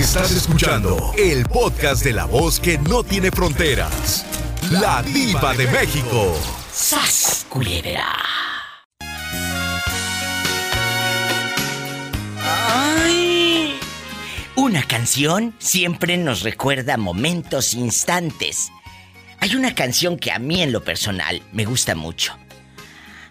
[0.00, 4.24] Estás escuchando el podcast de la voz que no tiene fronteras.
[4.70, 6.34] La diva de México.
[6.72, 8.08] ¡Sas, culebra!
[12.38, 13.78] ¡Ay!
[14.56, 18.72] Una canción siempre nos recuerda momentos, instantes.
[19.38, 22.34] Hay una canción que a mí en lo personal me gusta mucho.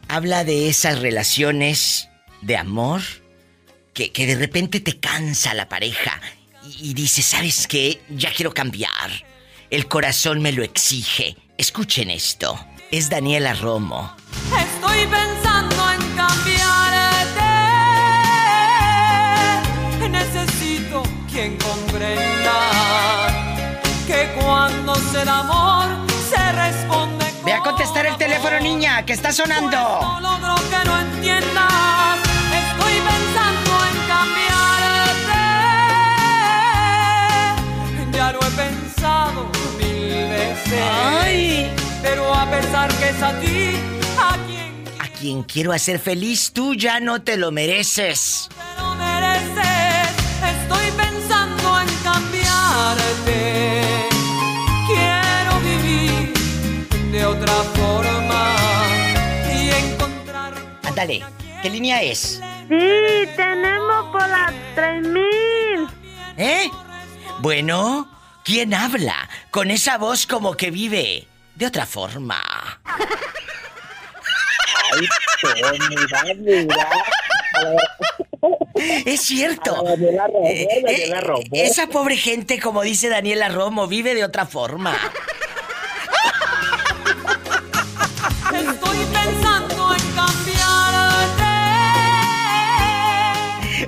[0.08, 2.10] Habla de esas relaciones
[2.44, 3.02] de amor
[3.96, 6.22] que, de repente te cansa la pareja
[6.64, 8.02] y, y dices, ¿sabes qué?
[8.10, 9.12] Ya quiero cambiar.
[9.70, 11.38] El corazón me lo exige.
[11.58, 12.60] Escuchen esto.
[12.92, 14.16] Es Daniela Romo.
[14.58, 16.90] Estoy pensando en cambiarte.
[20.10, 23.28] Necesito quien comprenda
[24.08, 27.26] que cuando se da amor se responde.
[27.46, 29.78] Ve a contestar el teléfono, niña, que está sonando.
[29.78, 31.99] No logro que no entiendas.
[39.00, 40.82] Pensado mil veces.
[40.92, 41.72] Ay.
[42.02, 43.76] Pero a pesar que es a ti,
[44.18, 48.50] a quien A quien quiero hacer feliz, tú ya no te lo mereces.
[48.50, 50.10] te lo mereces,
[50.56, 53.82] estoy pensando en cambiarte.
[54.88, 56.34] Quiero vivir
[57.12, 58.56] de otra forma
[59.54, 60.54] y encontrar.
[60.84, 61.24] Ándale,
[61.62, 62.42] ¿qué línea es?
[62.70, 65.22] Sí, tenemos por las 3000.
[66.38, 66.70] ¿Eh?
[67.42, 68.08] Bueno,
[68.50, 69.30] ¿quién habla?
[69.52, 72.42] Con esa voz como que vive de otra forma.
[79.06, 79.84] Es cierto.
[79.84, 81.44] Daniela Romo, Eh, Daniela eh, Romo.
[81.52, 84.98] esa pobre gente, como dice Daniela Romo, vive de otra forma.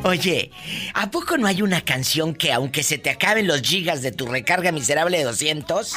[0.03, 0.51] Oye,
[0.95, 4.25] ¿a poco no hay una canción que aunque se te acaben los gigas de tu
[4.25, 5.93] recarga miserable de 200,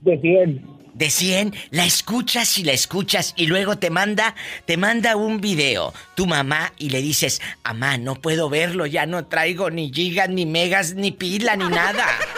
[0.00, 0.76] De 100.
[0.94, 4.36] de 100, la escuchas y la escuchas y luego te manda,
[4.66, 9.26] te manda un video tu mamá y le dices, "Amá, no puedo verlo, ya no
[9.26, 12.06] traigo ni gigas, ni megas, ni pila, ni nada."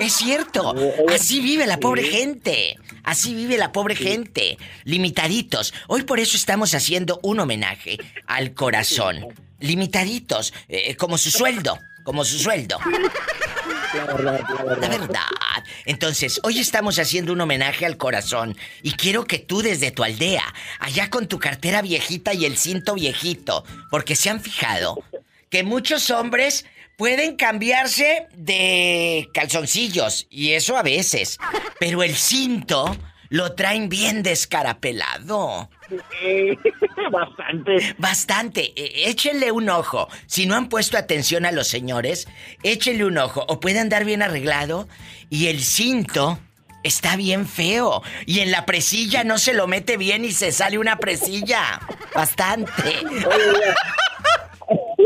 [0.00, 0.74] Es cierto,
[1.12, 2.76] así vive la pobre gente.
[3.04, 4.58] Así vive la pobre gente.
[4.84, 5.74] Limitaditos.
[5.88, 9.26] Hoy por eso estamos haciendo un homenaje al corazón.
[9.60, 12.78] Limitaditos, eh, como su sueldo, como su sueldo.
[13.94, 14.80] La verdad, la verdad.
[14.80, 15.64] La verdad.
[15.86, 20.44] Entonces, hoy estamos haciendo un homenaje al corazón y quiero que tú desde tu aldea,
[20.78, 25.02] allá con tu cartera viejita y el cinto viejito, porque se han fijado
[25.50, 26.66] que muchos hombres
[26.98, 31.38] pueden cambiarse de calzoncillos y eso a veces,
[31.78, 32.94] pero el cinto
[33.30, 35.70] lo traen bien descarapelado.
[37.12, 37.94] Bastante.
[37.98, 38.72] Bastante.
[38.76, 40.08] E- Échenle un ojo.
[40.26, 42.26] Si no han puesto atención a los señores,
[42.62, 43.44] échenle un ojo.
[43.48, 44.88] O puede andar bien arreglado
[45.30, 46.38] y el cinto
[46.82, 48.02] está bien feo.
[48.26, 51.80] Y en la presilla no se lo mete bien y se sale una presilla.
[52.14, 52.72] Bastante.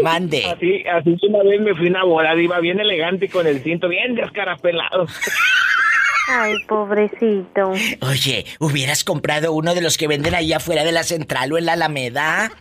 [0.03, 0.45] Mande.
[0.45, 3.63] Así, así una vez me fui a una boda, iba bien elegante y con el
[3.63, 5.07] cinto bien descarapelado.
[6.29, 7.73] Ay, pobrecito.
[8.01, 11.67] Oye, ¿hubieras comprado uno de los que venden ahí afuera de la central o en
[11.67, 12.53] la Alameda?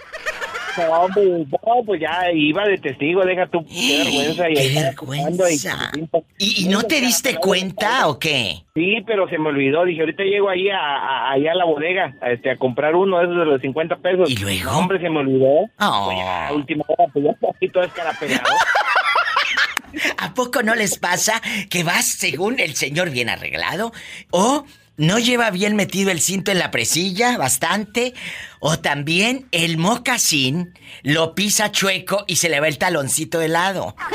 [0.77, 4.49] No, pues, no, pues ya iba de testigo, deja tu qué vergüenza.
[4.49, 5.91] y ¡Qué estaba fumando y- vergüenza!
[6.37, 8.63] ¿Y, y no te diste cuenta o qué?
[8.73, 9.83] Sí, pero se me olvidó.
[9.85, 13.17] Dije, ahorita llego ahí a, a- allá a la bodega a, este, a comprar uno
[13.19, 14.29] de esos de los 50 pesos.
[14.29, 14.71] ¿Y luego?
[14.71, 15.47] No, hombre, se me olvidó.
[15.79, 16.03] Oh.
[16.05, 18.43] Pues ya, a última hora, pues ya está así todo escarapelado.
[20.17, 23.91] ¿A poco no les pasa que vas según el señor bien arreglado?
[24.29, 24.65] ¿O
[25.01, 28.13] no lleva bien metido el cinto en la presilla bastante?
[28.59, 33.95] ¿O también el mocasín lo pisa chueco y se le va el taloncito de lado?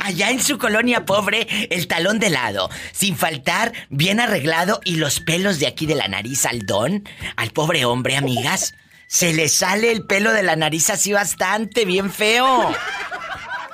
[0.00, 5.20] Allá en su colonia pobre, el talón de lado, sin faltar, bien arreglado y los
[5.20, 7.06] pelos de aquí de la nariz al don,
[7.36, 8.74] al pobre hombre, amigas.
[9.06, 12.74] Se le sale el pelo de la nariz así bastante, bien feo.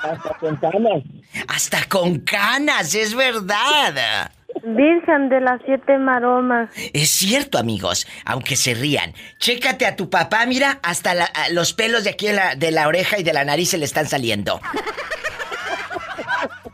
[0.02, 1.02] Hasta con canas.
[1.48, 4.30] Hasta con canas, es verdad.
[4.64, 6.70] Virgen de las siete maromas.
[6.92, 9.14] Es cierto, amigos, aunque se rían.
[9.38, 12.88] Chécate a tu papá, mira, hasta la- los pelos de aquí de la, de la
[12.88, 14.60] oreja y de la nariz se le están saliendo.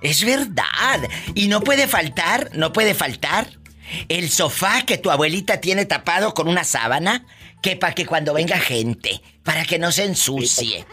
[0.02, 1.00] Es verdad.
[1.34, 3.46] Y no puede faltar, no puede faltar
[4.08, 7.24] el sofá que tu abuelita tiene tapado con una sábana,
[7.62, 10.78] que para que cuando venga gente, para que no se ensucie.
[10.78, 10.86] Sí, sí, sí, mira,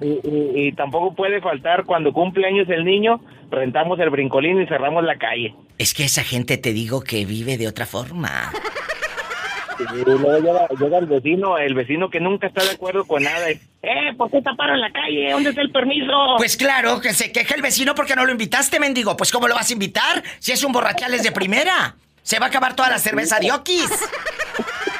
[0.00, 3.20] Y, y- y tampoco puede faltar cuando cumple años el niño,
[3.50, 5.54] rentamos el brincolín y cerramos la calle.
[5.78, 8.52] Es que esa gente te digo que vive de otra forma.
[9.76, 13.50] Y luego llega, llega el vecino, el vecino que nunca está de acuerdo con nada.
[13.50, 15.32] y, Eh, ¿por qué taparon la calle?
[15.32, 16.12] ¿Dónde está el permiso?
[16.36, 19.16] Pues claro, que se queja el vecino porque no lo invitaste, mendigo.
[19.16, 20.22] Pues ¿cómo lo vas a invitar?
[20.38, 21.96] Si es un borrachales de primera.
[22.22, 23.90] Se va a acabar toda la cerveza de Oquis.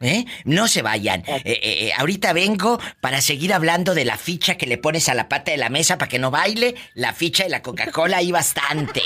[0.00, 0.24] ¿Eh?
[0.44, 1.22] No se vayan.
[1.26, 5.14] Eh, eh, eh, ahorita vengo para seguir hablando de la ficha que le pones a
[5.14, 6.74] la pata de la mesa para que no baile.
[6.94, 9.02] La ficha de la Coca-Cola ahí bastante.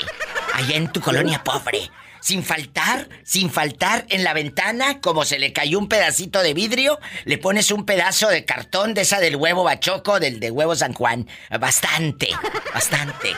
[0.53, 1.89] Allá en tu colonia pobre.
[2.21, 6.99] Sin faltar, sin faltar en la ventana, como se le cayó un pedacito de vidrio,
[7.25, 10.93] le pones un pedazo de cartón de esa del huevo bachoco, del de huevo San
[10.93, 11.27] Juan.
[11.59, 12.29] Bastante,
[12.75, 13.33] bastante.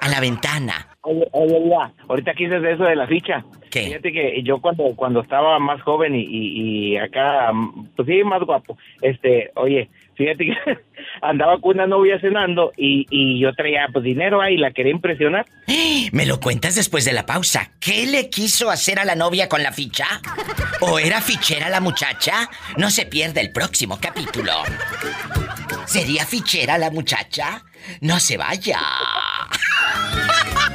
[0.00, 0.95] A la ventana.
[1.08, 3.44] Oye, oye, mira, ahorita que dices de eso de la ficha.
[3.70, 3.84] ¿Qué?
[3.84, 7.52] Fíjate que yo cuando, cuando estaba más joven y, y, y acá,
[7.94, 10.54] pues sí, más guapo, este, oye, fíjate que
[11.22, 15.46] andaba con una novia cenando y, y yo traía pues dinero ahí la quería impresionar.
[16.12, 17.70] Me lo cuentas después de la pausa.
[17.78, 20.06] ¿Qué le quiso hacer a la novia con la ficha?
[20.80, 22.50] ¿O era fichera la muchacha?
[22.78, 24.52] No se pierda el próximo capítulo.
[25.84, 27.62] ¿Sería fichera la muchacha?
[28.00, 28.80] No se vaya.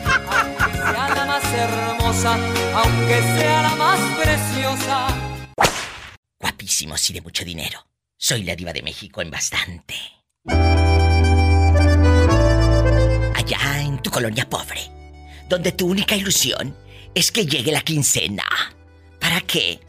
[0.82, 2.38] sea la más hermosa,
[2.76, 5.08] aunque sea la más preciosa.
[6.40, 7.86] Guapísimos y de mucho dinero.
[8.18, 9.96] Soy la diva de México en bastante.
[13.36, 14.82] Allá en tu colonia pobre,
[15.50, 16.76] donde tu única ilusión
[17.14, 18.44] es que llegue la quincena.
[19.20, 19.80] ¿Para qué?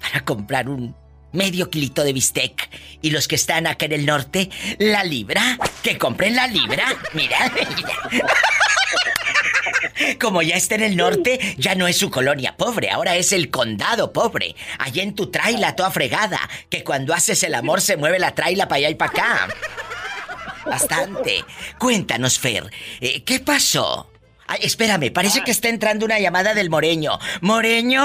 [0.00, 0.94] Para comprar un
[1.32, 2.70] medio kilito de bistec.
[3.02, 5.58] Y los que están acá en el norte, la libra.
[5.82, 6.86] Que compren la libra.
[7.12, 8.24] Mira, mira.
[10.20, 13.50] Como ya está en el norte, ya no es su colonia pobre, ahora es el
[13.50, 14.54] condado pobre.
[14.78, 16.40] Allá en tu traila toda fregada,
[16.70, 19.48] que cuando haces el amor se mueve la traila para allá y para acá.
[20.66, 21.44] Bastante.
[21.78, 22.70] Cuéntanos, Fer,
[23.00, 24.10] eh, ¿qué pasó?
[24.46, 27.18] Ay, espérame, parece que está entrando una llamada del Moreño.
[27.40, 28.02] ¿Moreño?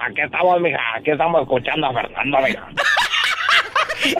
[0.00, 2.68] Aquí estamos, mija, aquí estamos escuchando a Fernando, mija.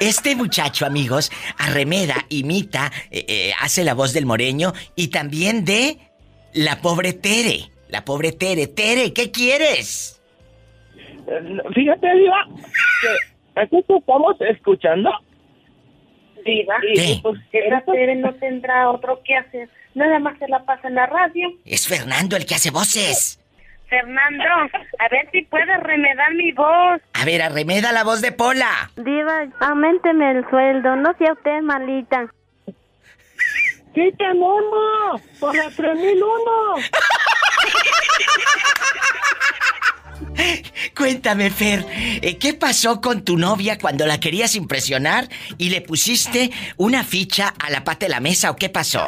[0.01, 5.99] Este muchacho, amigos, arremeda, imita, eh, eh, hace la voz del Moreño y también de
[6.53, 7.71] la pobre Tere.
[7.89, 8.67] La pobre Tere.
[8.67, 10.21] Tere, ¿qué quieres?
[11.75, 12.47] Fíjate, Diva,
[13.03, 15.11] que aquí te estamos escuchando.
[16.45, 17.13] Diva, ¿Qué?
[17.13, 19.69] y pues que la Tere no tendrá otro que hacer.
[19.95, 21.49] Nada más se la pasa en la radio.
[21.65, 23.41] Es Fernando el que hace voces.
[23.89, 24.45] Fernando,
[24.99, 27.01] a ver si puedes remedar mi voz.
[27.15, 28.91] A ver, arremeda la voz de Pola.
[28.97, 32.27] Diva, aumenteme el sueldo, no sea usted malita.
[33.95, 35.23] ¡Sí tenemos!
[35.41, 36.51] ¡Para 3001!
[40.97, 46.51] Cuéntame, Fer, eh, ¿qué pasó con tu novia cuando la querías impresionar y le pusiste
[46.77, 49.07] una ficha a la pata de la mesa o qué pasó?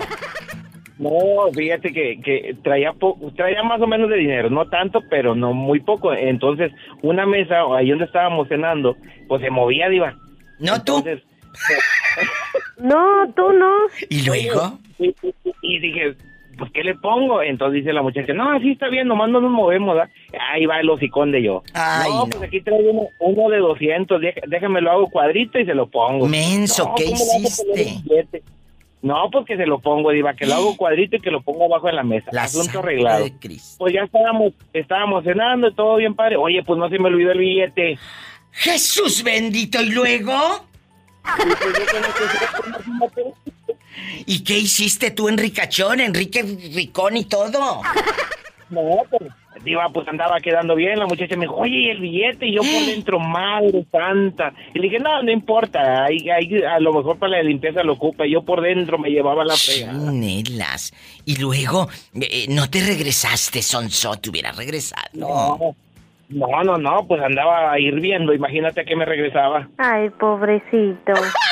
[1.00, 5.34] No, fíjate que, que traía, po- traía más o menos de dinero, no tanto, pero
[5.34, 6.12] no muy poco.
[6.12, 6.70] Entonces,
[7.02, 10.14] una mesa ahí donde estábamos cenando, pues se movía, Diva.
[10.58, 10.98] No tú.
[10.98, 11.22] Entonces,
[12.78, 13.70] No, tú no.
[14.08, 14.78] ¿Y luego?
[14.98, 15.14] y, y-
[15.62, 16.14] y dije,
[16.58, 17.42] pues, ¿qué le pongo?
[17.42, 20.10] Entonces dice la muchacha, no, así está bien, nomás no nos movemos, ¿verdad?
[20.52, 21.62] Ahí va el hocicón de yo.
[21.74, 22.26] Ay, no, no.
[22.30, 25.88] pues aquí traigo uno, uno de 200, dé- déjame lo hago cuadrito y se lo
[25.88, 26.26] pongo.
[26.26, 28.42] Menso, No, ¿qué ¿cómo le vas a poner hiciste?
[29.02, 31.64] No, pues que se lo pongo, Diva, que lo hago cuadrito y que lo pongo
[31.64, 32.30] abajo en la mesa.
[32.32, 33.24] La Asunto arreglado.
[33.24, 33.76] de Cristo.
[33.78, 36.36] Pues ya estábamos, estábamos cenando todo bien padre.
[36.36, 37.98] Oye, pues no se me olvidó el billete.
[38.52, 40.32] Jesús bendito, ¿y luego?
[44.26, 47.82] ¿Y qué hiciste tú, Enricachón, Enrique Ricón y todo?
[48.70, 49.26] No, pero
[49.64, 50.98] Diva, pues andaba quedando bien.
[50.98, 52.46] La muchacha me dijo, oye, ¿y el billete?
[52.46, 54.52] Y yo por dentro, madre santa.
[54.74, 56.04] Y le dije, no, no importa.
[56.04, 58.26] Ahí, ahí a lo mejor para la limpieza lo ocupa.
[58.26, 59.98] Y yo por dentro me llevaba la fregada.
[59.98, 60.92] Chinelas.
[61.26, 65.08] Y luego, eh, no te regresaste, Sonso, te hubieras regresado.
[65.12, 65.74] No,
[66.30, 68.32] no, no, no, pues andaba hirviendo.
[68.32, 69.68] Imagínate que me regresaba.
[69.76, 71.12] Ay, pobrecito.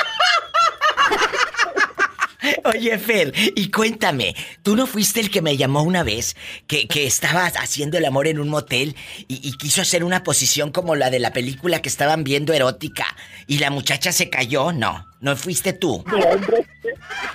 [2.65, 6.35] Oye, Fer, y cuéntame, ¿tú no fuiste el que me llamó una vez
[6.67, 8.95] que, que estaba haciendo el amor en un motel
[9.27, 13.05] y, y quiso hacer una posición como la de la película que estaban viendo erótica
[13.47, 14.71] y la muchacha se cayó?
[14.71, 16.03] No, no fuiste tú.
[16.07, 16.65] No, hombre.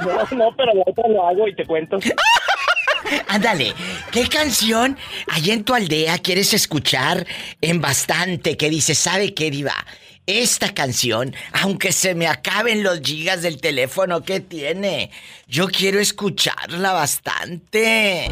[0.01, 1.99] No, no, pero la lo hago y te cuento.
[3.29, 3.75] Ándale,
[4.13, 4.97] ¿qué canción
[5.29, 7.27] allá en tu aldea quieres escuchar
[7.61, 9.75] en bastante que dices, ¿sabe qué, Diva?
[10.27, 15.11] Esta canción, aunque se me acaben los gigas del teléfono que tiene,
[15.47, 18.29] yo quiero escucharla bastante.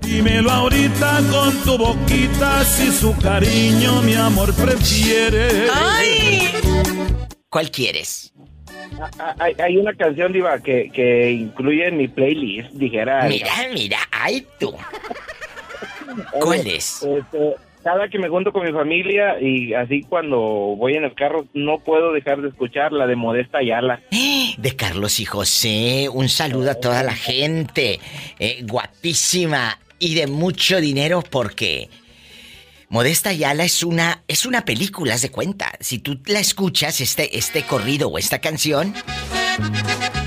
[0.00, 5.66] Dímelo ahorita con tu boquita si su cariño mi amor prefiere.
[5.74, 6.48] ¡Ay!
[7.50, 8.32] ¿Cuál quieres?
[9.18, 13.24] Ah, Hay, hay una canción, Diva, que, que incluye en mi playlist, dijera.
[13.24, 14.74] Mira, mira, ay tú.
[16.40, 17.02] ¿Cuál es?
[17.02, 17.54] este,
[17.88, 21.78] cada que me junto con mi familia y así cuando voy en el carro no
[21.78, 24.02] puedo dejar de escuchar la de Modesta Ayala.
[24.58, 27.98] De Carlos y José, un saludo a toda la gente.
[28.38, 31.88] Eh, guapísima y de mucho dinero porque
[32.90, 35.72] Modesta Yala es una es una película, haz de cuenta.
[35.80, 38.92] Si tú la escuchas este este corrido o esta canción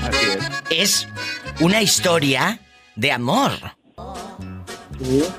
[0.08, 0.26] Así
[0.70, 1.06] es.
[1.06, 1.08] es
[1.60, 2.58] una historia
[2.96, 3.52] de amor.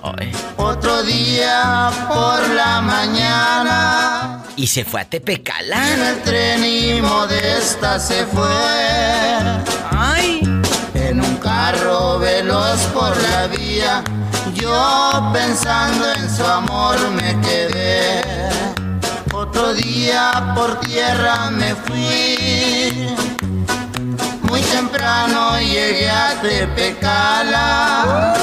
[0.01, 5.93] Ay, Otro día por la mañana Y se fue a en Tepecala.
[6.09, 8.45] el tren y Modesta se fue.
[9.91, 10.41] Ay,
[10.93, 14.03] En un carro veloz por la vía,
[14.53, 18.21] yo pensando en su amor me quedé.
[19.33, 23.15] Otro día por tierra me fui.
[24.41, 28.33] Muy temprano llegué a Tepecala.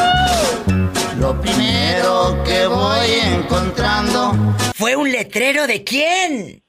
[1.20, 4.32] Lo primero que voy encontrando
[4.74, 6.62] fue un letrero de quién?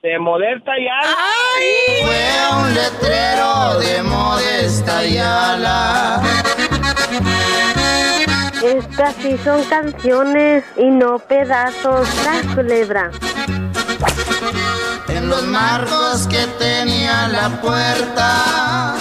[0.00, 1.16] De Modesta Ayala.
[2.02, 6.22] fue un letrero de Modesta Ayala.
[8.62, 12.08] Estas sí son canciones y no pedazos.
[12.24, 13.10] La culebra.
[15.08, 18.94] En los marcos que tenía la puerta.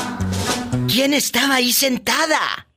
[0.88, 2.70] ¿Quién estaba ahí sentada?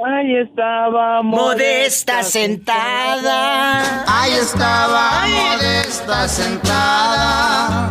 [0.00, 4.04] Ahí estaba Modesta sentada.
[4.06, 7.90] Ahí estaba Modesta sentada.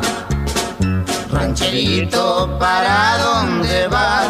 [1.29, 4.29] Rancherito, ¿para dónde vas?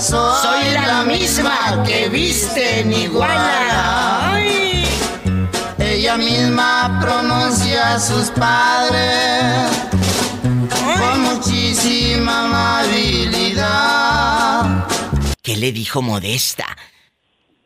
[0.00, 4.32] Soy, Soy la misma que viste en Iguala.
[4.32, 4.86] Ay.
[5.78, 9.68] Ella misma pronuncia a sus padres
[10.98, 14.86] con muchísima amabilidad.
[15.42, 16.64] ¿Qué le dijo Modesta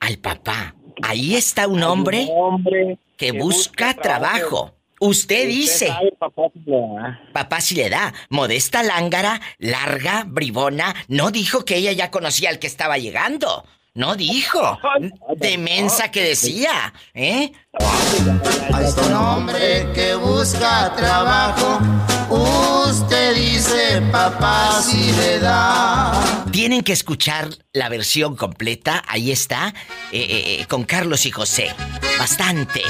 [0.04, 0.74] al papá?
[1.02, 4.74] Ahí está un hombre hombre que busca trabajo.
[5.00, 7.20] Usted dice, sabe, papá, si le da.
[7.32, 8.14] papá si le da.
[8.30, 13.64] Modesta lángara, larga, bribona, no dijo que ella ya conocía al que estaba llegando.
[13.96, 14.76] No dijo.
[15.36, 17.52] De mensa que decía, ¿eh?
[18.82, 21.78] Está un hombre que busca trabajo.
[22.28, 26.44] Usted dice, papá, si le da.
[26.50, 29.68] Tienen que escuchar la versión completa, ahí está,
[30.10, 31.70] eh, eh, eh, con Carlos y José.
[32.18, 32.82] Bastante.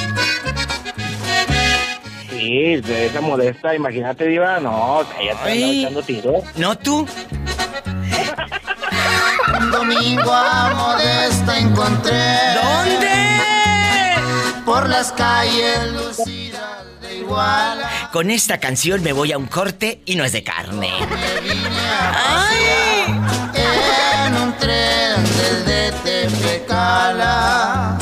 [2.30, 5.62] Sí, de esa Modesta, imagínate, Diva, no, ella te Ay.
[5.62, 6.44] andaba echando tiros.
[6.56, 7.06] ¿No tú?
[9.84, 12.26] Domingo a Modesta encontré.
[12.54, 13.12] ¿Dónde?
[14.64, 18.08] Por las calles lucidas de Iguala.
[18.10, 20.90] Con esta canción me voy a un corte y no es de carne.
[21.00, 21.68] Me vine
[22.00, 22.12] a
[23.52, 27.98] pasear en un tren desde Tepecala.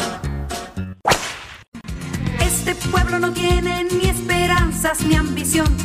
[2.39, 5.77] Este pueblo no tiene ni esperanzas ni ambición.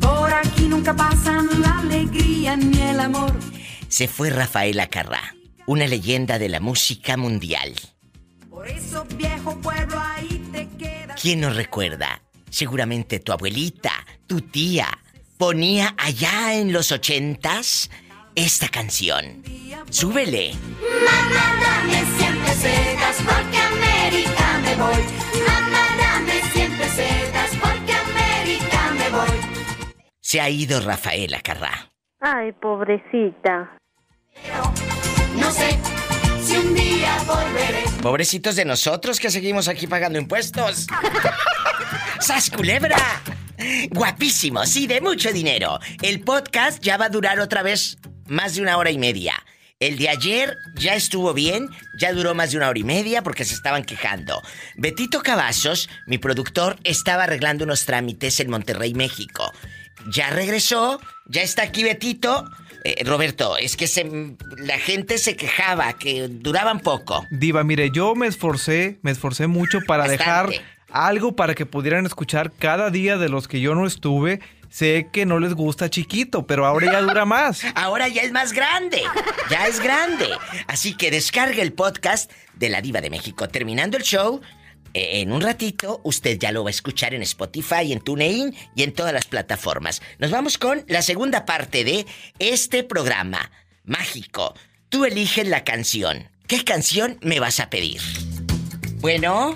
[0.00, 3.51] Por aquí nunca pasan la alegría ni el amor.
[3.92, 5.34] Se fue Rafael Acarrá,
[5.66, 7.74] una leyenda de la música mundial.
[8.48, 11.20] Por eso, viejo pueblo, ahí te quedas.
[11.20, 12.22] ¿Quién nos recuerda?
[12.48, 13.92] Seguramente tu abuelita,
[14.26, 14.88] tu tía,
[15.36, 17.90] ponía allá en los ochentas
[18.34, 19.42] esta canción.
[19.90, 20.52] Súbele.
[20.80, 25.02] Mamá, dame siempre sedas porque a América me voy.
[25.46, 29.38] Mamá, dame siempre sedas porque a América me voy.
[30.22, 31.92] Se ha ido Rafael Acarrá.
[32.20, 33.81] Ay, pobrecita.
[35.36, 35.78] No sé
[36.44, 37.84] si un día volveré.
[38.02, 40.86] Pobrecitos de nosotros que seguimos aquí pagando impuestos.
[42.20, 42.96] ¡Sas culebra!
[43.90, 45.78] Guapísimo, sí, de mucho dinero.
[46.02, 49.34] El podcast ya va a durar otra vez más de una hora y media.
[49.80, 51.68] El de ayer ya estuvo bien,
[51.98, 54.40] ya duró más de una hora y media porque se estaban quejando.
[54.76, 59.52] Betito Cavazos, mi productor, estaba arreglando unos trámites en Monterrey, México.
[60.14, 62.48] Ya regresó, ya está aquí Betito.
[62.84, 67.24] Eh, Roberto, es que se- la gente se quejaba que duraban poco.
[67.30, 70.24] Diva, mire, yo me esforcé, me esforcé mucho para Bastante.
[70.24, 70.50] dejar
[70.90, 74.40] algo para que pudieran escuchar cada día de los que yo no estuve.
[74.68, 77.60] Sé que no les gusta chiquito, pero ahora ya dura más.
[77.74, 79.02] Ahora ya es más grande.
[79.50, 80.26] Ya es grande.
[80.66, 83.48] Así que descargue el podcast de La Diva de México.
[83.50, 84.40] Terminando el show,
[84.94, 88.92] en un ratito, usted ya lo va a escuchar en Spotify, en TuneIn y en
[88.92, 90.02] todas las plataformas.
[90.18, 92.06] Nos vamos con la segunda parte de
[92.38, 93.50] este programa
[93.84, 94.54] mágico.
[94.88, 96.28] Tú eliges la canción.
[96.46, 98.00] ¿Qué canción me vas a pedir?
[99.00, 99.54] Bueno,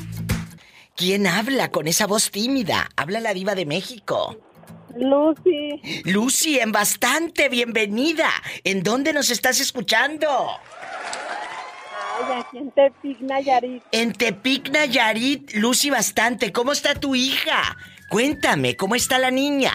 [0.97, 2.89] ¿quién habla con esa voz tímida?
[2.97, 4.41] Habla la Diva de México.
[4.99, 8.31] Lucy, Lucy, en bastante bienvenida.
[8.65, 10.59] ¿En dónde nos estás escuchando?
[12.19, 13.83] Ay, aquí en Tepic, Nayarit.
[13.93, 16.53] En Tepic, Nayarit, Lucy bastante.
[16.53, 17.77] ¿Cómo está tu hija?
[18.09, 19.73] Cuéntame, ¿cómo está la niña?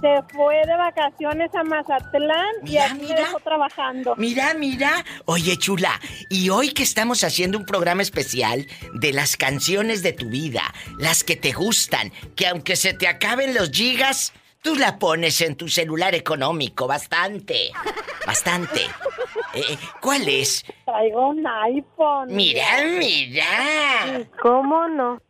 [0.00, 3.16] Se fue de vacaciones a Mazatlán y Mira, aquí me mira.
[3.20, 4.14] dejó trabajando.
[4.16, 5.04] Mira, mira.
[5.24, 5.98] Oye, chula,
[6.28, 10.62] y hoy que estamos haciendo un programa especial de las canciones de tu vida,
[10.98, 14.32] las que te gustan, que aunque se te acaben los gigas,
[14.64, 17.70] tú la pones en tu celular económico, bastante.
[18.26, 18.80] Bastante.
[19.52, 20.64] Eh, ¿Cuál es?
[20.86, 22.34] Traigo un iPhone.
[22.34, 24.24] Mira, mira.
[24.40, 25.20] ¿Cómo no?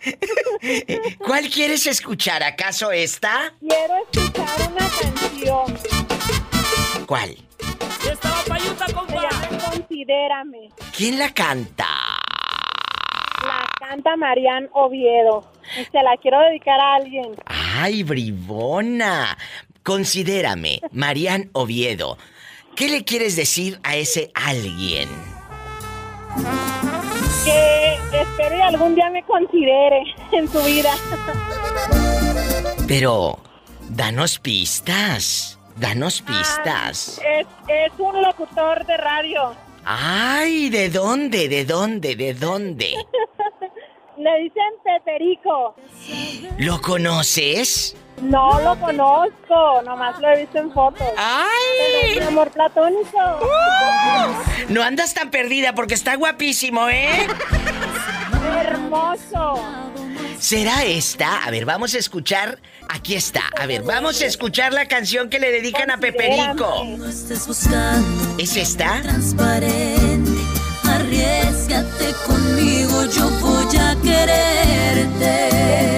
[1.18, 2.42] ¿Cuál quieres escuchar?
[2.42, 3.52] ¿Acaso esta?
[3.60, 5.78] Quiero escuchar una canción.
[7.06, 7.36] ¿Cuál?
[8.10, 10.70] Estaba payuta, llama Considérame.
[10.96, 11.86] ¿Quién la canta?
[13.42, 15.52] La canta Marian Oviedo.
[15.78, 17.34] Y se la quiero dedicar a alguien.
[17.76, 19.36] ¡Ay, bribona!
[19.82, 22.18] Considérame, Marian Oviedo.
[22.76, 25.08] ¿Qué le quieres decir a ese alguien?
[27.44, 30.94] Que espero y algún día me considere en su vida.
[32.86, 33.40] Pero,
[33.90, 35.58] danos pistas.
[35.76, 37.20] Danos pistas.
[37.26, 39.52] Es, es un locutor de radio.
[39.84, 40.70] ¡Ay!
[40.70, 41.48] ¿De dónde?
[41.48, 42.14] ¿De dónde?
[42.14, 42.94] ¿De dónde?
[44.18, 45.74] Le dicen Peperico.
[46.58, 47.96] ¿Lo conoces?
[48.22, 51.06] No lo conozco, nomás lo he visto en fotos.
[51.16, 51.46] ¡Ay!
[51.78, 53.18] Pero es mi amor platónico.
[54.68, 57.26] No andas tan perdida porque está guapísimo, ¿eh?
[58.60, 59.58] Hermoso.
[60.38, 61.44] ¿Será esta?
[61.44, 62.60] A ver, vamos a escuchar.
[62.88, 63.42] Aquí está.
[63.58, 66.86] A ver, vamos a escuchar la canción que le dedican a Peperico.
[68.38, 69.00] ¿Es esta?
[69.02, 70.30] transparente.
[70.84, 73.30] Arriesgate conmigo, yo
[73.64, 75.93] voy quererte.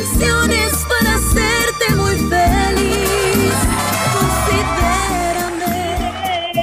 [0.00, 3.52] Canciones para hacerte muy feliz.
[4.18, 5.76] Considérame,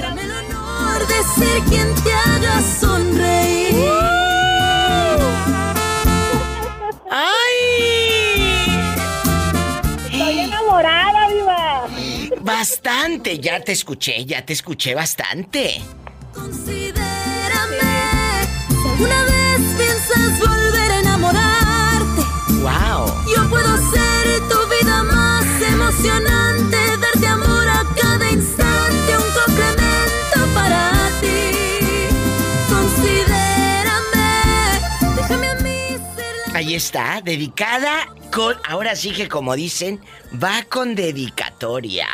[0.00, 3.74] dame el honor de ser quien te haga sonreír.
[7.10, 7.56] ¡Ay!
[10.10, 11.86] Estoy enamorada, viva.
[12.40, 15.80] Bastante, ya te escuché, ya te escuché bastante.
[16.34, 16.98] Considérame,
[18.68, 19.37] si alguna vez
[36.68, 38.54] Ahí está, dedicada con.
[38.68, 40.02] Ahora sí que, como dicen,
[40.34, 42.06] va con dedicatoria.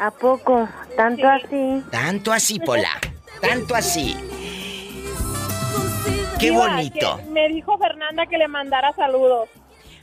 [0.00, 0.68] ¿A poco?
[0.96, 1.80] ¿Tanto así?
[1.92, 2.90] Tanto así, Pola.
[3.40, 4.16] Tanto así.
[6.40, 7.20] ¡Qué bonito!
[7.30, 9.48] Me dijo Fernanda que le mandara saludos.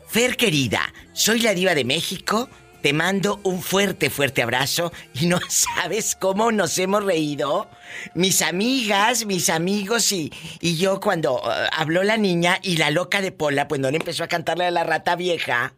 [0.08, 0.80] Fer querida,
[1.12, 2.48] soy la diva de México.
[2.84, 7.70] Te mando un fuerte, fuerte abrazo y no sabes cómo nos hemos reído.
[8.14, 13.22] Mis amigas, mis amigos y, y yo cuando eh, habló la niña y la loca
[13.22, 15.72] de Pola, pues no le empezó a cantarle a la rata vieja.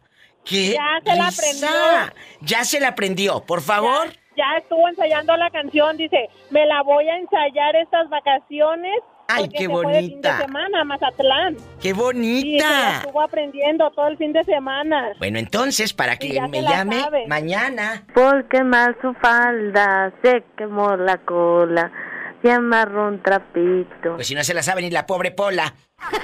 [0.44, 0.72] ¿Qué?
[0.72, 1.68] Ya se la aprendió.
[2.40, 4.08] Ya se la aprendió, por favor.
[4.36, 8.98] Ya estuvo ensayando la canción, dice, me la voy a ensayar estas vacaciones.
[9.28, 10.38] Ay, porque qué se fue de fin de bonita.
[10.38, 11.56] semana a Mazatlán.
[11.80, 12.96] ¡Qué Y bonita!
[12.98, 15.12] estuvo aprendiendo todo el fin de semana.
[15.18, 17.26] Bueno, entonces, para que me llame sabe.
[17.26, 18.04] mañana.
[18.14, 21.90] Porque mal su falda, se quemó la cola,
[22.42, 24.14] se amarró un trapito.
[24.14, 25.74] Pues si no se la sabe ni la pobre Pola.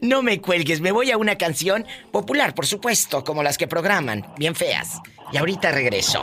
[0.00, 4.24] No me cuelgues, me voy a una canción popular, por supuesto, como las que programan,
[4.36, 5.00] bien feas.
[5.32, 6.22] Y ahorita regreso.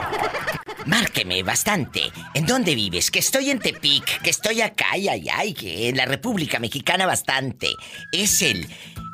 [0.86, 2.10] Márqueme bastante.
[2.34, 3.10] ¿En dónde vives?
[3.10, 7.06] Que estoy en Tepic, que estoy acá, ay, ay, ay, que en la República Mexicana
[7.06, 7.68] bastante.
[8.12, 8.68] Es el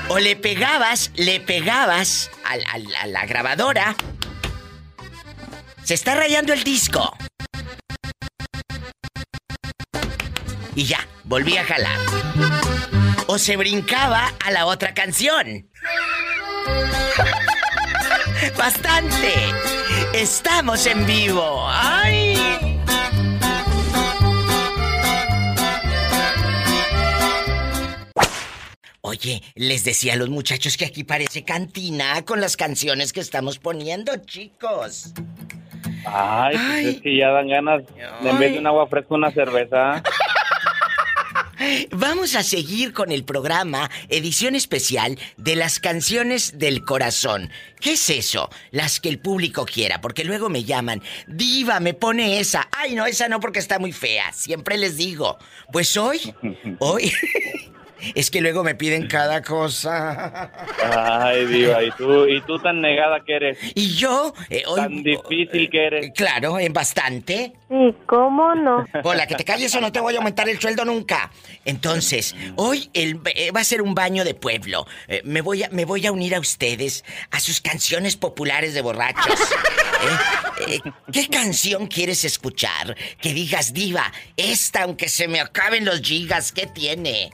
[0.08, 2.62] O le pegabas, le pegabas al-
[3.00, 3.96] a la grabadora.
[5.84, 7.16] Se está rayando el disco.
[10.74, 11.98] Y ya, volví a jalar.
[13.26, 15.70] O se brincaba a la otra canción.
[18.58, 19.32] Bastante.
[20.12, 21.66] Estamos en vivo.
[21.70, 22.75] ¡Ay!
[29.18, 33.58] Oye, les decía a los muchachos que aquí parece cantina con las canciones que estamos
[33.58, 35.14] poniendo, chicos.
[36.04, 37.82] Ay, pues es que ya dan ganas,
[38.22, 40.02] de en vez de un agua fresca, una cerveza.
[41.92, 47.50] Vamos a seguir con el programa edición especial de las canciones del corazón.
[47.80, 48.50] ¿Qué es eso?
[48.70, 52.68] Las que el público quiera, porque luego me llaman, diva, me pone esa.
[52.70, 54.30] Ay, no, esa no porque está muy fea.
[54.34, 55.38] Siempre les digo.
[55.72, 56.34] Pues hoy,
[56.80, 57.10] hoy,
[58.14, 60.50] es que luego me piden cada cosa.
[60.92, 63.58] Ay, diva, ¿y tú, y tú tan negada que eres?
[63.74, 64.80] Y yo, eh, hoy...
[64.80, 66.12] Tan difícil que eres.
[66.14, 67.52] Claro, en bastante.
[67.70, 68.84] ¿Y cómo no?
[69.02, 71.30] Hola, que te calles o no te voy a aumentar el sueldo nunca.
[71.64, 74.86] Entonces, hoy el- eh, va a ser un baño de pueblo.
[75.08, 78.82] Eh, me, voy a, me voy a unir a ustedes a sus canciones populares de
[78.82, 79.40] borrachos.
[79.40, 80.74] ¿Eh?
[80.74, 80.80] Eh,
[81.12, 82.96] ¿Qué canción quieres escuchar?
[83.20, 87.30] Que digas, diva, esta, aunque se me acaben los gigas, ¿qué tiene?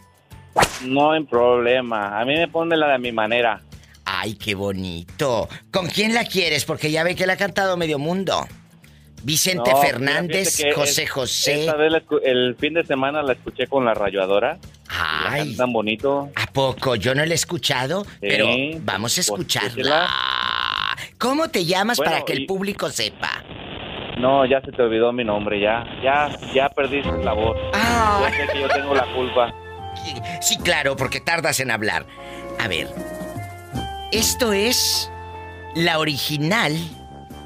[0.85, 2.19] No hay problema.
[2.21, 3.61] A mí me pone la de mi manera.
[4.05, 5.49] Ay, qué bonito.
[5.71, 6.65] ¿Con quién la quieres?
[6.65, 8.47] Porque ya ve que la ha cantado medio mundo.
[9.25, 11.61] Vicente No, Fernández, José es- José.
[11.61, 14.59] Esta vez la escu- el fin de semana la escuché con la rayuadora.
[14.89, 15.55] Ay.
[15.57, 16.29] tan bonito.
[16.35, 16.97] ¿A poco?
[16.97, 18.47] Yo no la he escuchado, pero
[18.81, 20.09] vamos a pues, escucharla.
[21.19, 23.45] ¿Cómo te llamas Bueno, para que el y- público sepa?
[24.19, 25.85] No, ya se te olvidó mi nombre, ya.
[26.03, 27.57] Ya, ya perdiste la voz.
[27.73, 28.29] Ah.
[28.29, 29.55] Ya sé que yo tengo la culpa.
[30.41, 32.07] Sí, claro, porque tardas en hablar.
[32.59, 32.89] A ver,
[34.13, 35.11] esto es
[35.75, 36.77] la original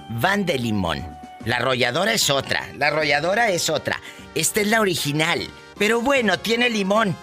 [0.08, 1.16] Van de Limón.
[1.44, 4.00] La arrolladora es otra, la arrolladora es otra.
[4.34, 7.16] Esta es la original, pero bueno, tiene limón.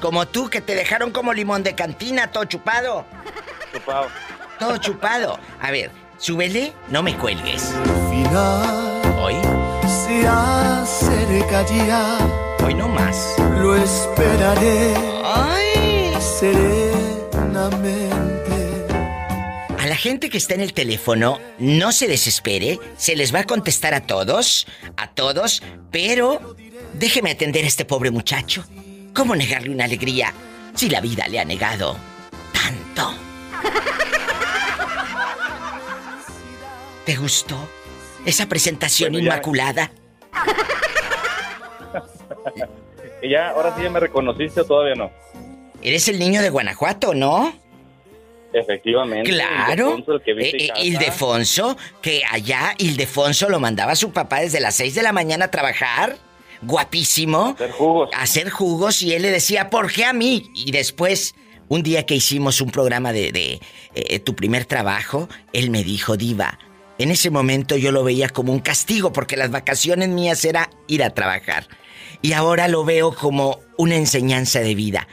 [0.00, 3.04] Como tú que te dejaron como limón de cantina, todo chupado.
[3.72, 4.08] Chupado.
[4.58, 5.38] Todo chupado.
[5.60, 7.74] A ver, súbele, no me cuelgues.
[8.10, 9.34] final Hoy.
[9.86, 12.47] se acerca ya.
[12.68, 13.34] Hoy no más.
[13.62, 14.92] Lo esperaré
[15.24, 16.12] Ay.
[16.20, 17.72] serenamente.
[19.78, 23.44] A la gente que está en el teléfono, no se desespere, se les va a
[23.44, 24.66] contestar a todos,
[24.98, 26.56] a todos, pero
[26.92, 28.66] déjeme atender a este pobre muchacho.
[29.14, 30.34] ¿Cómo negarle una alegría
[30.74, 31.96] si la vida le ha negado
[32.52, 33.14] tanto?
[37.06, 37.56] ¿Te gustó
[38.26, 39.90] esa presentación inmaculada?
[43.22, 45.10] ¿Y ya, ahora sí ya me reconociste o todavía no?
[45.82, 47.52] Eres el niño de Guanajuato, ¿no?
[48.52, 49.30] Efectivamente.
[49.30, 49.96] Claro.
[49.98, 50.84] Ildefonso, el que Eh, eh.
[50.84, 55.46] Ildefonso, que allá Ildefonso lo mandaba a su papá desde las 6 de la mañana
[55.46, 56.16] a trabajar.
[56.62, 57.54] Guapísimo.
[57.54, 58.10] Hacer jugos.
[58.12, 60.50] A hacer jugos y él le decía, ¿por qué a mí?
[60.54, 61.34] Y después,
[61.68, 63.60] un día que hicimos un programa de, de,
[63.94, 66.58] eh, tu primer trabajo, él me dijo, Diva,
[66.98, 71.04] en ese momento yo lo veía como un castigo porque las vacaciones mías era ir
[71.04, 71.68] a trabajar.
[72.22, 75.06] Y ahora lo veo como una enseñanza de vida.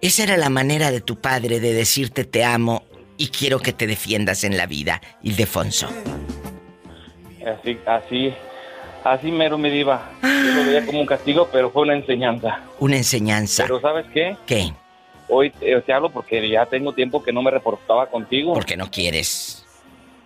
[0.00, 2.84] Esa era la manera de tu padre de decirte te amo
[3.16, 5.88] y quiero que te defiendas en la vida, Ildefonso.
[7.44, 8.34] Así, así,
[9.04, 10.10] así mero me diva.
[10.22, 12.60] Yo lo veía como un castigo, pero fue una enseñanza.
[12.78, 13.64] Una enseñanza.
[13.64, 14.36] Pero ¿sabes qué?
[14.46, 14.72] ¿Qué?
[15.28, 18.54] Hoy eh, te hablo porque ya tengo tiempo que no me reportaba contigo.
[18.54, 19.64] Porque no quieres.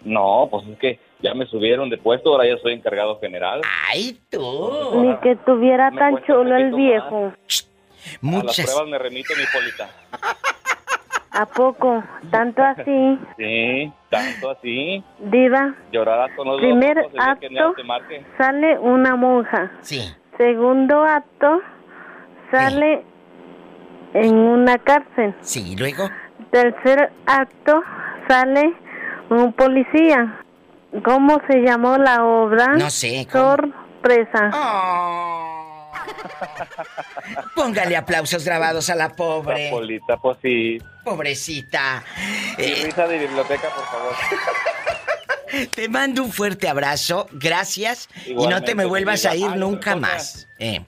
[0.05, 3.61] No, pues es que ya me subieron de puesto, ahora ya soy encargado general.
[3.91, 5.03] ¡Ay, tú!
[5.03, 7.27] Ni que tuviera Me tan chulo el viejo.
[7.27, 7.69] A las
[8.21, 8.65] Muchas.
[8.67, 9.89] pruebas me remito mi polita.
[11.35, 12.03] ¿A poco?
[12.31, 13.19] ¿Tanto así?
[13.39, 15.03] Sí, tanto así.
[15.19, 17.85] Diva, Llorarás con los Primer dos ojos que acto.
[17.85, 18.27] marque.
[18.37, 19.71] sale una monja.
[19.81, 20.03] Sí.
[20.37, 21.63] Segundo acto,
[22.51, 23.03] sale
[24.13, 25.35] en una cárcel.
[25.41, 26.11] Sí, luego.
[26.51, 27.83] Tercer acto,
[28.29, 28.75] sale
[29.31, 30.39] un policía.
[31.05, 32.75] ¿Cómo se llamó la obra?
[32.77, 33.57] No sé, ¿cómo?
[33.57, 34.51] Sorpresa.
[37.55, 39.71] Póngale aplausos grabados a la La pobre.
[39.71, 40.79] polita, pues sí.
[41.05, 42.05] Pobrecita.
[42.59, 44.13] Y Eh, risa de biblioteca, por favor.
[45.75, 47.27] te mando un fuerte abrazo.
[47.33, 48.09] Gracias.
[48.27, 49.49] y no te me vuelvas a ir.
[49.53, 50.49] Ay, nunca más.
[50.59, 50.81] Eh,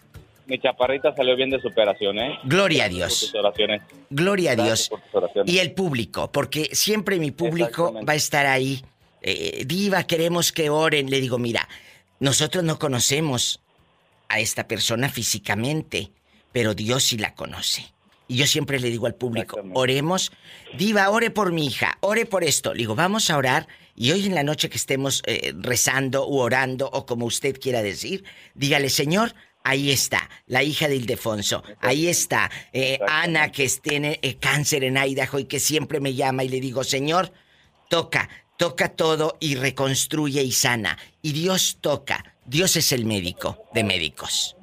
[0.47, 2.39] Mi chaparrita salió bien de su operación, ¿eh?
[2.45, 3.21] Gloria a Dios.
[3.21, 3.83] por tus oraciones.
[4.11, 4.89] Gloria a Dios.
[4.89, 5.53] por tus oraciones.
[5.55, 8.85] Y el público, porque siempre mi público va a estar ahí.
[9.27, 11.09] Eh, Diva, queremos que oren.
[11.09, 11.67] Le digo, mira,
[12.21, 13.61] nosotros no conocemos
[14.29, 16.13] a esta persona físicamente,
[16.53, 17.93] pero Dios sí la conoce.
[18.29, 20.31] Y yo siempre le digo al público, oremos,
[20.77, 22.73] diva, ore por mi hija, ore por esto.
[22.73, 26.39] Le digo, vamos a orar y hoy en la noche que estemos eh, rezando u
[26.39, 32.09] orando o como usted quiera decir, dígale, Señor, ahí está, la hija de Ildefonso, ahí
[32.09, 36.49] está, eh, Ana que tiene eh, cáncer en Idaho y que siempre me llama y
[36.49, 37.33] le digo, Señor,
[37.89, 40.99] toca, toca todo y reconstruye y sana.
[41.23, 44.57] Y Dios toca, Dios es el médico de médicos.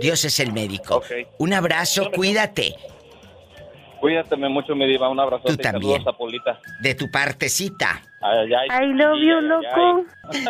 [0.00, 1.02] Dios es el médico.
[1.38, 2.76] Un abrazo, cuídate.
[4.00, 5.08] Cuídate mucho, mi diva.
[5.08, 5.44] Un abrazo.
[5.46, 6.02] Tú también.
[6.02, 6.60] Saludos a Polita.
[6.80, 8.02] De tu partecita.
[8.20, 10.04] Ay, ay, I love you, loco.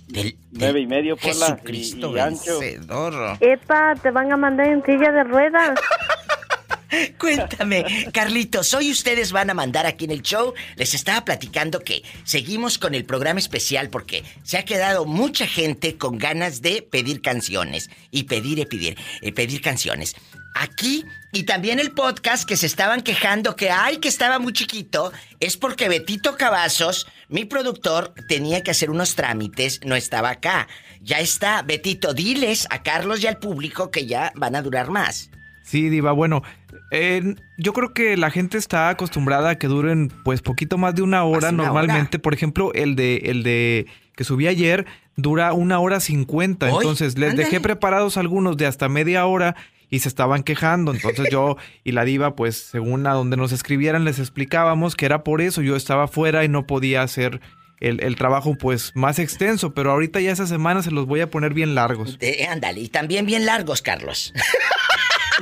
[0.08, 1.32] Del, Nueve y medio, pola.
[1.32, 2.60] Jesucristo y, y ancho.
[2.60, 3.38] vencedor.
[3.40, 5.80] Epa, te van a mandar en silla de ruedas.
[7.18, 10.54] Cuéntame, Carlitos, hoy ustedes van a mandar aquí en el show.
[10.76, 15.96] Les estaba platicando que seguimos con el programa especial porque se ha quedado mucha gente
[15.96, 20.14] con ganas de pedir canciones y pedir y pedir, eh, pedir canciones.
[20.54, 25.12] Aquí y también el podcast que se estaban quejando que ay que estaba muy chiquito
[25.40, 30.68] es porque Betito Cavazos, mi productor, tenía que hacer unos trámites, no estaba acá.
[31.02, 35.28] Ya está, Betito, diles a Carlos y al público que ya van a durar más.
[35.64, 36.42] Sí, Diva, bueno,
[36.90, 41.02] eh, yo creo que la gente está acostumbrada a que duren pues poquito más de
[41.02, 42.18] una hora una normalmente.
[42.18, 44.86] Por ejemplo, el de el de que subí ayer
[45.16, 46.68] dura una hora cincuenta.
[46.68, 49.56] Entonces les dejé preparados algunos de hasta media hora
[49.94, 50.92] y se estaban quejando.
[50.92, 55.22] Entonces yo y la diva, pues según a donde nos escribieran, les explicábamos que era
[55.22, 55.62] por eso.
[55.62, 57.40] Yo estaba fuera y no podía hacer
[57.78, 59.72] el, el trabajo pues más extenso.
[59.72, 62.18] Pero ahorita ya esa semana se los voy a poner bien largos.
[62.48, 64.32] Ándale, y también bien largos, Carlos.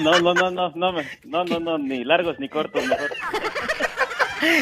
[0.00, 0.92] No, no, no, no, no,
[1.24, 3.10] no, no, no, ni largos ni cortos, mejor.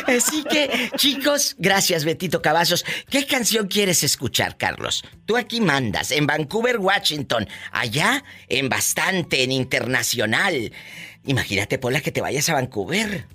[0.06, 2.84] Así que, chicos, gracias, Betito Cavazos.
[3.08, 5.04] ¿Qué canción quieres escuchar, Carlos?
[5.26, 7.48] Tú aquí mandas, en Vancouver, Washington.
[7.72, 10.72] Allá, en bastante, en internacional.
[11.24, 13.26] Imagínate, Pola, que te vayas a Vancouver.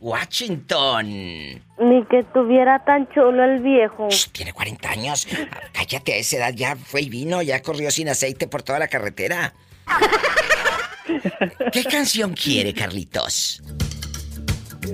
[0.00, 1.06] Washington.
[1.08, 4.08] Ni que tuviera tan chulo el viejo.
[4.32, 5.28] Tiene 40 años.
[5.72, 8.88] Cállate, a esa edad ya fue y vino, ya corrió sin aceite por toda la
[8.88, 9.52] carretera.
[11.72, 13.62] ¿Qué canción quiere, Carlitos?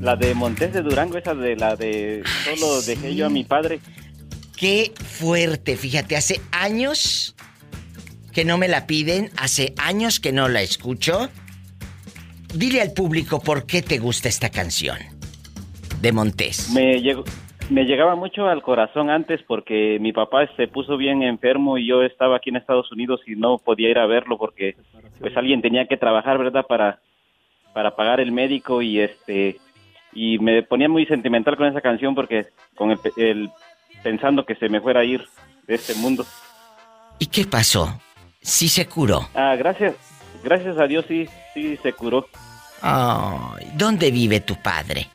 [0.01, 3.81] La de Montes de Durango, esa de la de solo dejé yo a mi padre.
[4.57, 7.35] Qué fuerte, fíjate, hace años
[8.33, 11.29] que no me la piden, hace años que no la escucho.
[12.55, 14.99] Dile al público por qué te gusta esta canción
[16.01, 16.71] de Montés.
[16.75, 17.25] Me llegó,
[17.71, 22.03] me llegaba mucho al corazón antes porque mi papá se puso bien enfermo y yo
[22.03, 24.77] estaba aquí en Estados Unidos y no podía ir a verlo porque
[25.21, 26.65] pues alguien tenía que trabajar, ¿verdad?
[26.67, 27.01] Para
[27.77, 29.59] para pagar el médico y este
[30.19, 33.51] y me ponía muy sentimental con esa canción porque con el, el-
[34.03, 35.23] pensando que se me fuera a ir
[35.67, 36.25] de este mundo.
[37.19, 38.01] ¿Y qué pasó?
[38.41, 39.29] Sí se curó.
[39.35, 39.95] Ah, gracias.
[40.43, 42.27] Gracias a Dios sí sí se curó.
[42.81, 45.09] Ay, ¿dónde vive tu padre?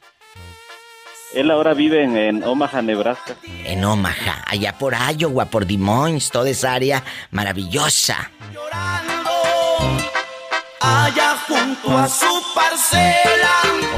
[1.33, 3.35] Él ahora vive en, en Omaha, Nebraska.
[3.63, 8.29] En Omaha, allá por Iowa, por Des Moines, toda esa área maravillosa.
[10.81, 13.51] Allá junto a su parcela.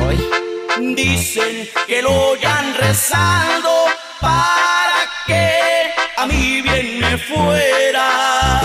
[0.05, 0.52] Hoy.
[0.79, 3.86] Dicen que lo oyan rezando
[4.19, 8.62] para que a mí bien me fuera.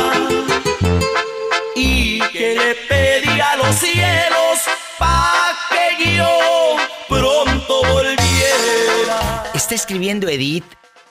[1.77, 4.59] Y que le pedí a los cielos
[4.99, 6.77] para que yo
[7.09, 9.51] pronto volviera.
[9.55, 10.65] Está escribiendo Edith.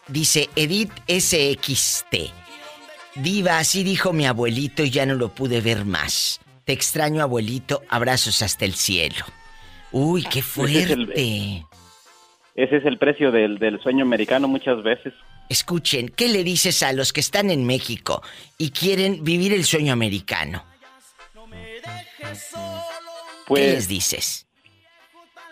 [0.08, 2.34] Dice Edith SXT.
[3.16, 6.40] Diva, así dijo mi abuelito y ya no lo pude ver más.
[6.66, 7.84] Te extraño, abuelito.
[7.90, 9.26] Abrazos hasta el cielo.
[9.92, 11.66] Uy, qué Ese es el- fuerte.
[12.56, 15.14] Ese es el precio del, del sueño americano muchas veces.
[15.48, 18.22] Escuchen, ¿qué le dices a los que están en México
[18.58, 20.64] y quieren vivir el sueño americano?
[23.46, 24.48] Pues, ¿Qué les dices?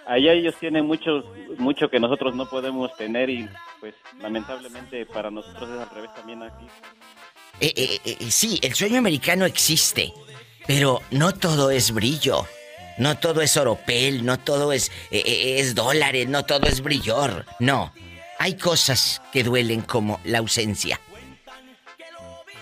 [0.07, 1.23] Allá ellos tienen mucho,
[1.57, 3.47] mucho que nosotros no podemos tener y
[3.79, 6.65] pues lamentablemente para nosotros es al revés también aquí.
[7.59, 10.11] Eh, eh, eh, sí, el sueño americano existe,
[10.67, 12.45] pero no todo es brillo.
[12.97, 17.45] No todo es oropel, no todo es, eh, eh, es dólares, no todo es brillor.
[17.59, 17.93] No,
[18.39, 20.99] hay cosas que duelen como la ausencia.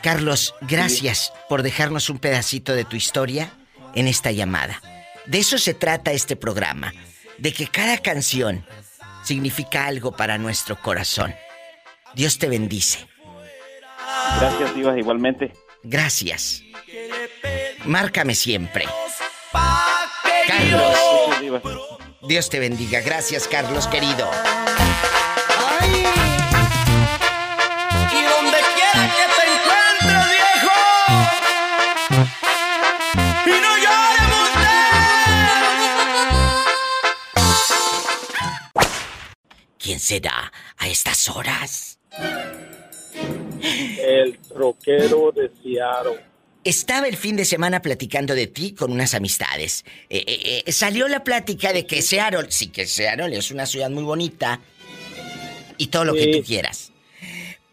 [0.01, 3.53] Carlos, gracias por dejarnos un pedacito de tu historia
[3.95, 4.81] en esta llamada.
[5.25, 6.93] De eso se trata este programa,
[7.37, 8.65] de que cada canción
[9.23, 11.33] significa algo para nuestro corazón.
[12.15, 13.07] Dios te bendice.
[14.39, 15.53] Gracias, Diva, igualmente.
[15.83, 16.63] Gracias.
[17.85, 18.85] Márcame siempre.
[20.47, 20.97] Carlos.
[22.21, 23.01] Dios te bendiga.
[23.01, 24.29] Gracias, Carlos, querido.
[28.11, 30.75] Y donde quiera que te encuentres, viejo.
[33.45, 34.51] Y no llores,
[39.77, 41.99] ¿Quién será a estas horas?
[43.61, 46.32] El troquero de Seattle.
[46.63, 49.83] Estaba el fin de semana platicando de ti con unas amistades.
[50.09, 53.89] Eh, eh, eh, salió la plática de que Seattle, sí que Seattle es una ciudad
[53.89, 54.61] muy bonita
[55.77, 56.91] y todo lo que tú quieras.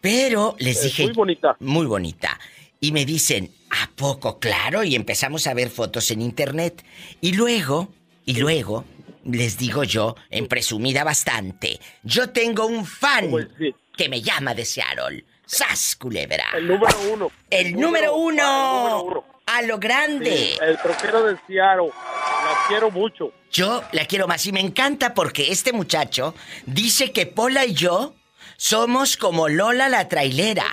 [0.01, 1.03] Pero les Es dije...
[1.05, 1.55] muy bonita.
[1.59, 2.39] Muy bonita.
[2.81, 4.39] Y me dicen, ¿a poco?
[4.39, 4.83] Claro.
[4.83, 6.83] Y empezamos a ver fotos en internet.
[7.21, 7.93] Y luego,
[8.25, 8.83] y luego,
[9.23, 13.49] les digo yo, en presumida bastante, yo tengo un fan
[13.95, 15.23] que me llama de Seattle.
[15.51, 16.45] ¡Sas, culebra!
[16.55, 17.31] El número uno.
[17.49, 18.41] El número uno.
[18.41, 19.25] Ah, el número uno.
[19.47, 20.33] A lo grande.
[20.33, 21.89] Sí, el troquero de Seattle.
[21.89, 23.33] La quiero mucho.
[23.51, 26.35] Yo la quiero más y me encanta porque este muchacho
[26.65, 28.13] dice que Pola y yo
[28.55, 30.63] somos como Lola la trailera.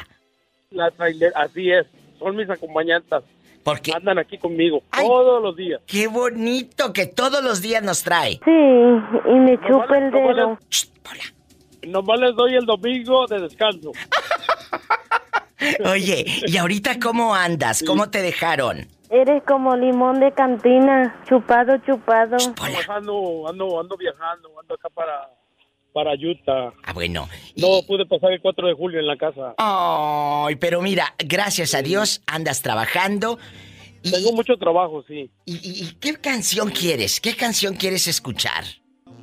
[0.71, 1.85] La trailer, así es.
[2.21, 3.25] Son mis acompañantes.
[3.65, 5.81] Porque andan aquí conmigo todos los días.
[5.89, 8.35] Qué bonito que todos los días nos trae.
[8.45, 10.57] Sí, y me chupa el dedo.
[11.89, 13.93] Nomás les doy el domingo de descanso.
[15.85, 17.83] Oye, ¿y ahorita cómo andas?
[17.87, 18.87] ¿Cómo te dejaron?
[19.11, 22.37] Eres como limón de cantina, chupado, chupado.
[22.89, 25.31] Ando, ando, ando viajando, ando acá para,
[25.95, 26.73] para Utah.
[26.85, 27.29] Ah, bueno.
[27.57, 29.55] No pude pasar el 4 de julio en la casa.
[29.57, 33.39] Ay, pero mira, gracias a Dios andas trabajando.
[34.03, 35.31] Tengo mucho trabajo, sí.
[35.45, 37.21] ¿Y, y- y qué canción quieres?
[37.21, 38.65] ¿Qué canción quieres escuchar?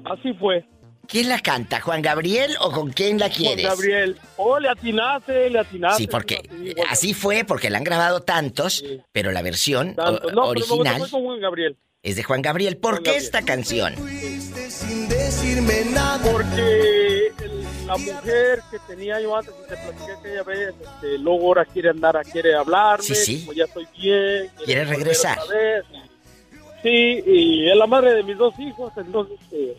[0.04, 0.66] Así fue.
[1.08, 1.80] ¿Quién la canta?
[1.82, 3.66] ¿Juan Gabriel o con quién la quieres?
[3.66, 4.18] Juan Gabriel.
[4.38, 6.04] Oh, le atinaste, le atinaste.
[6.04, 6.50] Sí, porque
[6.90, 10.30] así fue, porque la han grabado tantos, pero la versión Tanto.
[10.32, 11.78] No, pero original fue con Juan Gabriel.
[12.04, 12.78] es de Juan Gabriel.
[12.78, 13.96] ¿Por qué esta canción?
[14.70, 16.22] Sin decirme nada.
[16.32, 21.48] Porque el- la mujer que tenía yo antes, y te platiqué aquella vez, este, luego
[21.48, 23.04] ahora quiere andar, quiere hablarme.
[23.06, 23.40] Sí, sí.
[23.42, 24.50] Como ya estoy bien.
[24.66, 25.38] Quiere regresar.
[26.84, 29.38] Sí, y es la madre de mis dos hijos, entonces.
[29.52, 29.76] eh,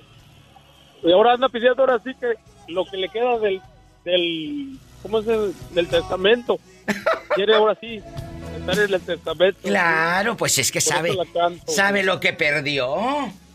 [1.09, 2.35] y ahora anda pidiendo ahora sí que
[2.69, 3.61] lo que le queda del.
[4.05, 5.55] del ¿Cómo es el?
[5.73, 6.59] Del testamento.
[7.35, 8.03] Quiere ahora sí
[8.59, 9.59] estar en el testamento.
[9.63, 11.63] Claro, pues es que Por sabe, canto.
[11.73, 12.97] sabe lo que perdió.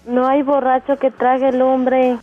[0.05, 2.17] No hay borracho que trague el hombre.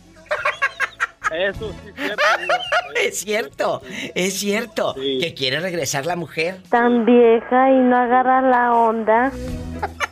[1.31, 2.23] Eso sí es cierto.
[3.05, 3.81] Es cierto,
[4.15, 4.95] es cierto.
[4.95, 6.57] Que quiere regresar la mujer.
[6.69, 9.31] Tan vieja y no agarra la onda.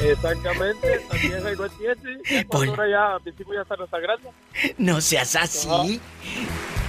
[0.00, 2.18] Exactamente, esta vieja entiende.
[2.30, 4.32] Ya cuando ahora ya, mis hijos ya están hasta grandes.
[4.78, 6.00] No seas así.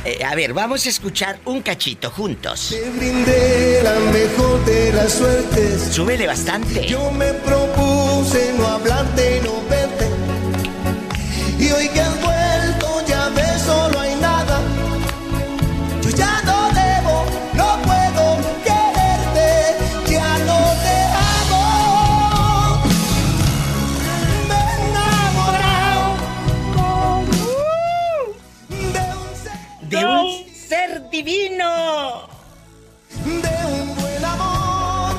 [0.06, 2.76] Eh, a ver, vamos a escuchar un cachito juntos.
[2.96, 5.90] brindé la mejor de las suertes.
[5.92, 6.88] Súbele bastante.
[6.88, 10.08] Yo me propuse no hablarte, no verte.
[11.60, 12.00] Y hoy que
[31.12, 32.28] divino.
[33.26, 35.16] de un buen amor.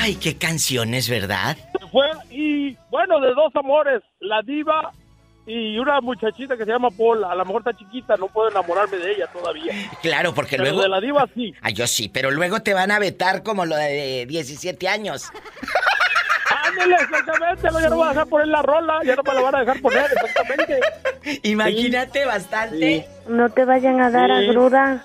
[0.00, 1.56] Ay, qué canciones, ¿verdad?
[1.90, 4.92] Fue, y bueno, de dos amores, la diva
[5.46, 7.30] y una muchachita que se llama Paula.
[7.30, 9.72] A lo mejor está chiquita, no puedo enamorarme de ella todavía.
[10.02, 10.82] Claro, porque Pero luego.
[10.82, 11.54] de la diva sí.
[11.62, 15.30] Ah, yo sí, pero luego te van a vetar como lo de 17 años.
[16.68, 19.54] Ándale, exactamente, ya no voy a dejar poner la rola, ya no me la van
[19.54, 20.80] a dejar poner, exactamente.
[21.48, 23.06] Imagínate bastante.
[23.28, 24.48] No te vayan a dar Sí.
[24.48, 25.02] agruras.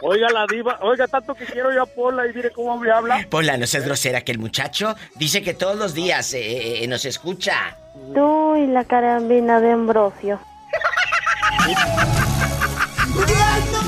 [0.00, 3.26] Oiga la diva, oiga tanto que quiero yo a Paula y mire cómo me habla.
[3.30, 7.04] Pola, no seas grosera, que el muchacho dice que todos los días eh, eh, nos
[7.04, 7.78] escucha.
[8.14, 10.40] Tú y la carabina de Ambrosio.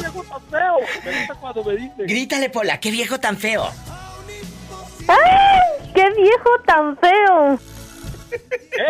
[0.01, 0.76] viejo tan feo!
[1.05, 2.05] Me gusta cuando me dice.
[2.05, 3.68] Grítale, Pola, qué viejo tan feo.
[5.09, 5.91] ¡Ay!
[5.95, 7.59] ¡Qué viejo tan feo!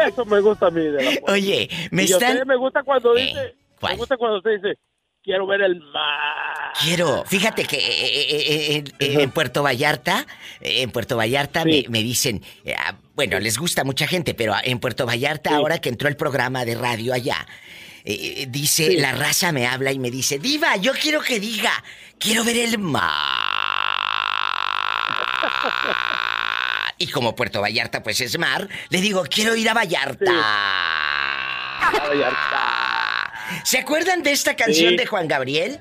[0.08, 1.32] Eso me gusta a mí de la Paula.
[1.34, 2.32] Oye, me Y a están.
[2.32, 3.92] usted me gusta cuando Eh, dice, ¿cuál?
[3.92, 4.78] me gusta cuando usted dice,
[5.22, 6.72] quiero ver el mar.
[6.82, 10.26] Quiero, fíjate que eh, eh, eh, eh, en Puerto Vallarta,
[10.60, 14.54] eh, en Puerto Vallarta me, me dicen, eh, ah, bueno, les gusta mucha gente, pero
[14.62, 17.46] en Puerto Vallarta, ahora que entró el programa de radio allá,
[18.04, 18.96] eh, eh, dice, Sí.
[18.98, 21.72] la raza me habla y me dice, Diva, yo quiero que diga,
[22.18, 23.12] quiero ver el mar.
[26.98, 30.32] Y como Puerto Vallarta pues es mar, le digo, quiero ir a Vallarta.
[33.64, 34.96] ¿Se acuerdan de esta canción Sí.
[34.96, 35.78] de Juan Gabriel?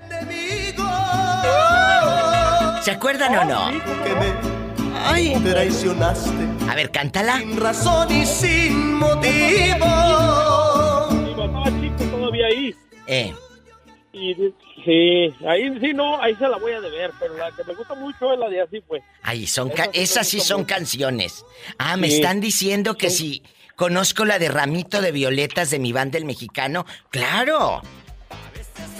[2.81, 3.81] ¿Se acuerdan o no?
[5.05, 6.45] Ay, traicionaste.
[6.69, 7.37] A ver, cántala.
[7.39, 9.85] Sin razón y sin motivo.
[11.29, 12.75] Estaba chico todavía ahí.
[13.07, 13.33] Eh,
[14.13, 14.33] Y
[14.85, 17.95] sí, ahí sí no, ahí se la voy a deber, pero la que me gusta
[17.95, 19.03] mucho es la de así, pues.
[19.23, 20.73] ahí son Esa ca- sí me esas sí son mucho.
[20.75, 21.45] canciones.
[21.77, 22.15] Ah, me Sí.
[22.15, 23.43] están diciendo que si
[23.75, 26.85] conozco la de Ramito de Violetas de mi banda el mexicano.
[27.09, 27.81] Claro.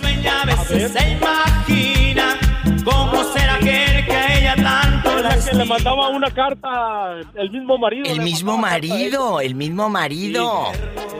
[0.01, 2.37] Sueña, a veces se imagina
[2.83, 7.77] cómo será aquel que a ella tanto la que le mandaba una carta el mismo
[7.77, 8.09] marido.
[8.11, 10.71] El mismo a marido, el mismo marido.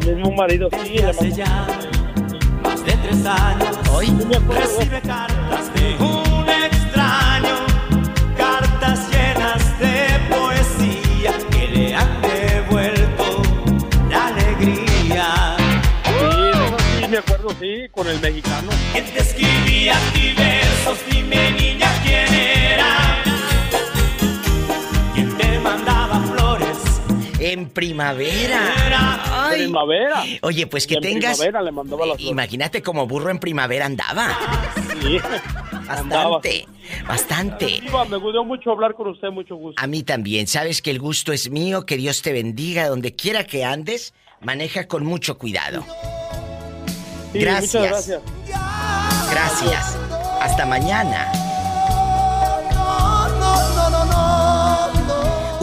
[0.02, 1.14] El mismo marido, sí, le
[2.86, 3.78] de tres años.
[3.92, 4.08] Hoy
[4.50, 7.58] Recibe cartas de un extraño,
[8.38, 13.42] cartas llenas de poesía que le han devuelto
[14.10, 15.56] la alegría.
[16.04, 18.70] Sí, sí, me acuerdo, sí, con el mexicano.
[18.92, 21.00] ¿Quién te escribía a ti versos?
[21.10, 23.25] Dime niña quién era.
[27.56, 29.48] En primavera.
[29.50, 29.64] Ay.
[29.64, 30.24] Primavera.
[30.42, 31.38] Oye, pues que En tengas.
[31.38, 32.20] primavera le mandaba las.
[32.20, 34.38] Imagínate como burro en primavera andaba.
[35.02, 35.18] Sí,
[35.88, 36.30] andaba.
[36.40, 36.68] Bastante,
[37.08, 37.82] bastante.
[38.10, 39.82] Me gustó mucho hablar con usted, mucho gusto.
[39.82, 40.48] A mí también.
[40.48, 44.14] Sabes que el gusto es mío, que Dios te bendiga donde quiera que andes.
[44.42, 45.86] Maneja con mucho cuidado.
[47.32, 47.74] Sí, gracias.
[47.74, 48.22] Muchas gracias.
[49.32, 49.98] Gracias.
[50.42, 51.32] Hasta mañana.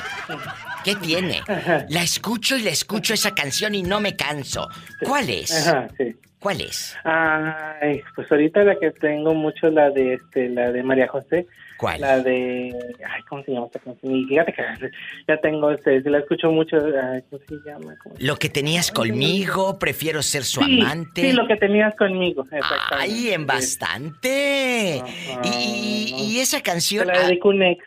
[0.85, 1.41] ¿Qué tiene?
[1.89, 4.69] La escucho y la escucho esa canción y no me canso.
[5.01, 5.67] ¿Cuál es?
[5.67, 6.15] Ajá, sí.
[6.39, 6.95] ¿Cuál es?
[7.03, 11.45] Ay, pues ahorita la que tengo mucho la de este, la de María José.
[11.78, 12.01] ¿Cuál?
[12.01, 12.73] La de,
[13.07, 14.15] ay, ¿cómo se llama esta canción?
[14.15, 14.63] Y fíjate que
[15.28, 17.95] ya tengo, este, la escucho mucho, ay, ¿cómo se llama?
[18.03, 21.21] ¿Cómo se Lo que tenías conmigo, prefiero ser su Sí, amante.
[21.21, 22.95] Sí, lo que tenías conmigo, exactamente.
[22.95, 25.01] ¡Ay, en bastante!
[25.43, 27.07] Y, y- y esa canción.
[27.07, 27.84] La de un ex.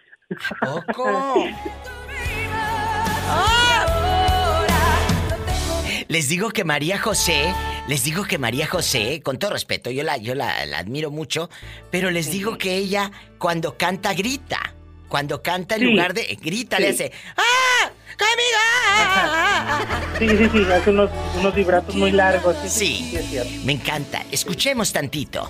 [0.60, 1.44] ¿a poco?
[6.10, 7.54] Les digo que María José,
[7.86, 11.48] les digo que María José, con todo respeto, yo la, yo la, la admiro mucho,
[11.92, 14.74] pero les digo que ella cuando canta grita.
[15.08, 15.86] Cuando canta en Sí.
[15.86, 16.82] lugar de grita, Sí.
[16.82, 17.90] le hace ¡Ah!
[18.18, 18.58] ¡Conmigo!
[20.20, 22.54] Sí, sí, sí, hace unos, unos vibratos muy largos.
[22.64, 23.06] Sí, Sí.
[23.10, 23.50] sí, es cierto.
[23.64, 24.22] Me encanta.
[24.32, 25.48] Escuchemos tantito.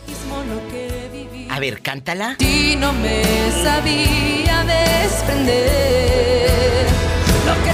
[1.51, 2.37] A ver, cántala.
[2.39, 3.23] Y no me
[3.65, 6.51] sabía desprender
[7.47, 7.73] lo que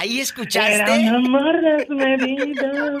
[0.00, 0.76] Ahí escuchaste.
[0.76, 3.00] Era un amor desmedido.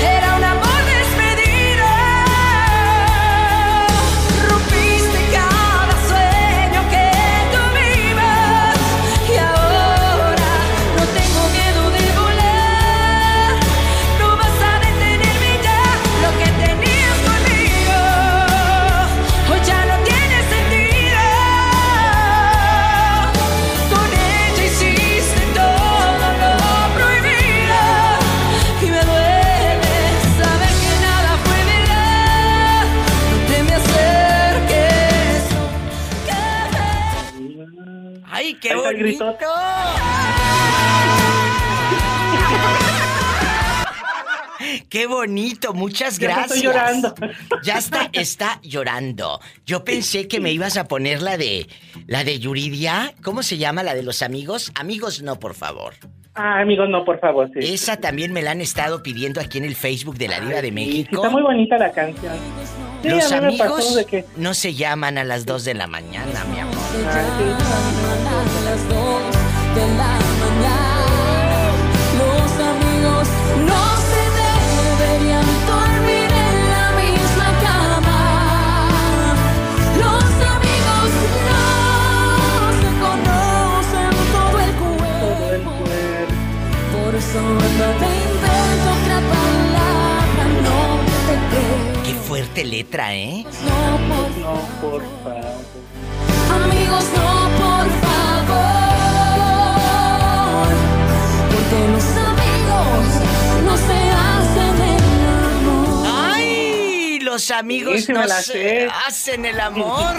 [0.00, 0.25] Era
[38.54, 39.24] qué el grito.
[39.24, 39.46] bonito!
[44.88, 45.74] ¡Qué bonito!
[45.74, 46.46] Muchas Ya gracias.
[46.56, 47.14] estoy llorando.
[47.62, 49.40] Ya está, está llorando.
[49.64, 51.68] Yo pensé que me ibas a poner la de.
[52.06, 53.14] La de Yuridia.
[53.22, 54.72] ¿Cómo se llama la de los amigos?
[54.74, 55.94] Amigos no, por favor.
[56.34, 57.60] Ah, amigos, no, por favor, sí.
[57.72, 60.62] Esa también me la han estado pidiendo aquí en el Facebook de la Diva de
[60.62, 61.16] Sí, sí, México.
[61.16, 62.34] está muy bonita la canción.
[63.02, 64.24] Sí, los amigos de que...
[64.36, 66.74] no se llaman a las 2 de la mañana, mi amor.
[67.06, 68.25] A
[68.76, 69.22] las dos
[69.74, 70.25] de
[107.58, 108.88] amigos Sí, no la se sé.
[109.06, 110.14] hacen el amor.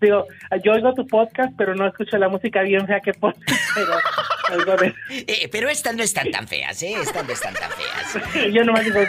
[0.00, 0.26] Digo,
[0.64, 3.38] yo oigo tu podcast, pero no escucho la música bien fea que pones.
[4.48, 4.76] Pero
[5.08, 6.92] Eh, pero estas no están tan feas, ¿eh?
[7.00, 8.52] Estas no están tan feas.
[8.52, 9.00] Yo nomás digo,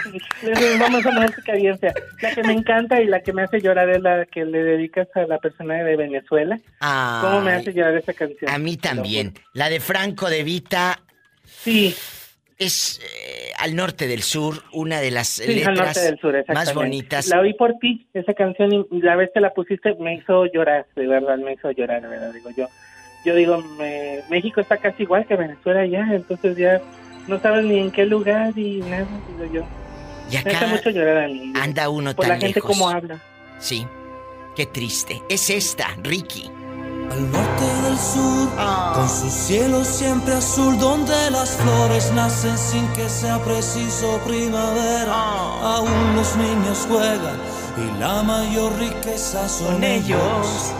[0.78, 1.92] vamos a una música bien fea.
[2.22, 5.06] La que me encanta y la que me hace llorar es la que le dedicas
[5.14, 6.58] a la persona de Venezuela.
[6.80, 8.50] ¿Cómo me Ay, hace llorar esa canción?
[8.50, 9.34] A mí también.
[9.52, 11.02] La de Franco de Vita.
[11.44, 11.94] Sí.
[12.58, 16.72] Es eh, al norte del sur, una de las Sí, letras norte del sur, más
[16.72, 17.26] bonitas.
[17.28, 20.86] La oí por ti, esa canción, y la vez que la pusiste me hizo llorar,
[20.94, 22.68] de verdad, me hizo llorar, de verdad, digo yo.
[23.24, 26.80] Yo digo, me- México está casi igual que Venezuela ya, entonces ya
[27.26, 29.06] no sabes ni en qué lugar y nada,
[29.40, 29.66] digo yo.
[30.30, 31.52] Y Me hace mucho llorar a mí.
[31.60, 32.70] anda uno Por tan la gente lejos.
[32.70, 33.18] como habla.
[33.58, 33.86] Sí.
[34.56, 35.20] Qué triste.
[35.28, 36.48] Es esta, Ricky.
[37.10, 38.48] Al norte del sur,
[38.94, 45.14] con su cielo siempre azul, donde las flores nacen sin que sea preciso primavera.
[45.62, 47.38] Aún los niños juegan
[47.76, 50.72] y la mayor riqueza son ellos.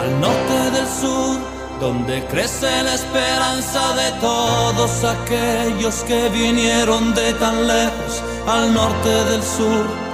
[0.00, 1.38] Al norte del sur,
[1.80, 8.22] donde crece la esperanza de todos aquellos que vinieron de tan lejos.
[8.46, 10.09] Al norte del sur,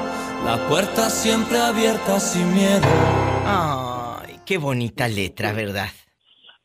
[0.47, 2.87] la puerta siempre abierta sin miedo.
[3.45, 5.89] Ay, qué bonita letra, ¿verdad?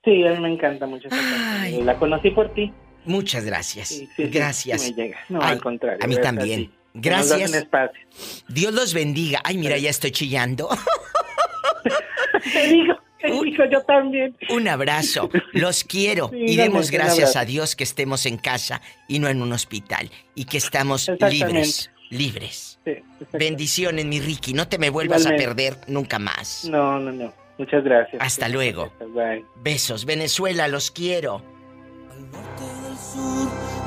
[0.05, 1.85] Sí, a mí me encanta mucho esa canción.
[1.87, 2.71] La conocí por ti.
[3.05, 3.87] Muchas gracias.
[3.87, 4.83] Sí, sí, sí, gracias.
[4.83, 5.17] sí me llega.
[5.29, 5.99] No, Ay, al contrario.
[5.99, 6.71] A mí también.
[6.93, 7.49] Gracias.
[7.49, 7.99] un espacio.
[8.47, 9.41] Dios los bendiga.
[9.43, 10.69] Ay, mira, ya estoy chillando.
[12.53, 14.35] Te digo, te digo, yo también.
[14.49, 15.29] Un abrazo.
[15.53, 16.29] Los quiero.
[16.29, 19.51] Sí, y demos un gracias a Dios que estemos en casa y no en un
[19.53, 20.09] hospital.
[20.33, 21.91] Y que estamos libres.
[22.09, 22.70] Libres.
[22.83, 22.93] Sí.
[23.33, 24.53] Bendiciones, mi Ricky.
[24.53, 25.43] No te me vuelvas Igualmente.
[25.45, 26.65] a perder nunca más.
[26.65, 27.33] No, no, no.
[27.57, 28.21] Muchas gracias.
[28.21, 28.91] Hasta luego.
[29.13, 29.45] Bye.
[29.57, 30.05] Besos.
[30.05, 31.43] Venezuela, los quiero.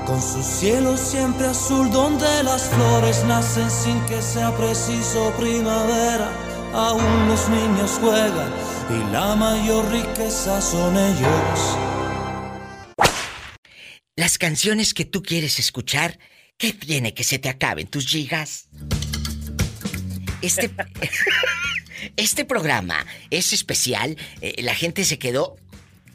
[0.06, 6.30] Con su cielo siempre azul, donde las flores nacen sin que sea preciso primavera.
[6.74, 8.52] Aún los niños juegan
[8.90, 11.78] y la mayor riqueza son ellos.
[14.16, 16.18] Las canciones que tú quieres escuchar,
[16.58, 18.68] ¿qué tiene que se te acaben tus gigas?
[20.42, 20.70] Este,
[22.16, 24.16] este programa es especial.
[24.40, 25.56] eh, la gente se quedó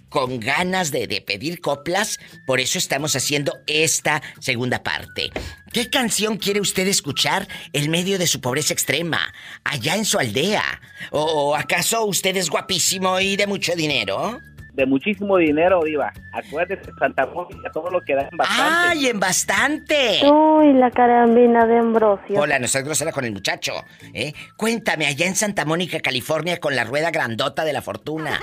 [0.09, 5.29] con ganas de, de pedir coplas, por eso estamos haciendo esta segunda parte.
[5.71, 9.33] ¿Qué canción quiere usted escuchar en medio de su pobreza extrema,
[9.63, 10.81] allá en su aldea?
[11.11, 14.39] ¿O, o acaso usted es guapísimo y de mucho dinero?
[14.79, 16.13] De muchísimo dinero, Diva.
[16.31, 18.63] Acuérdese, Santa Mónica, todo lo que da en bastante.
[18.87, 20.21] ¡Ay, en bastante!
[20.23, 22.39] Uy, la carambina de Ambrosio.
[22.39, 23.73] Hola, no seas grosera con el muchacho.
[24.13, 24.31] ¿eh?
[24.55, 28.39] Cuéntame, allá en Santa Mónica, California, con la rueda grandota de la fortuna.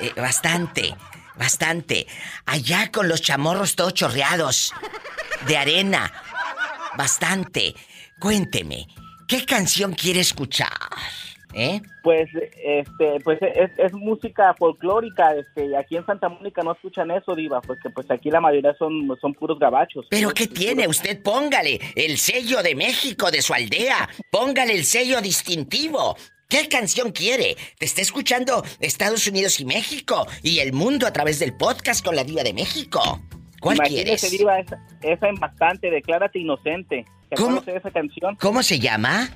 [0.00, 0.94] Eh, bastante,
[1.36, 2.06] bastante.
[2.46, 4.72] Allá con los chamorros todos chorreados.
[5.46, 6.10] De arena.
[6.96, 7.74] Bastante.
[8.18, 8.86] Cuénteme,
[9.28, 10.70] ¿qué canción quiere escuchar?
[11.54, 11.80] ¿Eh?
[12.02, 12.28] Pues,
[12.62, 17.60] este, pues es, es música folclórica, este, aquí en Santa Mónica no escuchan eso, Diva,
[17.60, 20.06] porque pues aquí la mayoría son, son puros gabachos.
[20.10, 20.88] ¿Pero qué tiene?
[20.88, 24.08] Usted póngale el sello de México de su aldea.
[24.30, 26.16] Póngale el sello distintivo.
[26.48, 27.56] ¿Qué canción quiere?
[27.78, 32.14] Te está escuchando Estados Unidos y México y el mundo a través del podcast con
[32.14, 33.00] la Diva de México.
[33.60, 34.30] ¿Cuál Imagínese, quieres?
[34.30, 37.04] Diva, esa, esa en bastante, Declárate Inocente.
[37.30, 37.60] ¿Se ¿Cómo?
[37.60, 38.36] conoce esa canción?
[38.36, 39.30] ¿Cómo se llama?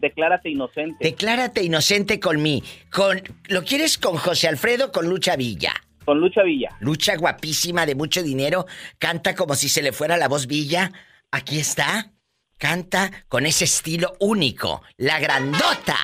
[0.00, 0.96] Declárate Inocente.
[1.04, 2.62] Declárate inocente con mí.
[2.90, 5.72] Con, ¿Lo quieres con José Alfredo o con Lucha Villa?
[6.04, 6.70] Con Lucha Villa.
[6.80, 8.66] Lucha guapísima de mucho dinero.
[8.98, 10.92] Canta como si se le fuera la voz Villa.
[11.30, 12.12] Aquí está.
[12.58, 15.96] canta con ese estilo único, la grandota.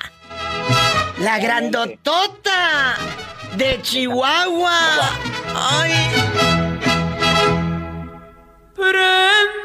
[1.19, 2.95] La grandotota
[3.57, 5.09] de Chihuahua.
[5.53, 5.91] Ay.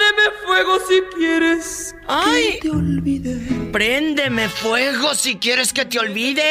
[0.01, 2.53] Préndeme fuego si quieres Ay.
[2.55, 3.37] que te olvide.
[3.71, 6.43] Préndeme fuego si quieres que te olvide.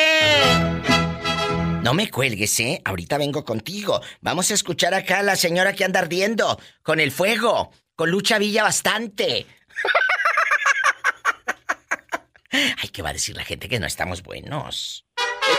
[1.82, 2.80] No me cuelgues, ¿eh?
[2.86, 4.02] Ahorita vengo contigo.
[4.22, 8.38] Vamos a escuchar acá a la señora que anda ardiendo con el fuego, con Lucha
[8.38, 9.48] Villa bastante.
[12.52, 15.06] Ay, ¿qué va a decir la gente que no estamos buenos?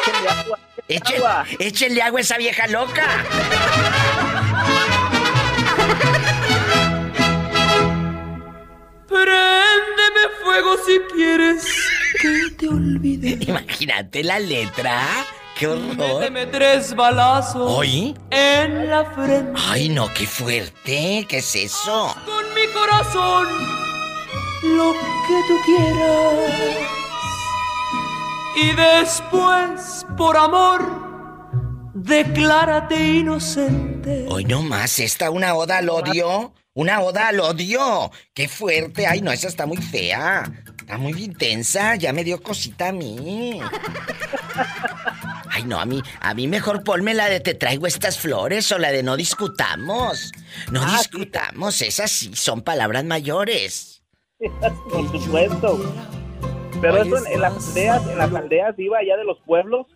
[0.01, 0.59] Échenle agua.
[0.89, 1.45] Echen- agua.
[1.59, 3.25] échenle agua a esa vieja loca.
[9.11, 11.65] Préndeme fuego si quieres
[12.23, 13.39] que te olvide.
[13.47, 15.03] Imagínate la letra.
[15.59, 16.21] ¡Qué horror!
[16.21, 18.15] Méteme tres balazos ¿Oí?
[18.31, 19.61] en la frente.
[19.69, 21.27] Ay, no, qué fuerte.
[21.29, 22.15] ¿Qué es eso?
[22.25, 23.47] Con mi corazón,
[24.63, 26.79] lo que tú quieras.
[28.57, 34.27] Y después, por amor, declárate inocente.
[34.29, 36.55] Hoy no más, esta una oda al odio.
[36.75, 38.11] Una oda al odio.
[38.33, 39.07] Qué fuerte.
[39.07, 40.51] Ay, no, esa está muy fea.
[40.79, 41.97] Está muy intensa.
[41.97, 43.61] Ya me dio cosita a mí.
[45.51, 48.79] Ay, no, a mí, a mí mejor ponme la de te traigo estas flores o
[48.79, 50.31] la de no discutamos.
[50.71, 54.03] No discutamos, esas sí son palabras mayores.
[54.91, 55.95] Por supuesto.
[56.81, 59.87] Pero eso en, en las aldeas, en las aldeas iba allá de los pueblos.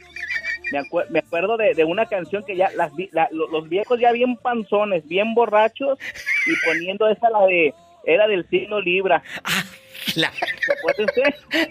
[0.73, 4.01] Me, me acuerdo de, de una canción que ya las, vi- la- lo- los viejos
[4.01, 5.99] ya bien panzones, bien borrachos
[6.47, 7.75] y poniendo esa la de
[8.07, 9.23] era del signo Libra.
[10.15, 10.35] Claro.
[10.79, 11.35] Acuérdense.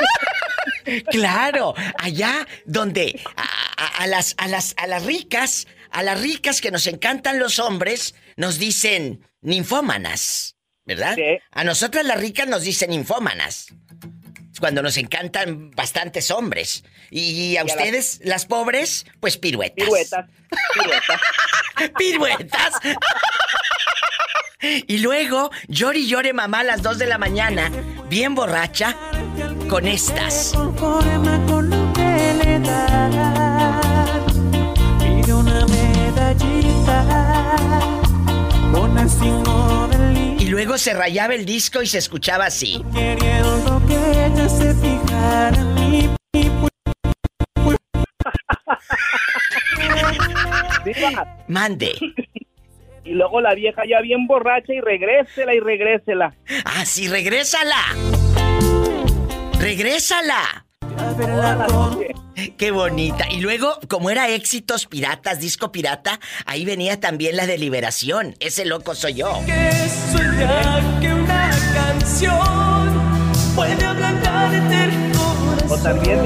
[1.12, 3.44] Claro, allá donde a,
[3.78, 7.60] a- a las, a, las, a las ricas, a las ricas que nos encantan los
[7.60, 11.16] hombres, nos dicen ninfómanas, ¿verdad?
[11.52, 13.68] A nosotras las ricas nos dicen ninfómanas.
[14.60, 16.84] Cuando nos encantan bastantes hombres.
[17.16, 19.86] Y a ustedes, las pobres, pues piruetas.
[19.86, 20.26] Piruetas.
[20.74, 21.22] Piruetas.
[21.99, 22.74] piruetas.
[24.88, 27.72] y luego, llore y llore mamá a las 2 de la mañana,
[28.09, 28.97] bien borracha,
[29.70, 30.53] con estas.
[40.39, 42.84] Y luego se rayaba el disco y se escuchaba así.
[50.84, 51.94] Diva, Mande.
[53.06, 56.34] Y luego la vieja ya bien borracha y regrésela y regrésela.
[56.64, 57.76] Ah, sí, regrésala.
[59.60, 60.66] Regrésala.
[62.58, 63.26] Qué bonita.
[63.30, 68.36] Y luego, como era éxitos piratas, disco pirata, ahí venía también la de liberación.
[68.40, 69.34] Ese loco soy yo.
[70.12, 75.12] Soñar que una canción puede corazón.
[75.74, 76.19] O también,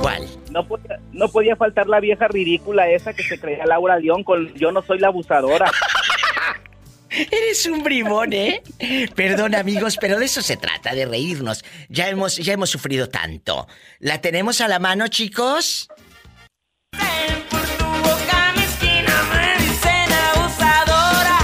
[0.00, 0.24] ¿Cuál?
[0.52, 4.54] No podía, no podía faltar la vieja ridícula esa que se creía Laura León con
[4.54, 5.68] Yo no soy la abusadora.
[7.10, 8.62] Eres un bribón, ¿eh?
[9.16, 11.64] Perdón, amigos, pero de eso se trata, de reírnos.
[11.88, 13.66] Ya hemos, ya hemos sufrido tanto.
[13.98, 15.88] ¿La tenemos a la mano, chicos?
[16.92, 21.38] boca mi esquina me dicen abusadora.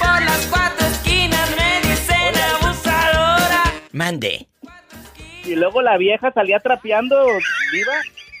[0.00, 3.62] Por las cuatro esquinas me dicen abusadora.
[3.92, 4.48] Mande.
[5.44, 7.16] Y luego la vieja salía trapeando,
[7.72, 7.94] viva,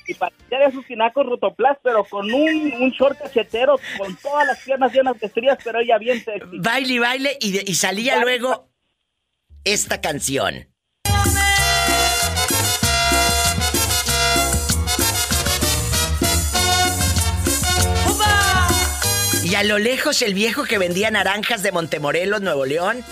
[0.06, 4.58] y parecía de sus tinacos rotoplas, pero con un, un short cachetero, con todas las
[4.62, 6.58] piernas llenas de estrías, pero ella bien sexy.
[6.58, 8.68] Baile y baile y, de- y salía luego
[9.64, 10.66] esta canción.
[19.42, 23.02] Y a lo lejos el viejo que vendía naranjas de Montemorelos, Nuevo León.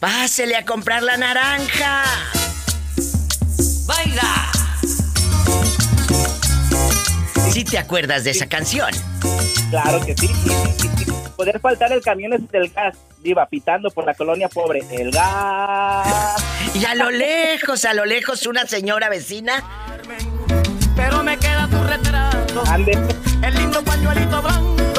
[0.00, 2.04] Pásele a comprar la naranja.
[4.08, 4.50] Baila.
[7.50, 8.90] ¿Sí te acuerdas de esa canción?
[9.70, 10.28] Claro que sí.
[11.36, 14.82] Poder faltar el camión es del gas, viva, pitando por la colonia pobre.
[14.90, 16.42] El gas.
[16.74, 19.62] Y a lo lejos, a lo lejos, una señora vecina.
[20.96, 22.64] Pero me queda tu retrato.
[23.42, 24.97] El lindo pañuelito blanco.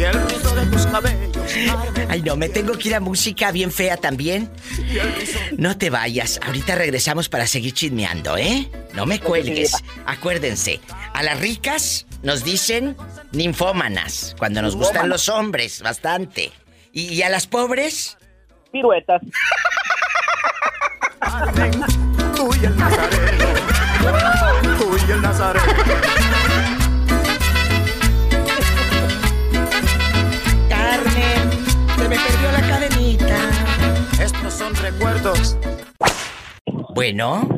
[0.00, 1.36] Y el rizo de tus cabellos.
[2.08, 4.50] Ay, no, me tengo que ir a música bien fea también.
[5.58, 8.70] No te vayas, ahorita regresamos para seguir chismeando, ¿eh?
[8.94, 9.74] No me cuelgues.
[10.06, 10.80] Acuérdense,
[11.12, 12.96] a las ricas nos dicen
[13.32, 16.50] ninfómanas, cuando nos gustan los hombres, bastante.
[16.94, 18.16] Y, y a las pobres,
[18.72, 19.20] Piruetas.
[22.36, 23.46] Tú y el nazareno.
[24.78, 26.19] Tú y el nazareno.
[35.00, 35.56] Recuerdos
[36.94, 37.48] Bueno.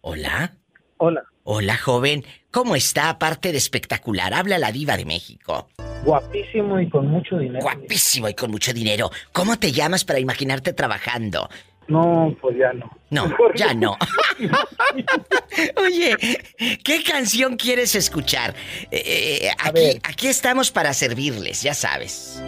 [0.00, 0.54] Hola.
[0.96, 1.22] Hola.
[1.44, 2.24] Hola, joven.
[2.50, 4.32] ¿Cómo está aparte de espectacular?
[4.32, 5.68] Habla la diva de México.
[6.04, 7.60] Guapísimo y con mucho dinero.
[7.60, 9.10] Guapísimo y con mucho dinero.
[9.32, 11.50] ¿Cómo te llamas para imaginarte trabajando?
[11.88, 12.90] No, pues ya no.
[13.10, 13.98] No, ya no.
[15.76, 16.16] Oye,
[16.82, 18.54] ¿qué canción quieres escuchar?
[18.90, 22.42] Eh, eh, aquí, aquí estamos para servirles, ya sabes.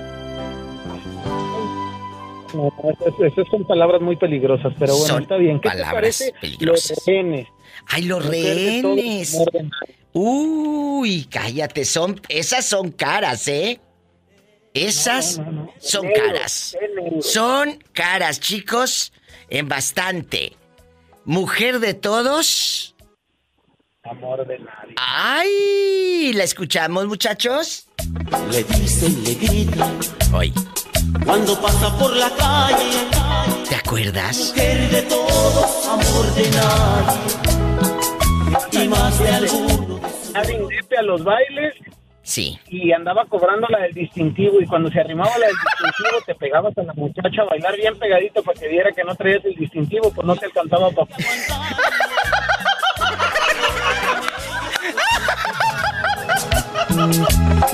[2.55, 5.61] No, esas, esas son palabras muy peligrosas, pero bueno, Son está bien.
[5.61, 6.91] ¿Qué palabras te parece peligrosas.
[6.91, 7.49] los rehenes?
[7.87, 9.39] ¡Ay, los rehenes!
[10.13, 13.81] Uy, cállate, son, esas son caras, ¿eh?
[14.75, 15.41] Esas
[15.79, 16.77] son caras.
[17.21, 19.13] Son caras, chicos,
[19.49, 20.57] en bastante.
[21.25, 22.95] Mujer de todos.
[24.03, 24.95] Amor de nadie.
[24.97, 26.33] ¡Ay!
[26.35, 27.87] ¿La escuchamos, muchachos?
[28.51, 29.99] Le dicen, le gritan.
[30.35, 30.53] Hoy.
[31.25, 33.09] Cuando pasa por la calle.
[33.69, 34.53] ¿Te acuerdas?
[34.55, 37.19] Mujer de todos, amor de nadie.
[38.85, 40.01] Y más de alguno.
[40.35, 41.75] Andaba en Indepe a los bailes
[42.25, 42.59] Sí.
[42.69, 46.77] y andaba cobrando la del distintivo y cuando se arrimaba la del distintivo te pegabas
[46.79, 50.11] a la muchacha a bailar bien pegadito para que viera que no traías el distintivo,
[50.13, 51.09] pues no te alcanzaba para...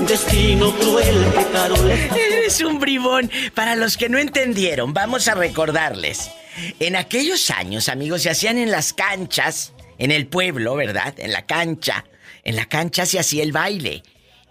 [0.07, 3.29] Destino cruel que Carol Eres un bribón.
[3.53, 6.31] Para los que no entendieron, vamos a recordarles.
[6.79, 11.13] En aquellos años, amigos, se hacían en las canchas, en el pueblo, ¿verdad?
[11.17, 12.05] En la cancha.
[12.43, 14.03] En la cancha se hacía el baile.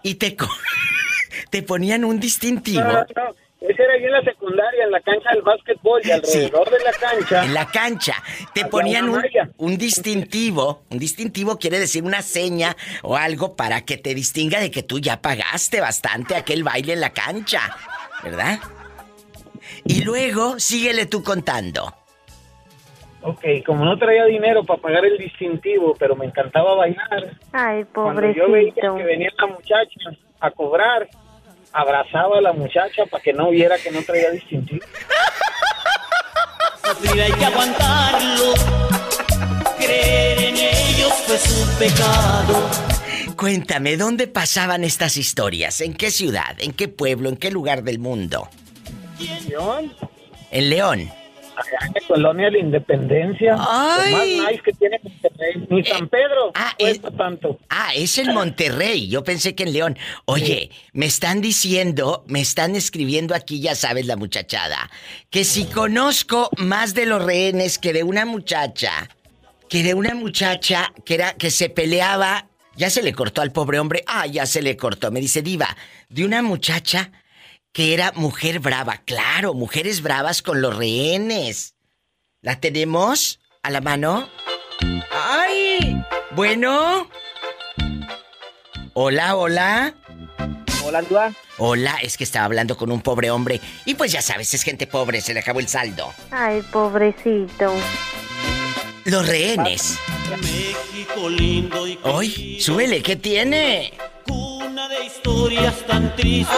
[0.03, 0.49] Y te, co-
[1.49, 2.81] te ponían un distintivo.
[2.83, 6.69] No, no, ese era ahí en la secundaria, en la cancha del básquetbol y alrededor
[6.69, 7.43] de la cancha.
[7.43, 8.15] En la cancha
[8.53, 9.09] te ponían
[9.57, 10.83] un, distintivo.
[10.89, 14.99] Un distintivo quiere decir una seña o algo para que te distinga de que tú
[14.99, 17.75] ya pagaste bastante aquel baile en la cancha.
[18.23, 18.59] ¿Verdad?
[19.83, 21.93] Y luego síguele tú contando.
[23.21, 27.37] Ok, como no traía dinero para pagar el distintivo, pero me encantaba bailar.
[27.51, 28.95] Ay, Cuando yo veía pobrecito.
[28.95, 29.99] que venía la muchacha
[30.39, 31.09] a cobrar,
[31.73, 34.85] abrazaba a la muchacha para que no viera que no traía distintivo.
[36.83, 38.53] Sufrir hay que aguantarlo.
[39.77, 42.69] Creer en ellos fue su pecado.
[43.35, 45.79] Cuéntame, ¿dónde pasaban estas historias?
[45.81, 46.57] ¿En qué ciudad?
[46.59, 47.29] ¿En qué pueblo?
[47.29, 48.49] ¿En qué lugar del mundo?
[49.47, 49.93] León,
[50.51, 51.18] En León.
[51.59, 54.11] Allá en la colonia de la Independencia, Ay.
[54.11, 55.67] lo más nice que tiene Monterrey.
[55.69, 57.59] Ni San Pedro cuesta tanto.
[57.69, 59.07] Ah, es en Monterrey.
[59.07, 59.97] Yo pensé que en León.
[60.25, 64.89] Oye, me están diciendo, me están escribiendo aquí, ya sabes, la muchachada,
[65.29, 69.09] que si conozco más de los rehenes que de una muchacha,
[69.69, 73.79] que de una muchacha que era que se peleaba, ya se le cortó al pobre
[73.79, 74.03] hombre.
[74.07, 75.11] Ah, ya se le cortó.
[75.11, 75.75] Me dice Diva,
[76.07, 77.11] de una muchacha
[77.71, 78.97] que era mujer brava.
[79.05, 81.75] Claro, mujeres bravas con los rehenes.
[82.41, 84.29] ¿La tenemos a la mano?
[85.11, 86.01] ¡Ay!
[86.31, 87.09] Bueno.
[88.93, 89.93] Hola, hola.
[90.83, 91.33] Hola, Diva.
[91.57, 93.59] Hola, es que estaba hablando con un pobre hombre.
[93.85, 96.13] Y pues ya sabes, es gente pobre, se le acabó el saldo.
[96.31, 97.73] Ay, pobrecito.
[99.05, 99.99] Los rehenes.
[100.41, 103.93] México lindo y Hoy, súbele, ¿qué tiene?
[104.25, 106.55] cuna de historias tan tristes.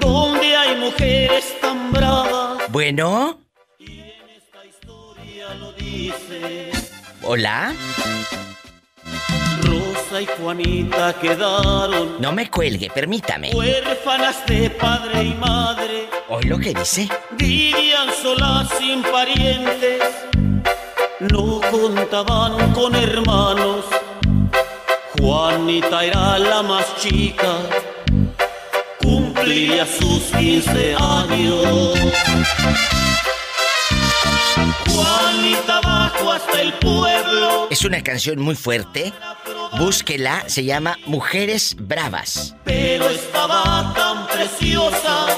[0.00, 2.58] Donde hay mujeres tan bravas.
[2.70, 3.38] Bueno,
[3.78, 6.70] Ya lo dice.
[7.22, 7.74] hola.
[9.62, 13.50] Rosa y Juanita quedaron No me cuelgue, permítame.
[13.54, 16.08] huérfanas de padre y madre.
[16.28, 17.08] Hoy lo que dice.
[17.32, 20.02] Vivían solas sin parientes.
[21.20, 23.84] No contaban con hermanos.
[25.18, 27.56] Juanita era la más chica.
[29.46, 31.94] Cumplía sus 15 años.
[34.88, 37.68] Juanita bajó hasta el pueblo.
[37.70, 39.12] Es una canción muy fuerte.
[39.78, 42.56] Búsquela, se llama Mujeres Bravas.
[42.64, 45.28] pero estaba tan preciosa.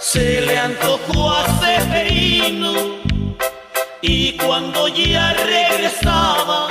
[0.00, 2.72] Se le antojó a Seferino
[4.00, 6.68] y cuando ya regresaba,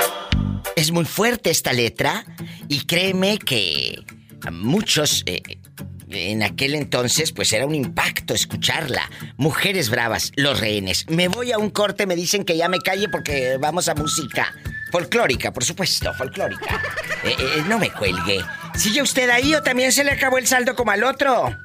[0.74, 2.24] Es muy fuerte esta letra
[2.68, 4.02] y créeme que
[4.44, 5.40] a muchos eh,
[6.14, 9.10] en aquel entonces pues era un impacto escucharla.
[9.36, 11.06] Mujeres bravas, los rehenes.
[11.08, 14.54] Me voy a un corte, me dicen que ya me calle porque vamos a música.
[14.90, 16.80] Folclórica, por supuesto, folclórica.
[17.24, 18.40] Eh, eh, no me cuelgue.
[18.76, 21.56] ¿Sigue usted ahí o también se le acabó el saldo como al otro?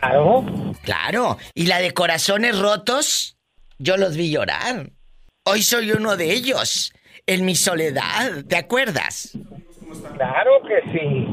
[0.00, 0.44] Claro.
[0.82, 1.38] Claro.
[1.54, 3.36] ¿Y la de corazones rotos?
[3.78, 4.90] Yo los vi llorar.
[5.44, 6.92] Hoy soy uno de ellos.
[7.26, 8.44] En mi soledad.
[8.48, 9.36] ¿Te acuerdas?
[10.16, 11.26] Claro que sí.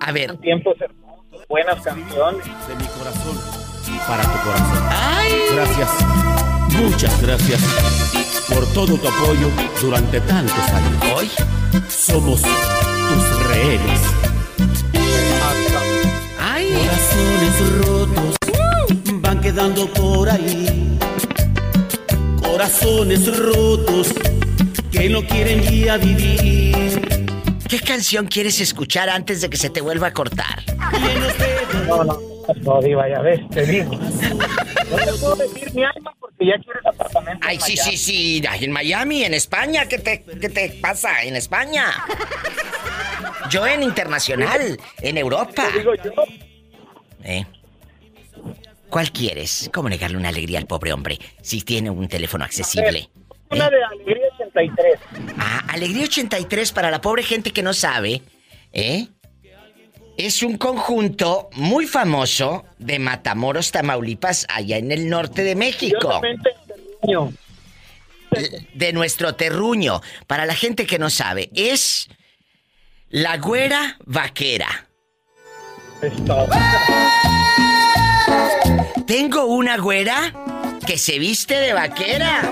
[0.00, 0.36] A ver.
[0.38, 2.44] Tiempos hermosos, buenas canciones.
[2.44, 3.62] De mi corazón
[4.06, 5.54] para tu corazón.
[5.54, 6.21] Gracias.
[6.78, 7.60] Muchas gracias
[8.48, 9.48] por todo tu apoyo
[9.80, 11.02] durante tantos años.
[11.16, 11.30] Hoy
[11.88, 14.00] somos tus rehenes.
[16.40, 16.72] ¡Ay!
[16.72, 18.36] Corazones rotos
[19.20, 20.98] van quedando por ahí.
[22.42, 24.14] Corazones rotos
[24.90, 27.52] que no quieren ya vivir.
[27.68, 30.62] ¿Qué canción quieres escuchar antes de que se te vuelva a cortar?
[31.88, 32.18] No, no,
[32.62, 33.92] no, Diva, ya ves, te digo.
[33.94, 36.12] No te puedo decir mi alma
[36.42, 37.46] porque ya quieres apartamento.
[37.46, 38.42] Ay, sí, sí, sí.
[38.48, 39.86] Ay, En Miami, en España.
[39.86, 41.22] ¿Qué te, ¿Qué te pasa?
[41.22, 41.86] En España.
[43.50, 45.68] Yo en internacional, en Europa.
[47.24, 47.44] ¿Eh?
[48.88, 49.70] ¿Cuál quieres?
[49.72, 53.08] ¿Cómo negarle una alegría al pobre hombre si tiene un teléfono accesible?
[53.50, 54.98] Una de Alegría 83.
[55.38, 58.22] Ah, Alegría 83 para la pobre gente que no sabe,
[58.72, 59.06] ¿eh?
[60.16, 66.20] Es un conjunto muy famoso de Matamoros, Tamaulipas, allá en el norte de México.
[68.74, 70.00] De nuestro terruño.
[70.26, 72.08] Para la gente que no sabe, es
[73.10, 74.86] la güera vaquera.
[79.06, 80.32] Tengo una güera
[80.86, 82.42] que se viste de vaquera.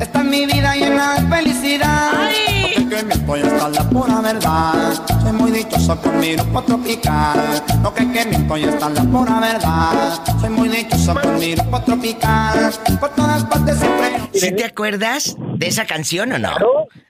[0.00, 2.12] Esta es mi vida llena de felicidad.
[2.12, 4.94] Lo que me estoy hasta la pura verdad.
[5.22, 7.64] Soy muy dichoso con mi grupo tropical.
[7.82, 10.20] Lo que que me estoy hasta la pura verdad.
[10.40, 12.72] Soy muy dichoso con mi grupo tropical.
[13.00, 14.20] Por todas partes siempre.
[14.34, 16.52] ¿Sí te acuerdas de esa canción o no?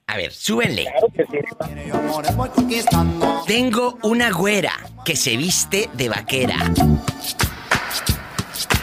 [0.06, 0.86] A ver, súbenle.
[3.46, 4.72] Tengo una güera
[5.04, 6.56] que se viste de vaquera.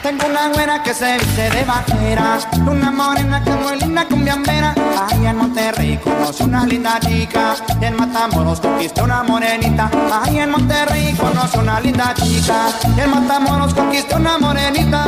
[0.03, 2.37] Tengo una güera que se viste de vaquera,
[2.69, 4.75] una morena que muy linda cumbiambera.
[5.01, 9.89] Ahí en Monterrey conoce una linda chica, y en Matamoros conquistó una morenita.
[10.11, 15.05] Ahí en Monterrey conoce una linda chica, y en Matamoros conquistó una morenita.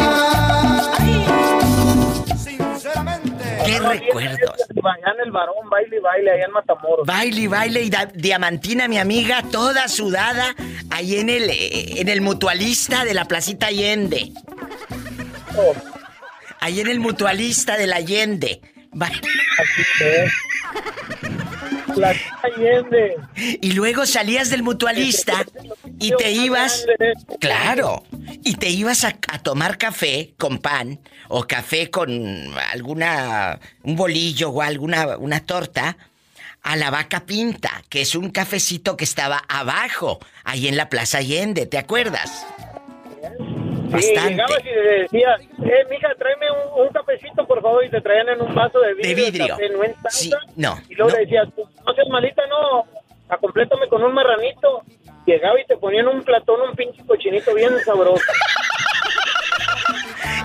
[3.66, 4.62] ¿Qué recuerdos?
[4.84, 7.06] Allá en el varón, baile y baile, allá en Matamoros.
[7.08, 10.56] Baile y baile y diamantina, mi amiga, toda sudada,
[10.92, 14.32] ahí en el, eh, en el mutualista de la Placita Allende.
[16.60, 18.62] Ahí en el mutualista de la Allende.
[18.92, 19.12] Ba-
[22.44, 23.16] Allende.
[23.62, 25.46] Y luego salías del mutualista
[26.00, 26.86] y te ibas.
[27.40, 28.04] Claro.
[28.44, 32.10] Y te ibas a, a tomar café con pan o café con
[32.72, 33.60] alguna.
[33.84, 35.98] un bolillo o alguna una torta
[36.66, 41.20] a la vaca pinta, que es un cafecito que estaba abajo, ahí en la Plaza
[41.20, 42.44] Allende, ¿te acuerdas?
[43.86, 44.30] Sí, Bastante.
[44.32, 48.30] llegabas y le decías, eh, mija, tráeme un, un cafecito, por favor, y te traían
[48.30, 49.16] en un vaso de vidrio.
[49.16, 49.48] De vidrio.
[49.50, 50.10] café, no en taza.
[50.18, 50.80] Sí, no.
[50.90, 51.18] Y luego no.
[51.18, 52.86] le decías, "Pues, no seas malita, no,
[53.30, 54.82] acomplétame con un marranito.
[55.26, 58.22] Llegaba y te ponían un platón, un pinche cochinito bien sabroso.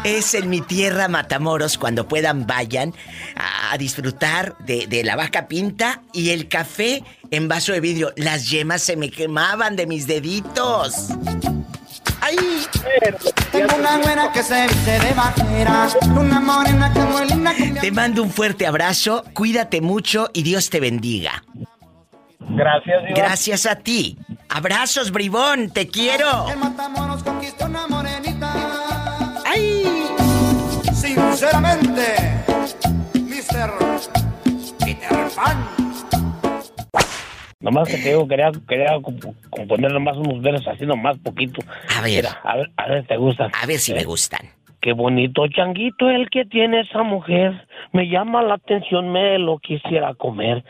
[0.03, 2.95] Es en mi tierra Matamoros, cuando puedan vayan
[3.36, 8.11] a, a disfrutar de, de la vaca pinta y el café en vaso de vidrio.
[8.16, 11.09] Las yemas se me quemaban de mis deditos.
[12.31, 12.66] ¡Ay!
[13.51, 17.53] Tengo una güera que se viste de vaquera, una morena que muy linda.
[17.81, 21.43] Te mando un fuerte abrazo, cuídate mucho y Dios te bendiga.
[22.39, 23.16] Gracias, Diva.
[23.16, 24.18] Gracias a ti.
[24.49, 26.49] Abrazos, bribón, te quiero.
[26.51, 28.53] En Matamoros conquistó una morenita.
[29.47, 30.07] ¡Ay!
[30.93, 32.43] Sinceramente,
[33.14, 33.72] Mr.
[34.78, 35.80] Peter Pan.
[37.61, 41.61] Nomás que te digo, quería, quería comp- componer nomás unos versos así nomás poquito.
[41.95, 42.25] A ver.
[42.25, 43.51] Mira, a ver, a ver si te gustan.
[43.61, 44.49] A ver si me gustan.
[44.81, 47.67] Qué bonito changuito el que tiene esa mujer.
[47.93, 50.65] Me llama la atención, me lo quisiera comer.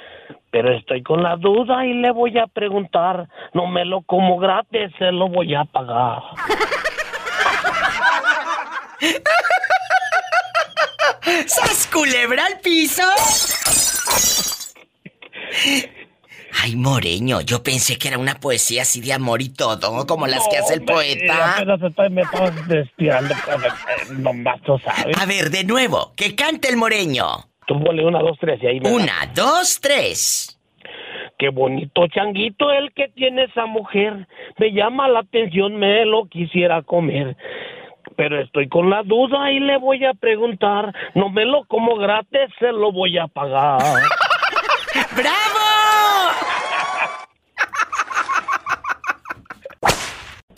[0.50, 3.28] Pero estoy con la duda y le voy a preguntar.
[3.54, 6.20] No me lo como gratis, se lo voy a pagar.
[11.46, 13.02] ¡Sas culebra al piso!
[16.62, 20.46] Ay, Moreño, yo pensé que era una poesía así de amor y todo, como las
[20.48, 21.56] que hace el poeta.
[21.56, 23.34] Apenas estoy, me estaba destirando,
[24.18, 25.16] nomás tú sabes.
[25.20, 27.26] A ver, de nuevo, que cante el Moreño.
[27.66, 30.58] Túmbole una, dos, tres y ahí me Una, dos, tres.
[31.38, 34.26] Qué bonito changuito el que tiene esa mujer.
[34.58, 37.36] Me llama la atención, me lo quisiera comer.
[38.16, 40.92] Pero estoy con la duda y le voy a preguntar.
[41.14, 43.80] No me lo como gratis, se lo voy a pagar.
[45.16, 45.49] ¡Bravo!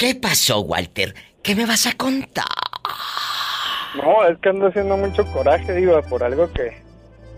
[0.03, 1.15] ¿Qué pasó, Walter?
[1.45, 2.45] ¿Qué me vas a contar?
[3.95, 6.77] No, es que ando haciendo mucho coraje, digo, por algo que,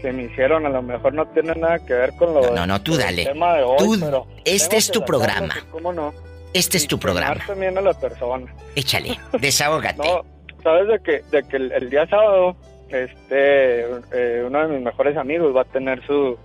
[0.00, 0.64] que me hicieron.
[0.64, 3.26] A lo mejor no tiene nada que ver con lo No, no, no, tú dale.
[3.26, 5.48] tema de hoy, Tú- pero este es tu programa.
[5.52, 6.14] pues, ¿Cómo no?
[6.54, 7.36] Este es tu programa.
[7.46, 8.50] También a la persona.
[8.74, 9.98] Échale, desahógate.
[9.98, 10.24] No,
[10.62, 12.56] sabes de que, de que el, el día sábado,
[12.88, 16.38] este, eh, uno de mis mejores amigos va a tener su,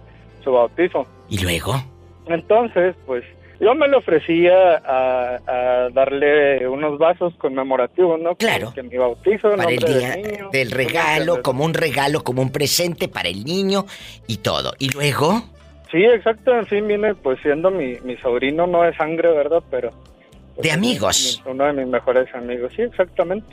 [0.43, 1.07] su bautizo.
[1.29, 1.81] ¿Y luego?
[2.27, 3.23] Entonces, pues,
[3.59, 8.35] yo me le ofrecía a, a darle unos vasos conmemorativos, ¿no?
[8.35, 8.71] Claro.
[8.73, 10.49] Que, mi bautizo, Para el día del niño.
[10.51, 13.85] del ¿tú me regalo, como un regalo, como un presente para el niño
[14.27, 14.73] y todo.
[14.79, 15.41] ¿Y luego?
[15.91, 19.63] Sí, exacto, en fin, viene pues siendo mi, mi sobrino, no de sangre, ¿verdad?
[19.71, 19.89] Pero...
[20.55, 21.41] pues, De amigos.
[21.45, 23.47] mi- uno de mis mejores amigos, sí, exactamente.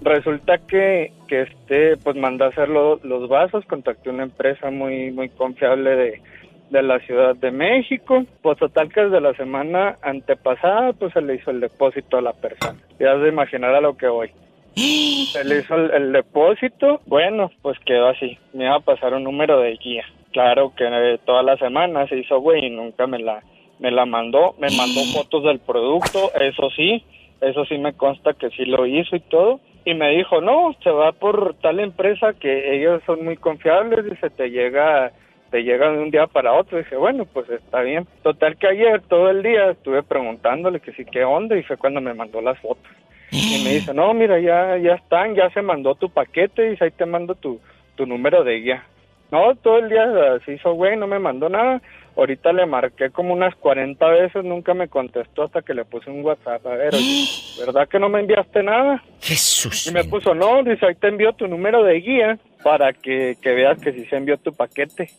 [0.00, 5.10] Resulta que, que este, pues mandé a hacer lo- los vasos, contacté una empresa muy,
[5.10, 6.22] muy confiable de,
[6.70, 8.24] de la Ciudad de México.
[8.42, 12.32] Pues total que desde la semana antepasada, pues se le hizo el depósito a la
[12.32, 12.78] persona.
[12.98, 14.30] Ya se imaginará lo que voy.
[15.32, 18.38] Se le hizo el, el depósito, bueno, pues quedó así.
[18.52, 20.04] Me iba a pasar un número de guía.
[20.32, 23.42] Claro que eh, toda la semana se hizo güey y nunca me la,
[23.78, 24.54] me la mandó.
[24.58, 27.04] Me mandó fotos del producto, eso sí,
[27.40, 29.60] eso sí me consta que sí lo hizo y todo.
[29.84, 34.16] Y me dijo, no, se va por tal empresa que ellos son muy confiables y
[34.16, 35.12] se te llega
[35.50, 36.78] te llega de un día para otro.
[36.78, 38.06] dije, bueno, pues está bien.
[38.22, 42.00] Total que ayer todo el día estuve preguntándole que sí, qué onda, y fue cuando
[42.00, 42.90] me mandó las fotos.
[43.30, 46.90] Y me dice, no, mira, ya, ya están, ya se mandó tu paquete, y ahí
[46.90, 47.60] te mando tu,
[47.94, 48.84] tu número de guía.
[49.30, 50.06] No, todo el día
[50.44, 51.82] se hizo güey, no me mandó nada.
[52.18, 56.24] Ahorita le marqué como unas 40 veces, nunca me contestó hasta que le puse un
[56.24, 56.66] WhatsApp.
[56.66, 57.26] A ver, oye,
[57.64, 59.02] ¿verdad que no me enviaste nada?
[59.20, 59.86] Jesús.
[59.86, 63.50] Y me puso, no, dice, ahí te envió tu número de guía para que, que
[63.54, 65.10] veas que sí se envió tu paquete.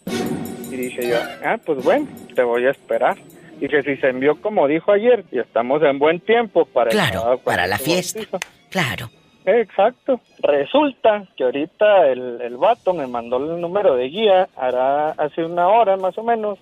[0.69, 3.15] Y dije yo, ah, pues bueno, te voy a esperar.
[3.61, 7.39] Dije, si se envió como dijo ayer, y estamos en buen tiempo para el Claro,
[7.43, 8.19] para la fiesta.
[8.19, 8.39] bautizo.
[8.69, 9.09] Claro.
[9.45, 10.19] Exacto.
[10.43, 15.67] Resulta que ahorita el, el vato me mandó el número de guía, hará hace una
[15.69, 16.59] hora más o menos,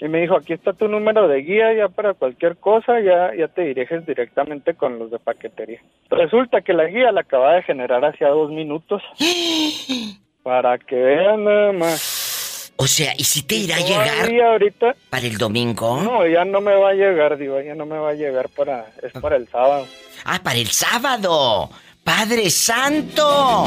[0.00, 3.48] y me dijo, aquí está tu número de guía, ya para cualquier cosa, ya, ya
[3.48, 5.80] te diriges directamente con los de paquetería.
[6.10, 9.02] Resulta que la guía la acaba de generar hace dos minutos.
[10.42, 12.72] Para que vean nada más.
[12.76, 14.94] O sea, ¿y si te irá a llegar ahorita?
[15.08, 16.02] para el domingo?
[16.02, 18.86] No, ya no me va a llegar, digo, ya no me va a llegar para,
[19.02, 19.86] es para el sábado.
[20.24, 21.70] Ah, para el sábado.
[22.02, 23.64] Padre Santo.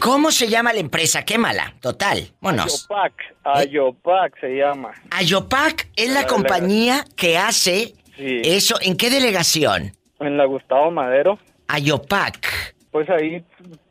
[0.00, 1.24] ¿Cómo se llama la empresa?
[1.24, 1.74] Quémala.
[1.80, 2.18] Total.
[2.40, 2.86] Vámonos.
[2.90, 3.12] Ayopac,
[3.44, 4.92] Ayopac se llama.
[5.10, 8.40] Ayopac es la La compañía que hace Sí.
[8.44, 8.76] eso.
[8.80, 9.92] ¿En qué delegación?
[10.20, 11.38] En la Gustavo Madero.
[11.68, 12.74] Ayopac.
[12.90, 13.44] Pues ahí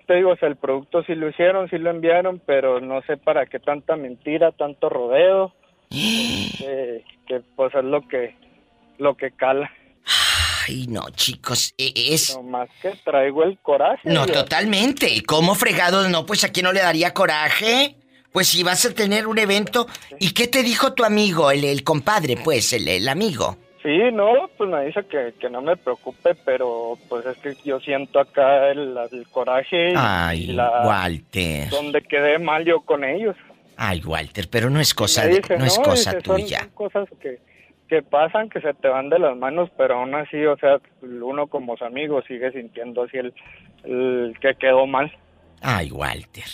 [0.05, 3.17] te digo, o sea, el producto sí lo hicieron, sí lo enviaron, pero no sé
[3.17, 5.53] para qué tanta mentira, tanto rodeo.
[5.91, 8.35] eh, que pues es lo que
[8.97, 9.69] lo que cala.
[10.67, 12.35] Ay, no, chicos, e- es...
[12.35, 14.01] No más que traigo el coraje.
[14.09, 14.37] No, Dios.
[14.37, 15.23] totalmente.
[15.25, 16.25] ¿Cómo fregados no?
[16.25, 17.95] Pues a quién no le daría coraje.
[18.31, 19.87] Pues si vas a tener un evento.
[20.19, 23.57] ¿Y qué te dijo tu amigo, el, el compadre, pues, el, el amigo?
[23.81, 27.79] Sí, no, pues me dice que, que no me preocupe, pero pues es que yo
[27.79, 30.83] siento acá el, el coraje y, Ay, y la...
[30.85, 31.69] Walter.
[31.69, 33.35] Donde quedé mal yo con ellos.
[33.77, 36.59] Ay, Walter, pero no es cosa, dice, no es cosa dice, tuya.
[36.61, 37.39] son cosas que,
[37.87, 41.47] que pasan, que se te van de las manos, pero aún así, o sea, uno
[41.47, 43.33] como su amigo sigue sintiendo así el,
[43.83, 45.11] el que quedó mal.
[45.61, 46.45] Ay, Walter.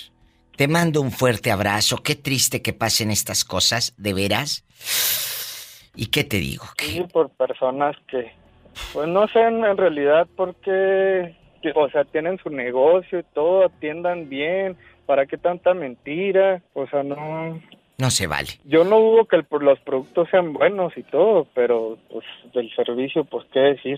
[0.55, 1.97] Te mando un fuerte abrazo.
[2.03, 4.63] Qué triste que pasen estas cosas, de veras.
[5.95, 6.65] ¿Y qué te digo?
[6.77, 8.31] Sí, por personas que,
[8.93, 11.35] pues no sé en, realidad por qué,
[11.75, 16.61] o sea, tienen su negocio y todo, atiendan bien, ¿para qué tanta mentira?
[16.73, 17.59] O sea, no...
[18.03, 18.49] No se vale.
[18.65, 23.23] Yo no dudo que el- los productos sean buenos y todo, pero pues del servicio,
[23.23, 23.97] pues qué decir.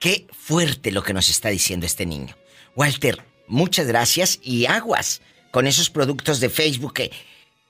[0.00, 2.34] Qué fuerte lo que nos está diciendo este niño.
[2.74, 7.12] Walter, muchas gracias y aguas con esos productos de Facebook que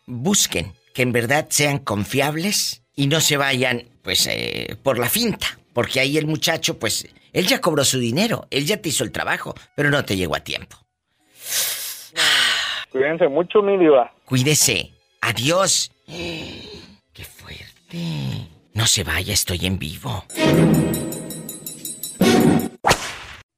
[0.07, 5.59] busquen que en verdad sean confiables y no se vayan, pues, eh, por la finta.
[5.75, 9.13] Porque ahí el muchacho, pues, él ya cobró su dinero, él ya te hizo el
[9.13, 10.79] trabajo, pero no te llegó a tiempo.
[12.91, 14.15] Cuídense mucho, mi diva.
[14.25, 14.93] Cuídese.
[15.23, 15.93] Adiós.
[16.07, 18.49] Qué fuerte.
[18.75, 20.25] No se vaya, estoy en vivo.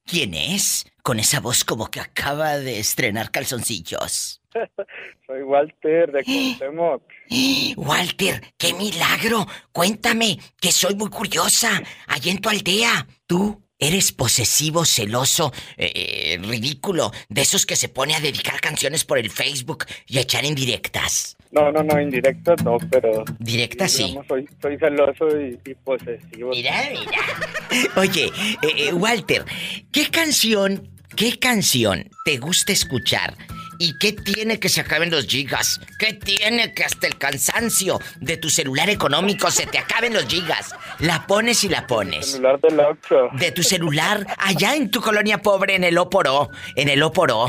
[0.05, 0.85] ¿Quién es?
[1.01, 4.41] Con esa voz como que acaba de estrenar calzoncillos.
[5.27, 7.01] Soy Walter de Cuauhtémoc.
[7.77, 9.47] Walter, qué milagro.
[9.71, 11.81] Cuéntame, que soy muy curiosa.
[12.07, 17.89] Allá en tu aldea, tú eres posesivo, celoso, eh, eh, ridículo, de esos que se
[17.89, 21.35] pone a dedicar canciones por el Facebook y a echar indirectas.
[21.51, 23.23] No, no, no, indirecto no, pero...
[23.39, 24.17] Directa sí.
[24.27, 26.49] Soy, soy celoso y, y posesivo.
[26.49, 27.91] Mira, mira.
[27.95, 28.25] Oye,
[28.61, 29.45] eh, eh, Walter,
[29.91, 33.35] ¿qué canción, qué canción te gusta escuchar?
[33.79, 35.81] ¿Y qué tiene que se acaben los gigas?
[35.99, 40.73] ¿Qué tiene que hasta el cansancio de tu celular económico se te acaben los gigas?
[40.99, 42.31] La pones y la pones.
[42.31, 43.29] Celular del Oxxo.
[43.33, 47.47] De tu celular allá en tu colonia pobre en el Oporo, en el Oporo.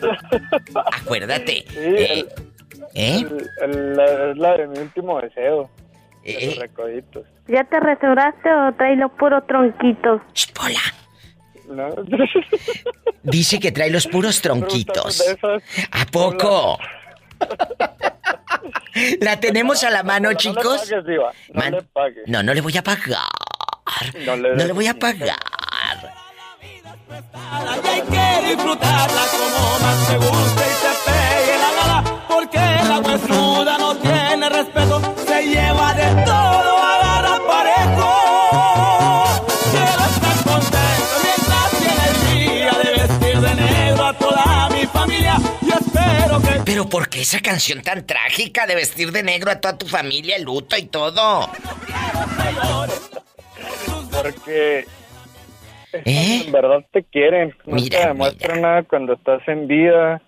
[1.02, 1.64] Acuérdate.
[1.68, 2.26] Sí, eh,
[2.94, 3.20] ¿eh?
[3.20, 5.70] el- el- la- es la de mi último deseo.
[6.24, 7.26] De Eh, los recoditos.
[7.48, 10.20] ¿Ya te restauraste o traes los puros tronquitos?
[10.62, 10.80] Hola.
[11.70, 11.88] No.
[13.22, 15.22] Dice que trae los puros tronquitos.
[15.92, 16.78] ¿A poco?
[19.20, 20.90] ¿La tenemos a la mano, chicos?
[20.90, 21.32] No le pagues, diva.
[21.54, 22.24] No le pagues.
[22.26, 23.20] No, no le voy a pagar.
[24.26, 25.38] No le, No le voy a pagar.
[27.10, 31.98] Y hay que disfrutarla como más te guste y se pegue la gala.
[32.28, 33.89] Porque la huesuda no
[46.90, 50.42] ¿por qué esa canción tan trágica de vestir de negro a toda tu familia, el
[50.42, 51.48] luto y todo?
[54.10, 54.84] Porque
[55.92, 56.42] ¿Eh?
[56.44, 57.54] en verdad te quieren.
[57.66, 60.20] No Mira, te demuestran nada cuando estás en vida.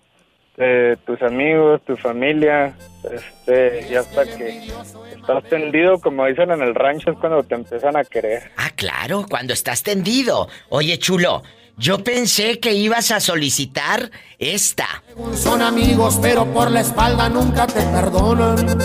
[0.57, 2.75] eh, tus amigos, tu familia,
[3.11, 4.67] este, y hasta que
[5.15, 8.51] estás tendido, como dicen en el rancho, es cuando te empiezan a querer.
[8.57, 10.47] Ah, claro, cuando estás tendido.
[10.69, 11.41] Oye, chulo,
[11.77, 15.03] yo pensé que ibas a solicitar esta.
[15.35, 18.77] Son amigos, pero por la espalda nunca te perdonan.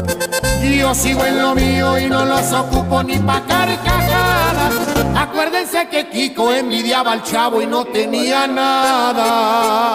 [0.63, 4.75] Yo sigo en lo mío y no los ocupo ni pa' carcajadas.
[5.17, 9.89] Acuérdense que Kiko envidiaba al chavo y no tenía nada.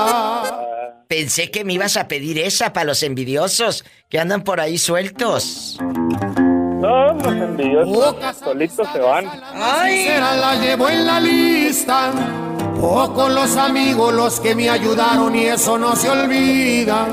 [1.07, 5.77] Pensé que me ibas a pedir esa para los envidiosos que andan por ahí sueltos.
[5.79, 9.25] No, los envidiosos solitos se van.
[9.25, 12.11] Sincera la llevo en la lista.
[12.87, 17.07] Pocos los amigos los que me ayudaron y eso no se olvida.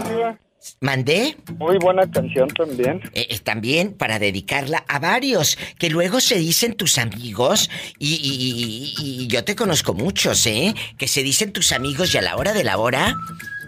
[0.81, 1.37] ¿Mandé?
[1.59, 3.01] Muy buena canción también.
[3.15, 7.71] Eh, eh, también para dedicarla a varios que luego se dicen tus amigos
[8.01, 10.75] y, y- y- y yo te conozco muchos, ¿eh?
[10.99, 13.15] Que se dicen tus amigos y a la hora de la hora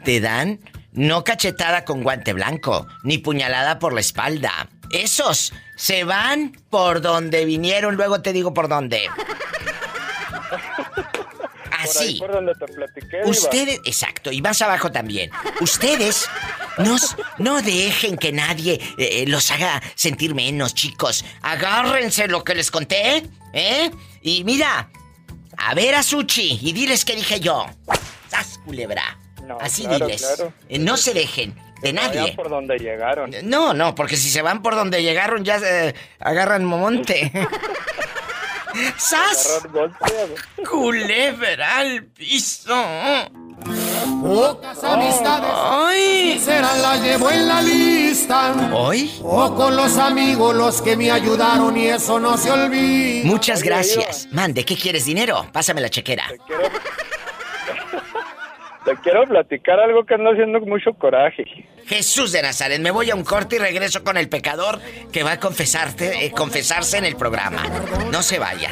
[0.05, 0.59] te dan
[0.91, 4.69] no cachetada con guante blanco ni puñalada por la espalda.
[4.91, 9.03] Esos se van por donde vinieron, luego te digo por dónde.
[11.83, 11.95] Así.
[11.99, 13.21] Por ahí por donde te platiqué.
[13.25, 15.31] Ustedes, exacto, y más abajo también.
[15.61, 16.27] Ustedes
[16.79, 21.25] no, s- no dejen que nadie eh, los haga sentir menos, chicos.
[21.43, 23.23] Agárrense lo que les conté,
[23.53, 23.91] ¿eh?
[24.23, 24.91] Y mira,
[25.59, 27.67] a ver a Suchi y diles que dije yo.
[28.29, 29.19] ¡Sas, culebra!
[29.47, 30.23] No, Así claro, diles.
[30.23, 30.53] claro.
[30.69, 32.33] Eh, no se dejen de nadie.
[32.35, 33.31] por donde llegaron.
[33.43, 37.33] No, no, porque si se van por donde llegaron ya se agarran monte.
[38.97, 39.63] ¡Sas!
[40.69, 42.75] Culebra al piso.
[44.23, 45.51] Pocas amistades
[46.33, 48.71] sinceras la llevo en la lista.
[48.75, 49.11] ¿Hoy?
[49.21, 53.25] Pocos los amigos los que me ayudaron y eso no se olvida.
[53.25, 54.29] Muchas gracias.
[54.31, 55.05] Mande, ¿qué quieres?
[55.05, 55.47] ¿Dinero?
[55.53, 56.29] Pásame la chequera.
[56.29, 56.63] Te quiero
[59.29, 61.45] platicar algo que anda haciendo mucho coraje.
[61.87, 64.79] Jesús de Nazaret, me voy a un corte y regreso con el pecador
[65.13, 67.63] que va a confesarte, eh, confesarse en el programa.
[68.11, 68.71] No se vaya.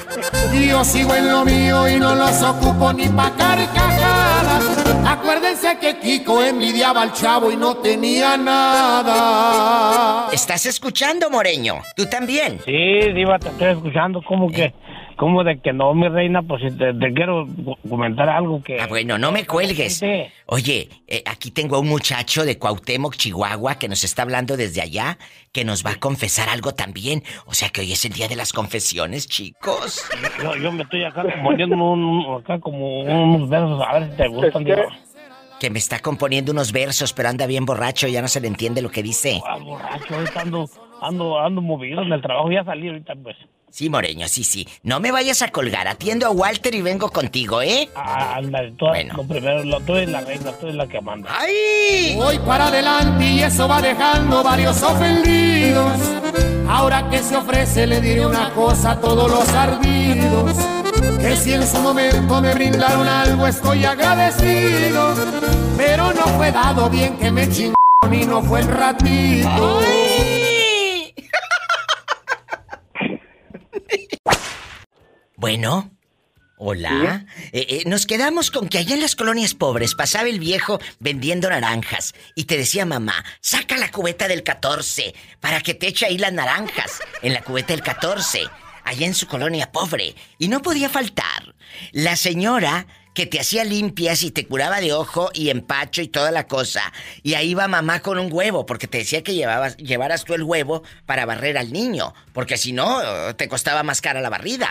[0.53, 4.81] Yo sigo en lo mío y no los ocupo ni pa' carcajadas.
[5.07, 10.29] Acuérdense que Kiko envidiaba al chavo y no tenía nada.
[10.33, 11.83] ¿Estás escuchando, Moreño?
[11.97, 12.61] ¿Tú también?
[12.65, 14.73] Sí, Diva, te estoy escuchando como que
[15.21, 16.41] ¿Cómo de que no, mi reina?
[16.41, 18.81] Pues si te, te quiero co- comentar algo que...
[18.81, 20.03] Ah, bueno, no me cuelgues.
[20.47, 24.81] Oye, eh, aquí tengo a un muchacho de Cuauhtémoc, Chihuahua, que nos está hablando desde
[24.81, 25.19] allá,
[25.53, 27.23] que nos va a confesar algo también.
[27.45, 30.03] O sea que hoy es el día de las confesiones, chicos.
[30.43, 34.17] Yo, yo me estoy acá componiendo un, un- acá como unos versos, a ver si
[34.17, 34.65] te gustan.
[35.61, 38.81] Que me está componiendo unos versos, pero anda bien borracho, ya no se le entiende
[38.81, 39.43] lo que dice.
[39.47, 40.71] Ah, borracho, ahorita ando,
[41.03, 43.37] ando, ando movido en el trabajo, ya salí ahorita, pues.
[43.71, 44.67] Sí, Moreño, sí, sí.
[44.83, 47.89] No me vayas a colgar, atiendo a Walter y vengo contigo, ¿eh?
[47.95, 48.87] Ah, ándale, tú,
[49.17, 51.31] lo primero, lo, tú eres la reina, tú eres la que manda.
[51.39, 52.15] ¡Ay!
[52.17, 55.93] Voy para adelante y eso va dejando varios ofendidos.
[56.69, 60.53] Ahora que se ofrece le diré una cosa a todos los ardidos.
[61.21, 65.15] Que si en su momento me brindaron algo estoy agradecido.
[65.77, 67.75] Pero no fue dado bien que me chingó
[68.09, 69.81] ni no fue el ratito.
[75.41, 75.91] Bueno,
[76.59, 77.25] hola.
[77.53, 81.49] Eh, eh, nos quedamos con que allá en las colonias pobres pasaba el viejo vendiendo
[81.49, 86.19] naranjas y te decía mamá, saca la cubeta del 14 para que te eche ahí
[86.19, 88.43] las naranjas en la cubeta del 14,
[88.85, 90.15] allá en su colonia pobre.
[90.37, 91.55] Y no podía faltar
[91.93, 96.31] la señora que te hacía limpias y te curaba de ojo y empacho y toda
[96.31, 96.93] la cosa.
[97.23, 100.43] Y ahí va mamá con un huevo, porque te decía que llevabas, llevaras tú el
[100.43, 103.01] huevo para barrer al niño, porque si no,
[103.37, 104.71] te costaba más cara la barrida.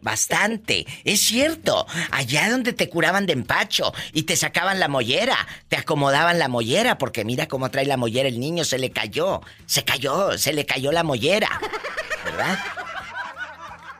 [0.00, 1.86] Bastante, es cierto.
[2.10, 5.36] Allá donde te curaban de empacho y te sacaban la mollera,
[5.68, 9.40] te acomodaban la mollera, porque mira cómo trae la mollera el niño, se le cayó,
[9.66, 11.48] se cayó, se le cayó la mollera.
[12.24, 12.58] ¿Verdad?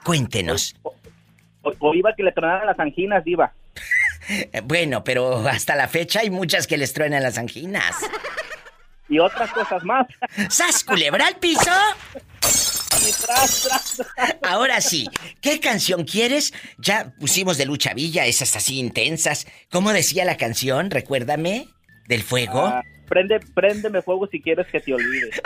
[0.03, 0.75] Cuéntenos.
[1.63, 3.53] O, o iba que le tronaran las anginas, diva.
[4.29, 7.97] Eh, Bueno, pero hasta la fecha hay muchas que les truenan las anginas.
[9.09, 10.07] Y otras cosas más.
[10.49, 11.71] ¡Sas, culebra al piso!
[12.41, 14.37] Y tras, tras, tras.
[14.43, 15.09] Ahora sí,
[15.41, 16.55] ¿qué canción quieres?
[16.79, 19.49] Ya pusimos de Lucha Villa, esas así intensas.
[19.73, 20.91] ¿Cómo decía la canción?
[20.93, 21.67] Recuérdame.
[22.07, 22.61] ¿Del fuego?
[22.65, 25.31] Ah, prende, préndeme fuego si quieres que te olvide.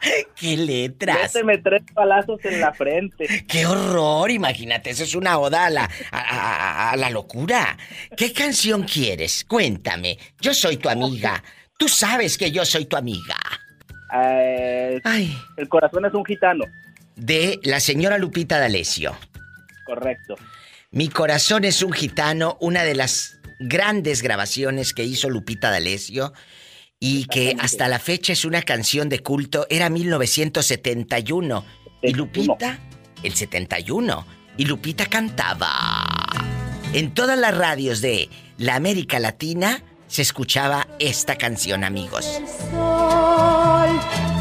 [0.36, 1.34] ¡Qué letras!
[1.34, 3.44] Méteme tres palazos en la frente.
[3.48, 4.30] ¡Qué horror!
[4.30, 7.76] Imagínate, eso es una oda a la, a, a- a la locura.
[8.16, 9.44] ¿Qué canción quieres?
[9.46, 10.18] Cuéntame.
[10.40, 11.42] Yo soy tu amiga.
[11.78, 13.36] Tú sabes que yo soy tu amiga.
[14.12, 15.36] Eh, Ay.
[15.56, 16.64] El corazón es un gitano.
[17.16, 19.16] De la señora Lupita D'Alessio.
[19.84, 20.34] Correcto.
[20.90, 26.32] Mi corazón es un gitano, una de las grandes grabaciones que hizo Lupita D'Alessio
[27.00, 29.66] y que hasta la fecha es una canción de culto.
[29.70, 31.64] Era 1971
[32.02, 32.78] y Lupita
[33.22, 36.04] el 71 y Lupita cantaba.
[36.92, 38.28] En todas las radios de
[38.58, 42.26] la América Latina se escuchaba esta canción, amigos.
[42.70, 43.88] sol.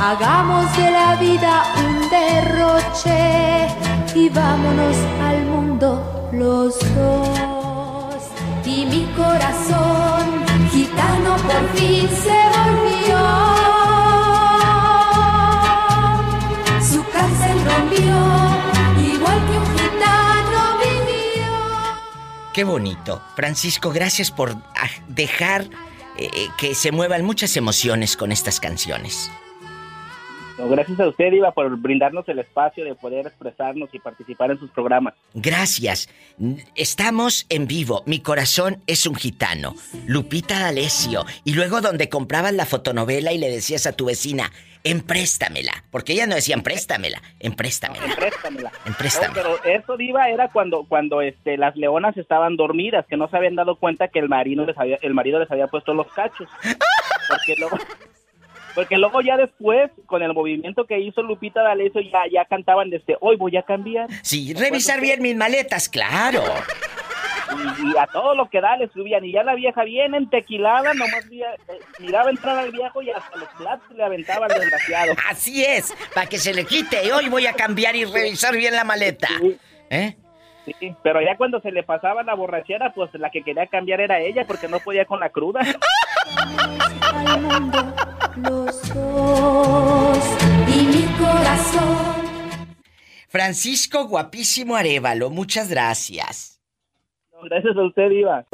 [0.01, 3.67] Hagamos de la vida un derroche
[4.15, 8.23] y vámonos al mundo los dos.
[8.65, 13.19] Y mi corazón gitano por fin se volvió.
[16.81, 18.17] Su cárcel rompió,
[19.13, 21.51] igual que un gitano vivió.
[22.53, 23.21] Qué bonito.
[23.35, 25.63] Francisco, gracias por ah, dejar
[26.17, 29.31] eh, eh, que se muevan muchas emociones con estas canciones.
[30.67, 34.69] Gracias a usted, Iba, por brindarnos el espacio de poder expresarnos y participar en sus
[34.71, 35.13] programas.
[35.33, 36.09] Gracias.
[36.75, 38.03] Estamos en vivo.
[38.05, 39.75] Mi corazón es un gitano.
[40.07, 41.25] Lupita D'Alessio.
[41.43, 44.51] Y luego donde comprabas la fotonovela y le decías a tu vecina,
[44.83, 45.83] empréstamela.
[45.91, 48.15] Porque ellas no préstamela, empréstamela.
[48.15, 48.71] Préstamela.
[48.85, 49.29] Empréstame.
[49.29, 53.37] No, pero eso, Diva, era cuando, cuando este, las leonas estaban dormidas, que no se
[53.37, 56.47] habían dado cuenta que el marido les había, el marido les había puesto los cachos.
[57.29, 57.77] Porque luego,
[58.75, 63.17] porque luego ya después, con el movimiento que hizo Lupita D'Alessio, ya, ya cantaban desde
[63.19, 64.07] hoy voy a cambiar.
[64.21, 66.43] Sí, revisar bien mis maletas, claro.
[67.51, 69.25] Y, y a todo lo que da le subían.
[69.25, 71.43] Y ya la vieja bien entequilada, nomás eh,
[71.99, 75.13] miraba entrar al viejo y hasta los platos le aventaba al desgraciado.
[75.29, 77.11] Así es, para que se le quite.
[77.11, 79.29] Hoy voy a cambiar y revisar bien la maleta.
[79.89, 80.15] ¿Eh?
[80.79, 84.19] Sí, pero ya cuando se le pasaba la borrachera, pues la que quería cambiar era
[84.19, 85.61] ella porque no podía con la cruda.
[87.01, 87.93] al mundo
[88.37, 90.37] los dos
[90.67, 92.19] y mi corazón
[93.29, 96.59] Francisco Guapísimo Arevalo, muchas gracias.
[97.43, 98.45] Gracias a usted, Iba.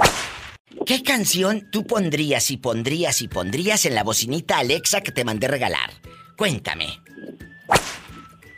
[0.85, 5.47] ¿Qué canción tú pondrías y pondrías y pondrías en la bocinita Alexa que te mandé
[5.47, 5.91] regalar?
[6.37, 6.87] Cuéntame.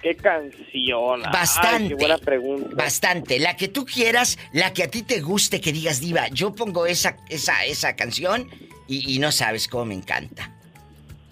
[0.07, 1.21] ¿Qué canción?
[1.25, 1.87] Ay, Bastante.
[1.89, 2.69] qué buena pregunta.
[2.75, 3.39] Bastante.
[3.39, 6.85] La que tú quieras, la que a ti te guste, que digas, Diva, yo pongo
[6.85, 8.49] esa, esa, esa canción
[8.87, 10.53] y, y no sabes cómo me encanta.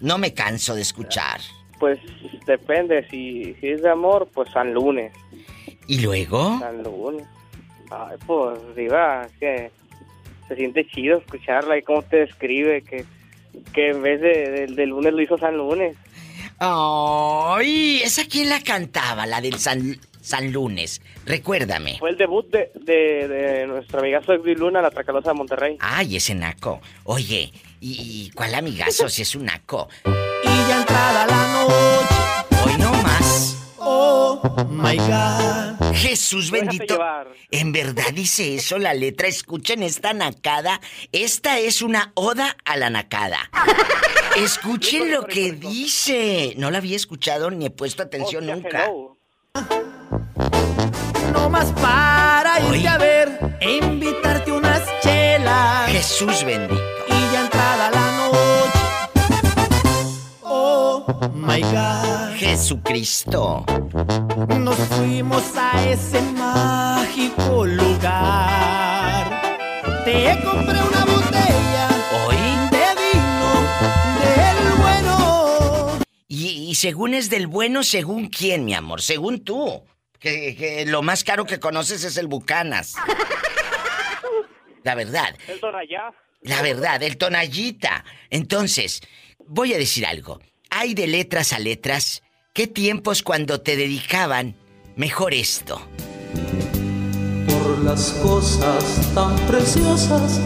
[0.00, 1.40] No me canso de escuchar.
[1.80, 1.98] Pues
[2.46, 5.12] depende, si, si es de amor, pues San Lunes.
[5.86, 6.58] ¿Y luego?
[6.58, 7.26] San Lunes.
[7.90, 9.70] Ay, pues, diva, que
[10.48, 13.04] se siente chido escucharla y cómo te describe que,
[13.72, 15.96] que en vez de, de- de lunes lo hizo San Lunes.
[16.58, 18.00] ¡Ay!
[18.02, 19.26] ¿Esa quién la cantaba?
[19.26, 21.00] La del San, San Lunes.
[21.24, 21.96] Recuérdame.
[21.98, 25.76] Fue el debut de, de, de nuestra amigazo Edwin Luna, la Tracalosa de Monterrey.
[25.80, 26.80] Ay, ese naco.
[27.04, 29.88] Oye, ¿y, y cuál amigazo si es un naco?
[30.04, 32.64] Y ya entrada la noche.
[32.64, 33.72] Hoy no más.
[33.78, 35.75] Oh my God.
[35.96, 36.98] Jesús bendito.
[37.50, 39.28] En verdad dice eso la letra.
[39.28, 40.80] Escuchen esta nacada.
[41.12, 43.50] Esta es una oda a la nacada.
[44.36, 46.54] Escuchen lo que dice.
[46.56, 48.90] No la había escuchado ni he puesto atención nunca.
[51.32, 55.90] No más para irte a ver e invitarte unas chelas.
[55.90, 56.82] Jesús bendito.
[57.08, 58.75] Y ya entrada la noche.
[61.08, 62.34] Oh my God.
[62.36, 63.64] Jesucristo.
[64.58, 69.42] Nos fuimos a ese mágico lugar.
[70.04, 71.88] Te compré una botella
[72.26, 72.36] ¿Hoy?
[72.70, 73.52] de vino
[74.24, 75.98] del bueno.
[76.28, 79.84] Y, y según es del bueno, según quién, mi amor, según tú.
[80.18, 82.94] Que, que lo más caro que conoces es el Bucanas.
[84.82, 86.12] La verdad, El Tonayá.
[86.42, 88.04] la verdad, el Tonallita.
[88.30, 89.02] Entonces,
[89.46, 90.40] voy a decir algo.
[90.78, 92.22] Hay de letras a letras.
[92.52, 94.56] ¿Qué tiempos cuando te dedicaban
[94.94, 95.80] mejor esto?
[97.48, 100.38] Por las cosas tan preciosas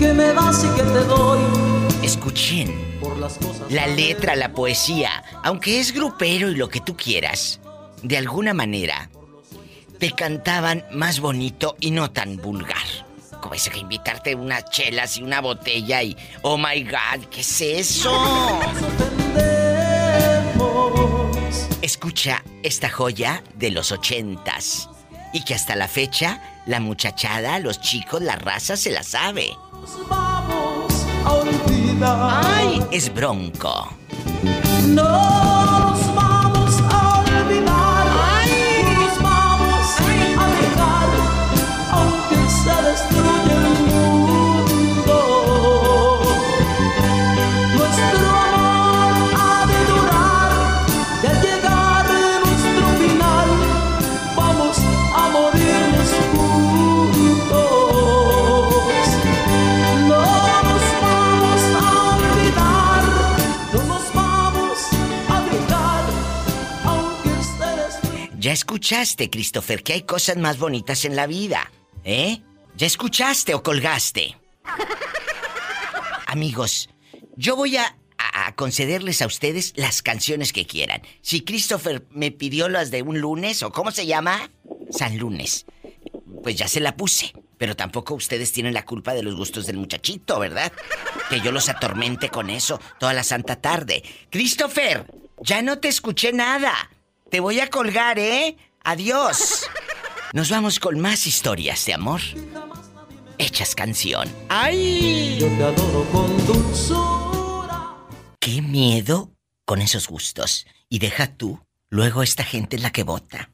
[0.00, 1.38] que me das y que te doy.
[2.02, 2.98] Escuchen.
[3.00, 7.60] Por las cosas La letra, la poesía, aunque es grupero y lo que tú quieras,
[8.02, 9.10] de alguna manera
[10.00, 13.03] te cantaban más bonito y no tan vulgar.
[13.44, 17.60] Como ese que invitarte unas chelas y una botella y oh my god, ¿qué es
[17.60, 18.10] eso?
[21.82, 24.88] Escucha esta joya de los ochentas
[25.34, 29.54] y que hasta la fecha la muchachada, los chicos, la raza se la sabe.
[32.02, 32.82] ¡Ay!
[32.90, 33.94] Es bronco.
[34.86, 35.84] No
[36.14, 36.23] nos
[68.54, 71.70] escuchaste, Christopher, que hay cosas más bonitas en la vida,
[72.04, 72.40] ¿eh?
[72.76, 74.36] ¿Ya escuchaste o colgaste?
[76.26, 76.88] Amigos,
[77.36, 81.02] yo voy a, a- a concederles a ustedes las canciones que quieran.
[81.22, 84.50] Si Christopher me pidió las de un lunes, o ¿cómo se llama?
[84.90, 85.66] San Lunes.
[86.42, 87.32] Pues ya se la puse.
[87.56, 90.72] Pero tampoco ustedes tienen la culpa de los gustos del muchachito, ¿verdad?
[91.30, 94.02] Que yo los atormente con eso toda la santa tarde.
[94.28, 95.06] Christopher,
[95.40, 96.90] ya no te escuché nada.
[97.34, 98.56] Te voy a colgar, ¿eh?
[98.84, 99.68] Adiós.
[100.32, 102.20] Nos vamos con más historias de amor.
[103.38, 104.32] Hechas canción.
[104.48, 105.38] ¡Ay!
[105.40, 107.96] Yo te adoro con dulzura.
[108.38, 109.32] ¡Qué miedo
[109.64, 110.64] con esos gustos!
[110.88, 111.58] Y deja tú,
[111.88, 113.50] luego esta gente es la que vota.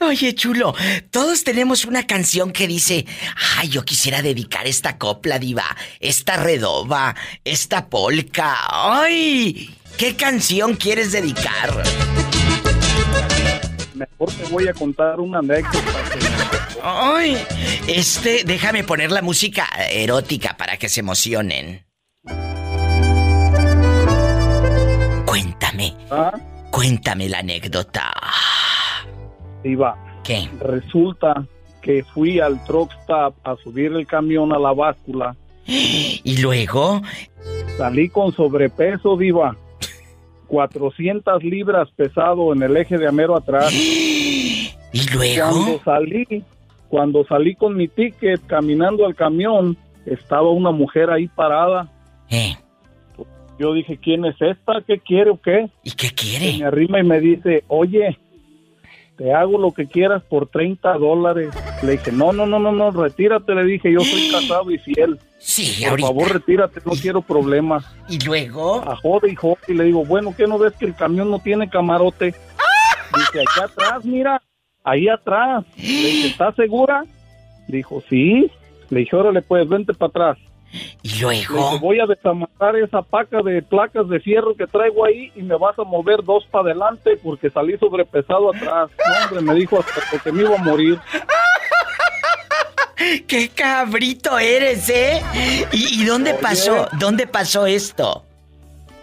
[0.00, 0.74] Oye, chulo,
[1.10, 3.06] todos tenemos una canción que dice,
[3.56, 8.56] ay, yo quisiera dedicar esta copla, diva, esta redoba, esta polca.
[8.70, 9.74] ¡Ay!
[9.96, 11.82] ¿Qué canción quieres dedicar?
[13.94, 15.92] Mejor te voy a contar una anécdota.
[16.82, 17.36] ¡Ay!
[17.88, 21.84] Este, déjame poner la música erótica para que se emocionen.
[25.26, 25.96] Cuéntame.
[26.70, 28.12] Cuéntame la anécdota.
[29.64, 29.96] Iba.
[30.24, 30.48] ¿Qué?
[30.60, 31.46] Resulta
[31.80, 35.36] que fui al truck stop a subir el camión a la báscula.
[35.66, 37.02] ¿Y luego?
[37.76, 39.56] Salí con sobrepeso, diva.
[40.48, 43.72] 400 libras pesado en el eje de amero atrás.
[44.92, 45.50] ¿Y luego?
[45.50, 46.44] Cuando salí,
[46.88, 49.76] cuando salí con mi ticket caminando al camión,
[50.06, 51.88] estaba una mujer ahí parada.
[52.30, 52.56] ¿Eh?
[53.58, 54.82] Yo dije, ¿quién es esta?
[54.86, 55.68] ¿Qué quiere o qué?
[55.82, 56.58] ¿Y qué quiere?
[56.58, 58.16] me arrima y me dice, oye,
[59.18, 61.52] te hago lo que quieras por 30 dólares.
[61.82, 63.52] Le dije, no, no, no, no, no, retírate.
[63.52, 65.18] Le dije, yo soy casado y fiel.
[65.40, 66.08] Sí, Por ahorita.
[66.08, 67.84] favor, retírate, no quiero problemas.
[68.08, 68.88] ¿Y luego?
[68.88, 69.58] A jode y jode.
[69.66, 72.26] Y le digo, bueno, ¿qué no ves que el camión no tiene camarote?
[72.26, 74.40] Dice, acá atrás, mira,
[74.84, 75.64] ahí atrás.
[75.76, 77.04] Le dije, ¿estás segura?
[77.66, 78.48] Dijo, sí.
[78.88, 80.38] Le dije, órale, pues, vente para atrás.
[81.02, 81.78] Y luego.
[81.78, 85.78] voy a desamarrar esa paca de placas de fierro que traigo ahí y me vas
[85.78, 88.90] a mover dos para adelante porque salí sobrepesado atrás.
[88.98, 90.98] No, hombre, me dijo hasta porque me iba a morir.
[93.26, 95.22] ¡Qué cabrito eres, eh!
[95.72, 96.40] ¿Y, y dónde Oye.
[96.42, 96.88] pasó?
[96.98, 98.24] ¿Dónde pasó esto?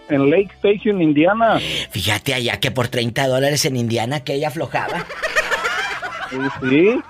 [0.08, 1.58] En Lake Station, Indiana.
[1.90, 5.04] Fíjate allá que por 30 dólares en Indiana que ella aflojaba.
[6.30, 7.00] Sí.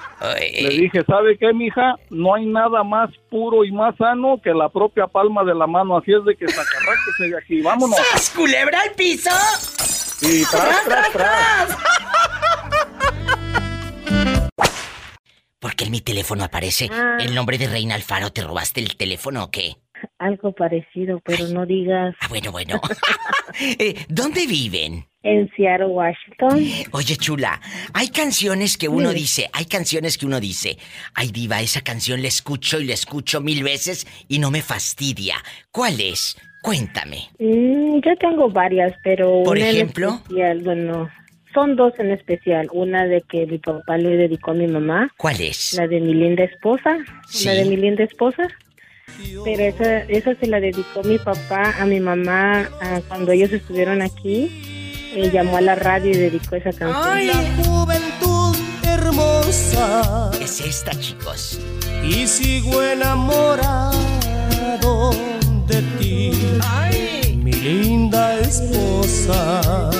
[0.62, 1.94] Le dije, ¿sabe qué, mija?
[2.10, 5.96] No hay nada más puro y más sano que la propia palma de la mano.
[5.98, 7.60] Así es de que sacarráquese de aquí.
[7.62, 7.96] Vámonos.
[7.96, 9.30] ¡Sas, culebra al piso!
[10.22, 11.76] Y tras, tras, tras.
[15.58, 17.16] Porque en mi teléfono aparece Ah.
[17.20, 18.30] el nombre de Reina Alfaro.
[18.32, 19.76] ¿Te robaste el teléfono o qué?
[20.18, 22.14] Algo parecido, pero no digas.
[22.20, 22.80] Ah, bueno, bueno.
[23.58, 25.06] Eh, ¿Dónde viven?
[25.28, 26.64] En Seattle, Washington.
[26.92, 27.60] Oye, chula,
[27.92, 29.20] hay canciones que uno Dime.
[29.20, 30.78] dice, hay canciones que uno dice,
[31.14, 35.34] ay diva, esa canción la escucho y la escucho mil veces y no me fastidia.
[35.72, 36.36] ¿Cuál es?
[36.62, 37.28] Cuéntame.
[37.40, 40.08] Mm, yo tengo varias, pero ¿Por una ejemplo?
[40.10, 41.08] en especial, bueno,
[41.52, 42.68] son dos en especial.
[42.72, 45.10] Una de que mi papá le dedicó a mi mamá.
[45.16, 45.72] ¿Cuál es?
[45.74, 46.98] La de mi linda esposa.
[47.28, 47.46] Sí.
[47.46, 48.46] La de mi linda esposa.
[49.44, 54.02] Pero esa, esa se la dedicó mi papá a mi mamá ah, cuando ellos estuvieron
[54.02, 54.50] aquí.
[55.14, 57.26] Eh, llamó a la radio y dedicó esa canción.
[57.26, 60.30] La juventud hermosa.
[60.40, 61.58] Es esta, chicos.
[62.02, 63.92] Y sigo enamorado
[65.66, 66.32] de ti.
[67.36, 69.90] Mi linda esposa.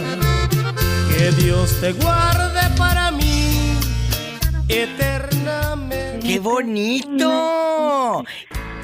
[1.16, 3.78] Que Dios te guarde para mí
[4.68, 6.18] eternamente.
[6.26, 8.24] ¡Qué bonito!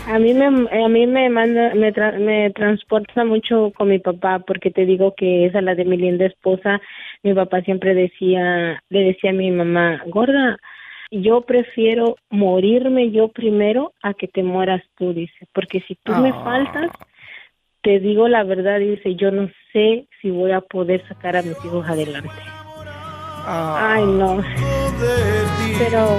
[0.08, 4.40] A mí me, a mí me manda, me, tra- me transporta mucho con mi papá
[4.40, 6.80] porque te digo que esa la de mi linda esposa.
[7.22, 10.58] Mi papá siempre decía, le decía a mi mamá, gorda,
[11.10, 16.30] yo prefiero morirme yo primero a que te mueras tú, dice, porque si tú me
[16.30, 16.42] Ah.
[16.44, 16.90] faltas,
[17.82, 21.56] te digo la verdad, dice, yo no sé si voy a poder sacar a mis
[21.64, 22.28] hijos adelante.
[23.46, 24.42] Ay, no.
[25.78, 26.18] Pero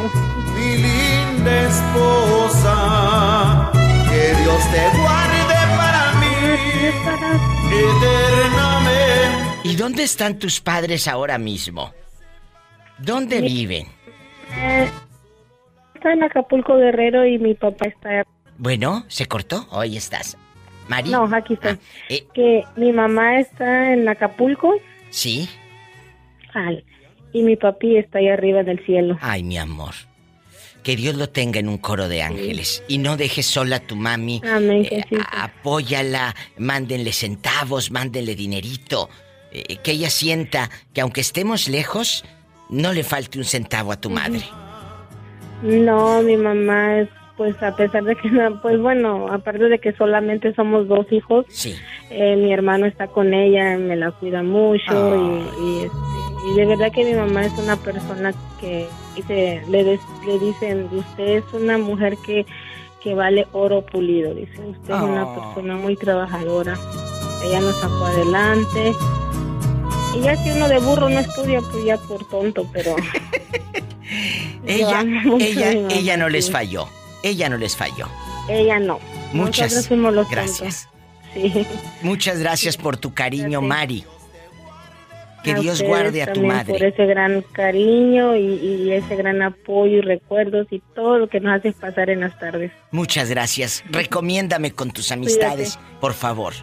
[0.55, 3.71] Mi linda esposa.
[4.63, 6.33] Dios te guarde para mí
[7.71, 9.69] eternamente.
[9.69, 11.93] ¿Y dónde están tus padres ahora mismo?
[12.99, 13.87] ¿Dónde Mi- viven?
[14.57, 14.89] eh,
[15.95, 18.23] está en Acapulco Guerrero y mi papá está
[18.57, 19.65] Bueno, ¿se cortó?
[19.71, 20.37] Hoy estás.
[20.87, 21.09] Mari.
[21.09, 21.77] No, aquí estoy.
[22.09, 22.27] eh.
[22.33, 24.73] Que mi mamá está en Acapulco
[25.09, 25.49] Sí.
[26.53, 26.83] ay,
[27.31, 29.17] y mi papi está ahí arriba en el cielo.
[29.21, 29.93] Ay, mi amor.
[30.83, 32.83] Que Dios lo tenga en un coro de ángeles.
[32.87, 34.41] Y no dejes sola a tu mami.
[34.51, 39.09] Amén, Eh, apóyala, mándenle centavos, mándenle dinerito.
[39.51, 42.25] Eh, que ella sienta que aunque estemos lejos,
[42.69, 44.41] no le falte un centavo a tu madre.
[45.61, 49.93] No, mi mamá es, pues a pesar de que, no, pues bueno, aparte de que
[49.93, 51.75] solamente somos dos hijos, Sí.
[52.09, 55.97] eh, mi hermano está con ella, me la cuida mucho y, y, este,
[56.45, 60.89] y de verdad que mi mamá es una persona que dice, le, des- le dicen,
[60.91, 62.45] usted es una mujer que,
[63.01, 65.35] que vale oro pulido, dice, usted es una Ah.
[65.35, 66.77] persona muy trabajadora,
[67.45, 68.93] ella nos sacó adelante.
[70.15, 72.95] Y ya si uno de burro no estudia, pues ya por tonto, pero...
[74.65, 75.01] Ella,
[75.39, 76.87] ella, ella no les falló.
[77.23, 78.07] Ella no les falló.
[78.47, 78.99] Ella no.
[79.33, 80.87] Muchas Nosotros fuimos los gracias.
[81.33, 81.53] tontos.
[81.53, 81.67] Sí.
[82.01, 83.63] Muchas gracias por tu cariño, Gracias.
[83.63, 84.03] Mari.
[85.43, 86.73] Que A Dios guarde a tu madre.
[86.73, 91.39] Por ese gran cariño y, y ese gran apoyo y recuerdos y todo lo que
[91.41, 92.71] nos haces pasar en las tardes.
[92.91, 93.83] Muchas gracias.
[93.89, 96.53] Recomiéndame con tus amistades, por favor.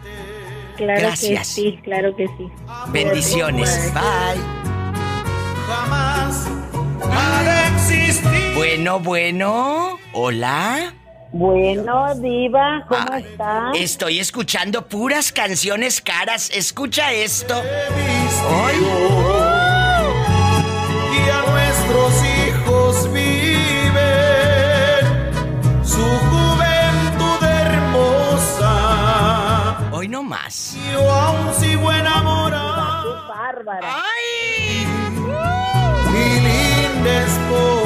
[0.77, 1.49] Claro Gracias.
[1.55, 2.47] que sí, claro que sí.
[2.91, 3.93] Bendiciones.
[3.93, 4.41] Bye.
[5.67, 6.47] Jamás
[7.03, 8.53] ha de existir.
[8.55, 9.99] Bueno, bueno.
[10.13, 10.93] Hola.
[11.33, 13.71] Bueno, Diva, ¿cómo estás?
[13.75, 16.49] Estoy escuchando puras canciones caras.
[16.53, 17.55] Escucha esto.
[21.15, 23.31] Y a nuestros hijos viven
[25.85, 28.69] su juventud hermosa.
[29.93, 30.75] Hoy no más.
[30.91, 33.15] Yo aún sigo enamorado.
[33.15, 34.03] Qué bárbara.
[36.11, 37.80] Mi linda esposa.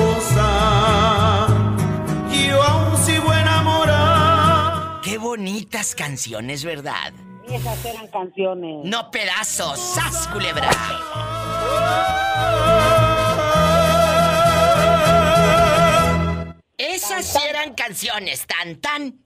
[5.66, 7.12] Bonitas canciones, ¿verdad?
[7.50, 8.86] Esas eran canciones.
[8.86, 9.80] No pedazos.
[9.80, 10.70] ¡Sas, culebra!
[16.78, 19.20] Esas eran canciones, tan tan.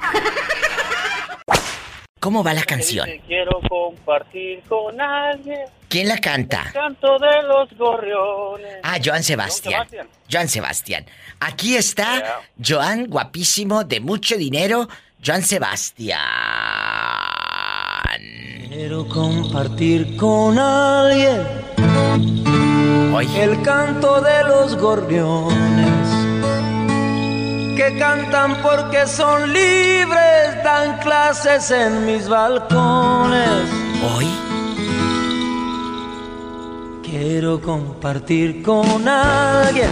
[2.21, 3.05] ¿Cómo va la canción?
[3.05, 5.65] Te quiero compartir con alguien.
[5.89, 6.69] ¿Quién la canta?
[6.73, 8.77] Canto de los gorriones.
[8.83, 9.87] Ah, Joan Sebastián.
[10.31, 11.05] Joan Sebastián.
[11.39, 14.87] Aquí está Joan, guapísimo, de mucho dinero,
[15.25, 16.19] Joan Sebastián.
[18.69, 21.59] Quiero compartir con alguien
[23.41, 26.07] el canto de los gorriones
[27.75, 33.69] que cantan porque son libres, dan clases en mis balcones.
[34.13, 34.27] Hoy
[37.03, 39.89] quiero compartir con alguien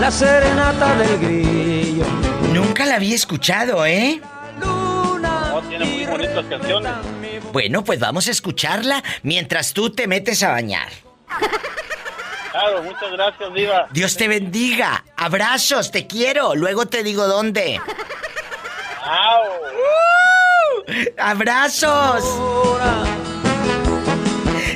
[0.00, 2.39] la serenata del grillo.
[2.52, 4.20] Nunca la había escuchado, ¿eh?
[4.58, 6.92] No, tiene muy bonitas canciones.
[7.52, 10.88] Bueno, pues vamos a escucharla mientras tú te metes a bañar.
[12.50, 13.88] Claro, muchas gracias, Diva.
[13.92, 15.04] Dios te bendiga.
[15.16, 16.54] Abrazos, te quiero.
[16.56, 17.80] Luego te digo dónde.
[19.06, 20.92] ¡Uh!
[21.16, 22.24] ¡Abrazos!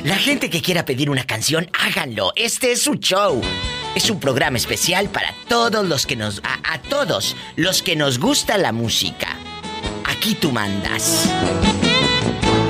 [0.05, 2.31] La gente que quiera pedir una canción, háganlo.
[2.35, 3.41] Este es su show.
[3.95, 6.43] Es un programa especial para todos los que nos.
[6.43, 9.35] a, todos los que nos gusta la música.
[10.05, 11.27] Aquí tú mandas.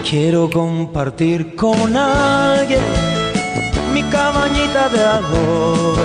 [0.10, 2.80] Quiero compartir con alguien
[3.94, 6.04] mi cabañita de adobe,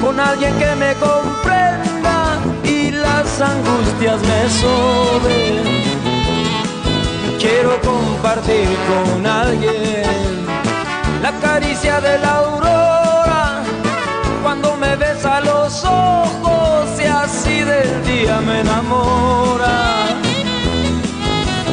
[0.00, 5.93] con alguien que me comprenda y las angustias me soben.
[7.44, 10.46] Quiero compartir con alguien
[11.20, 13.62] la caricia de la aurora
[14.42, 20.06] cuando me besa los ojos y así del día me enamora.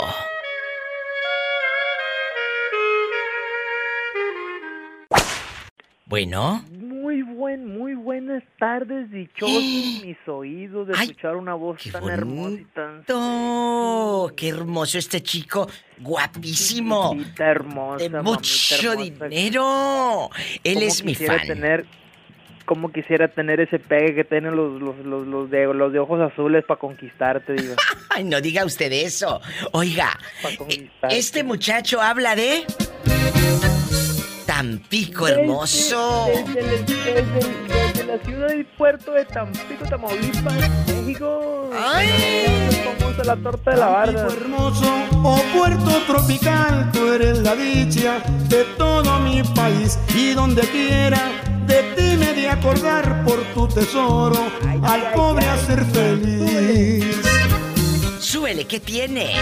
[6.07, 9.63] Bueno, Muy buen, muy buenas tardes, dichosos
[10.05, 13.05] mis oídos de escuchar una voz tan hermosa y tan.
[14.37, 15.69] ¡Qué hermoso este chico!
[15.99, 17.15] ¡Guapísimo!
[17.15, 19.29] Mamita hermosa, ¡De mamita mucho hermosa.
[19.29, 20.31] dinero!
[20.63, 21.41] Él es mi fan.
[21.47, 21.87] Tener,
[22.65, 26.21] como quisiera tener ese pegue que tienen los, los, los, los de, los de ojos
[26.21, 27.75] azules para conquistarte, digo.
[28.11, 29.41] Ay, no diga usted eso.
[29.73, 30.19] Oiga,
[30.69, 32.65] eh, este muchacho habla de...
[34.47, 36.27] Tampico hermoso.
[36.27, 36.85] Desde, desde-
[37.15, 40.55] desde- desde la ciudad y puerto de Tampico, Tamaulipas,
[40.87, 41.71] México.
[41.77, 42.09] ¡Ay!
[42.99, 44.27] Famosa la torta de la barda.
[44.27, 44.93] hermoso,
[45.23, 48.19] oh puerto tropical, tú eres la dicha
[48.49, 51.21] de todo mi país y donde quiera
[51.67, 54.37] de ti me de acordar por tu tesoro,
[54.83, 57.17] al pobre hacer feliz.
[58.21, 59.33] Súbele, ¿qué tiene?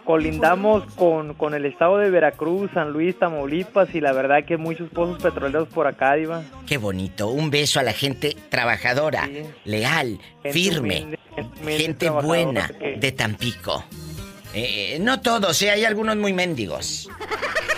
[0.06, 4.88] Colindamos con, con el estado de Veracruz, San Luis, Tamaulipas y la verdad que muchos
[4.88, 6.42] pozos petroleros por acá, diva.
[6.66, 7.28] Qué bonito.
[7.28, 9.28] Un beso a la gente trabajadora,
[9.64, 13.84] leal, Gente firme, humilde, gente humilde, gente trabajadora, buena que- de Tampico.
[14.58, 15.70] Eh, no todos, ¿eh?
[15.70, 17.10] hay algunos muy mendigos.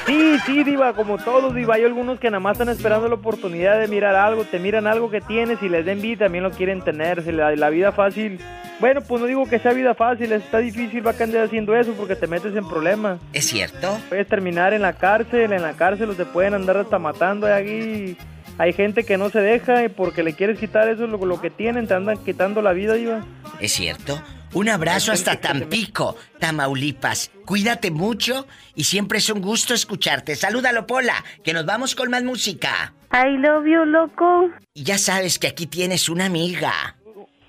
[0.07, 1.75] Sí, sí, Diva, como todos, Diva.
[1.75, 5.11] Hay algunos que nada más están esperando la oportunidad de mirar algo, te miran algo
[5.11, 7.25] que tienes y les den vida, también lo quieren tener.
[7.25, 8.39] Si la, la vida fácil,
[8.79, 11.95] bueno, pues no digo que sea vida fácil, está difícil, va a andar haciendo eso
[11.95, 13.19] porque te metes en problemas.
[13.33, 13.99] ¿Es cierto?
[14.09, 18.17] Puedes terminar en la cárcel, en la cárcel o te pueden andar hasta matando ahí.
[18.59, 21.49] Hay gente que no se deja y porque le quieres quitar eso, lo, lo que
[21.49, 23.25] tienen, te andan quitando la vida, Diva.
[23.61, 24.21] ¿Es cierto?
[24.55, 27.31] Un abrazo hasta Tampico, Tamaulipas.
[27.45, 30.35] Cuídate mucho y siempre es un gusto escucharte.
[30.35, 32.95] Salúdalo, Pola, que nos vamos con más música.
[33.13, 34.51] I love you, loco.
[34.75, 36.97] Y ya sabes que aquí tienes una amiga.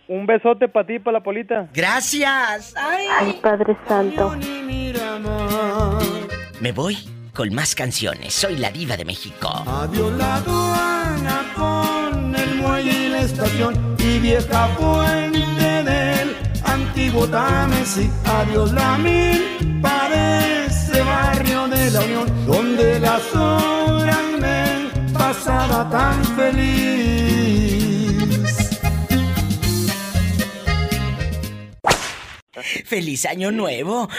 [0.07, 1.69] Un besote para ti, para la polita.
[1.73, 2.73] Gracias.
[2.75, 4.35] Ay, Padre Santo.
[6.59, 6.97] Me voy
[7.39, 8.33] con más canciones.
[8.33, 9.47] Soy la diva de México.
[9.65, 16.35] Adiós la aduana con el muelle y la estación y vieja fuente del
[16.65, 18.09] antiguo Támesis.
[18.25, 26.21] Adiós la mil para ese barrio de la Unión donde las horas me pasaba tan
[26.35, 27.08] feliz.
[32.89, 34.09] Feliz año nuevo.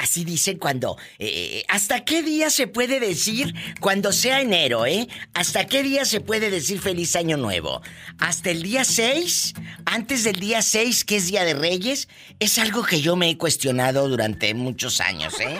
[0.00, 0.98] Así dicen cuando...
[1.18, 5.08] eh, ¿Hasta qué día se puede decir cuando sea enero, eh?
[5.32, 7.80] ¿Hasta qué día se puede decir feliz año nuevo?
[8.18, 9.54] ¿Hasta el día 6?
[9.86, 12.08] ¿Antes del día 6, que es Día de Reyes?
[12.38, 15.58] Es algo que yo me he cuestionado durante muchos años, ¿eh?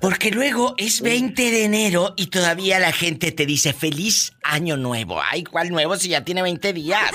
[0.00, 5.20] Porque luego es 20 de enero y todavía la gente te dice feliz año nuevo.
[5.22, 7.10] Ay, ¿cuál nuevo si ya tiene 20 días?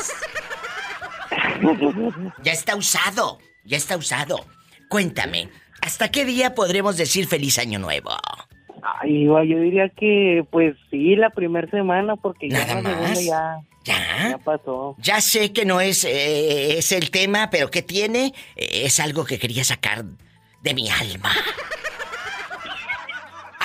[2.43, 4.45] Ya está usado, ya está usado.
[4.89, 5.49] Cuéntame,
[5.81, 8.11] ¿hasta qué día podremos decir feliz año nuevo?
[9.01, 13.25] Ay, yo diría que, pues sí, la primera semana, porque ya ¿Nada la segunda más?
[13.25, 14.29] ya, ¿Ya?
[14.31, 14.95] ya pasó.
[14.99, 18.33] Ya sé que no es, eh, es el tema, pero ¿qué tiene?
[18.55, 20.05] Eh, es algo que quería sacar
[20.61, 21.31] de mi alma.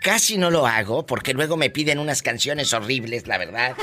[0.03, 3.75] casi no lo hago, porque luego me piden unas canciones horribles, la verdad.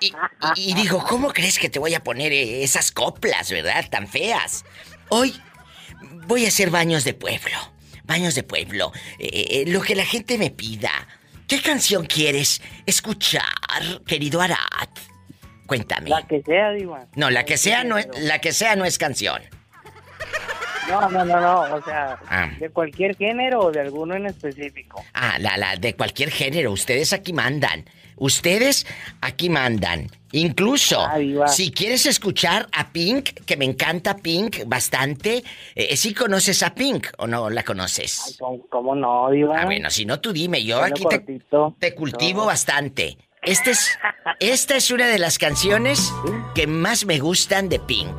[0.00, 0.06] Y,
[0.54, 3.84] y- y digo, ¿cómo crees que te voy a poner eh, esas coplas, verdad?
[3.90, 4.64] Tan feas.
[5.08, 5.34] Hoy
[6.28, 7.56] voy a hacer baños de pueblo.
[8.04, 8.92] Baños de pueblo.
[9.18, 10.92] Eh, eh, lo que la gente me pida.
[11.48, 13.42] ¿Qué canción quieres escuchar,
[14.06, 14.88] querido Arad?
[15.66, 16.10] Cuéntame.
[16.10, 17.08] La que sea, Diva.
[17.16, 19.42] No, la que sea no es, la que sea no es canción.
[20.88, 21.60] No, no, no, no.
[21.76, 22.50] O sea, Ah.
[22.58, 25.02] de cualquier género o de alguno en específico.
[25.14, 26.72] Ah, la, la, de cualquier género.
[26.72, 27.84] Ustedes aquí mandan.
[28.16, 28.86] Ustedes
[29.20, 30.08] aquí mandan.
[30.32, 35.42] Incluso, Ah, si quieres escuchar a Pink, que me encanta Pink bastante,
[35.74, 38.36] eh, ¿sí conoces a Pink o no la conoces?
[38.38, 39.60] ¿Cómo, cómo no, Diva?
[39.60, 41.04] Ah, bueno, si no tú dime, yo Bueno, aquí
[41.78, 42.46] te, cultivo No.
[42.46, 43.18] bastante.
[43.42, 43.98] Este es,
[44.40, 46.12] esta es una de las canciones
[46.54, 48.14] que más me gustan de Pink.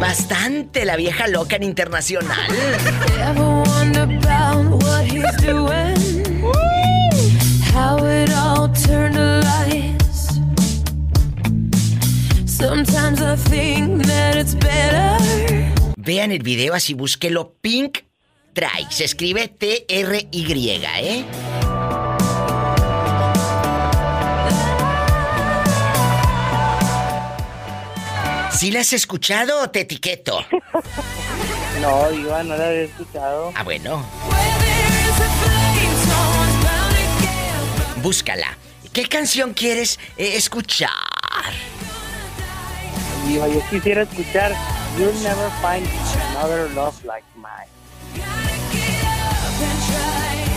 [0.00, 2.48] Bastante la vieja loca en internacional.
[15.96, 17.54] Vean el video así, búsquelo.
[17.60, 17.98] Pink
[18.52, 18.86] Try.
[18.90, 20.70] Se escribe T-R-Y,
[21.00, 21.24] ¿eh?
[28.56, 30.44] ¿Sí la has escuchado o te etiqueto?
[31.80, 33.52] No, Diva, no la había escuchado.
[33.54, 34.02] Ah, bueno.
[37.96, 38.56] Búscala.
[38.94, 40.88] ¿Qué canción quieres eh, escuchar?
[43.26, 44.54] Diva, yo quisiera escuchar
[44.98, 45.86] You'll Never Find
[46.30, 47.68] Another Love Like Mine.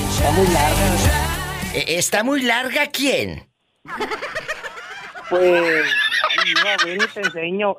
[0.09, 0.95] Está muy larga.
[1.73, 3.49] Eh, ¿Está muy larga quién?
[5.30, 5.85] Pues,
[6.86, 7.78] Ven y te enseño.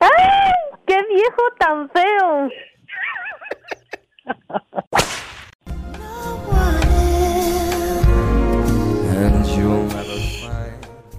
[0.00, 0.52] ¡Ay!
[0.86, 2.48] ¡Qué viejo tan feo!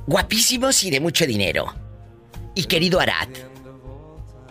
[0.06, 1.74] Guapísimos y de mucho dinero.
[2.56, 3.28] Y querido Arad,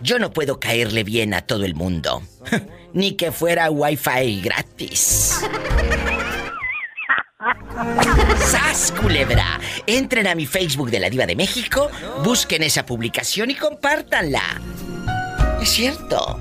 [0.01, 2.21] yo no puedo caerle bien a todo el mundo.
[2.93, 5.41] Ni que fuera wifi gratis.
[8.39, 9.59] ¡Sas, culebra!
[9.85, 11.89] Entren a mi Facebook de la Diva de México,
[12.23, 14.61] busquen esa publicación y compártanla.
[15.61, 16.39] Es cierto.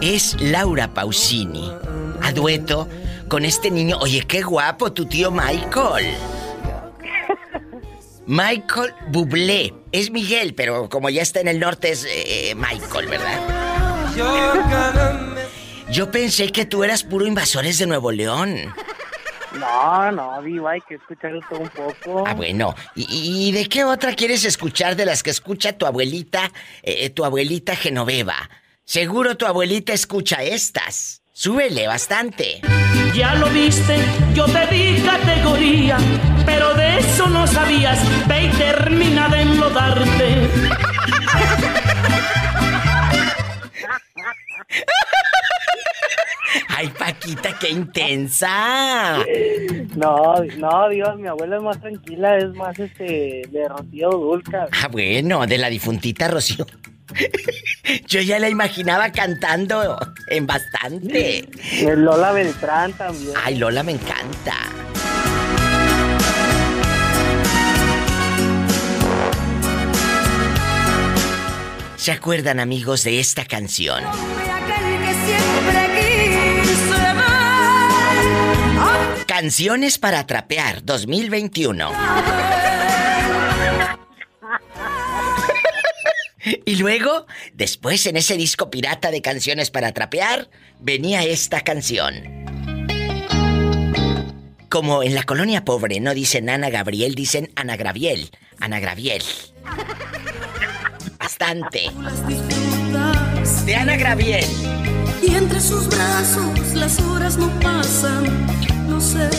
[0.00, 1.72] Es Laura Pausini,
[2.22, 2.88] a dueto
[3.28, 3.98] con este niño.
[4.00, 6.14] Oye, qué guapo tu tío Michael.
[8.26, 9.74] Michael Bublé.
[9.92, 13.40] Es Miguel, pero como ya está en el norte es eh, Michael, ¿verdad?
[15.90, 18.74] Yo pensé que tú eras puro invasores de Nuevo León.
[19.58, 22.24] No, no, Diva, hay que escucharlo todo un poco.
[22.26, 22.74] Ah, bueno.
[22.96, 26.50] ¿Y, y de qué otra quieres escuchar de las que escucha tu abuelita,
[26.82, 28.50] eh, tu abuelita Genoveva?
[28.84, 31.22] Seguro tu abuelita escucha estas.
[31.36, 32.60] Súbele bastante.
[33.12, 33.96] Ya lo viste,
[34.34, 35.98] yo te di categoría,
[36.46, 37.98] pero de eso no sabías.
[38.28, 40.48] Ve y termina de enlodarte.
[46.68, 49.18] Ay, Paquita, qué intensa.
[49.96, 54.68] No, no, Dios, mi abuela es más tranquila, es más este de Rocío Dulca.
[54.70, 56.64] Ah, bueno, de la difuntita Rocío.
[58.06, 59.98] Yo ya la imaginaba cantando
[60.28, 61.48] en bastante.
[61.80, 63.34] El Lola Beltrán también.
[63.42, 64.54] Ay, Lola me encanta.
[71.96, 74.04] ¿Se acuerdan, amigos, de esta canción?
[79.26, 81.90] Canciones para trapear 2021.
[86.64, 90.48] Y luego, después en ese disco pirata de canciones para trapear,
[90.80, 92.44] venía esta canción.
[94.68, 98.30] Como en la colonia pobre no dicen Ana Gabriel, dicen Ana Graviel.
[98.58, 99.22] Ana Graviel.
[101.18, 101.90] Bastante.
[103.64, 104.44] De Ana Graviel.
[105.22, 108.24] Y entre sus brazos las horas no pasan,
[108.88, 109.30] no sé.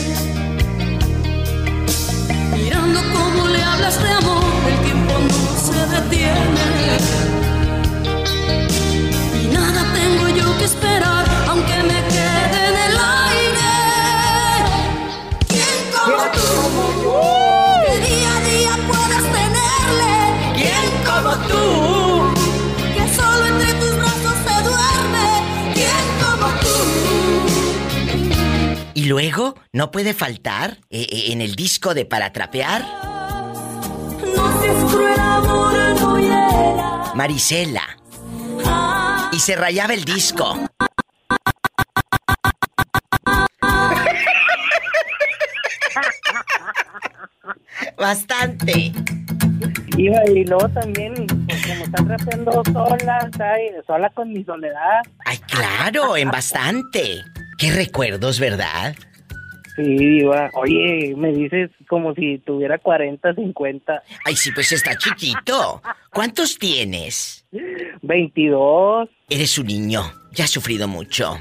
[2.56, 5.05] Mirando cómo le hablas de amor, el tiempo
[5.66, 6.98] se detiene.
[9.42, 13.72] Y nada tengo yo que esperar, aunque me quede en el aire.
[15.48, 16.48] ¿Quién como tú?
[17.86, 20.14] Que día a día puedas tenerle.
[20.54, 21.64] ¿Quién como tú?
[22.94, 25.28] Que solo entre tus brazos se duerme.
[25.74, 26.76] ¿Quién como tú?
[28.94, 33.15] Y luego, no puede faltar eh, eh, en el disco de Para Trapear.
[34.66, 37.14] Seas cruel, amor, no.
[37.14, 37.84] Marisela.
[39.30, 40.58] Y se rayaba el disco.
[47.96, 48.92] Bastante.
[49.96, 51.14] Y luego también,
[51.46, 53.70] pues, como están rapeando sola, ¿sabes?
[53.86, 55.02] sola con mi soledad.
[55.24, 57.22] Ay, claro, en bastante.
[57.56, 58.96] Qué recuerdos, ¿verdad?
[59.76, 60.50] Sí, Diva.
[60.54, 64.02] Oye, me dices como si tuviera 40, 50.
[64.24, 65.82] Ay, sí, pues está chiquito.
[66.10, 67.44] ¿Cuántos tienes?
[68.02, 69.08] 22.
[69.28, 70.02] Eres un niño.
[70.32, 71.38] Ya has sufrido mucho.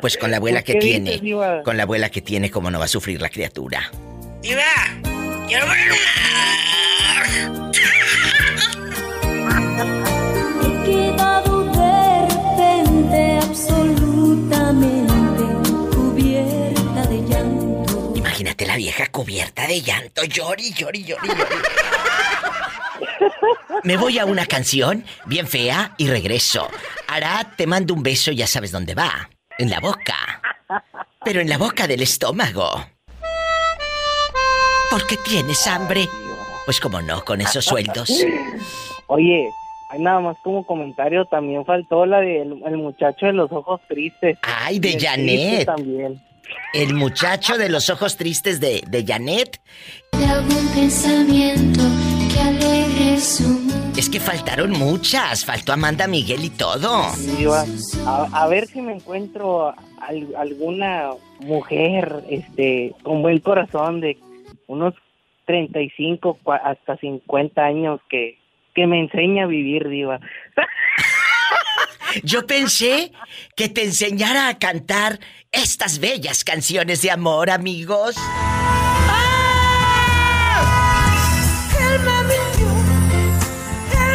[0.00, 1.18] Pues con la abuela que ¿Qué tiene.
[1.18, 1.64] dices?
[1.64, 3.90] Con la abuela que tiene, ¿cómo no va a sufrir la criatura?
[4.42, 4.62] Diva,
[18.66, 21.58] la vieja cubierta de llanto, llori, llori, llori, llori.
[23.84, 26.68] Me voy a una canción bien fea y regreso.
[27.06, 29.30] Arad, te mando un beso, ya sabes dónde va.
[29.58, 30.40] En la boca.
[31.24, 32.84] Pero en la boca del estómago.
[34.90, 36.08] ¿Por qué tienes hambre?
[36.64, 38.24] Pues como no, con esos sueldos.
[39.06, 39.48] Oye,
[39.90, 44.38] hay nada más como comentario, también faltó la del el muchacho de los ojos tristes.
[44.42, 45.66] Ay, de Janet.
[45.66, 46.20] También.
[46.74, 49.60] El muchacho de los ojos tristes de, de Janet.
[50.12, 51.80] De algún pensamiento
[52.32, 55.44] que alegre su Es que faltaron muchas.
[55.44, 57.02] Faltó Amanda Miguel y todo.
[57.38, 57.64] Diva,
[58.06, 61.10] a, a ver si me encuentro al- alguna
[61.40, 64.18] mujer este con buen corazón de
[64.66, 64.94] unos
[65.46, 68.38] 35 cua- hasta 50 años que,
[68.74, 70.20] que me enseña a vivir, Diva.
[72.22, 73.12] Yo pensé
[73.56, 75.20] que te enseñara a cantar
[75.52, 78.14] estas bellas canciones de amor, amigos.
[78.18, 78.54] ¡Ah!
[81.80, 82.00] Él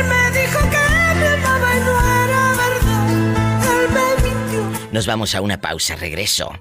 [0.06, 0.78] me dijo que
[2.58, 3.82] verdad.
[3.82, 4.02] Él me.
[4.92, 6.52] Nos vamos a una pausa, regreso.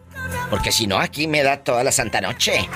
[0.51, 2.69] Porque si no, aquí me da toda la santa noche.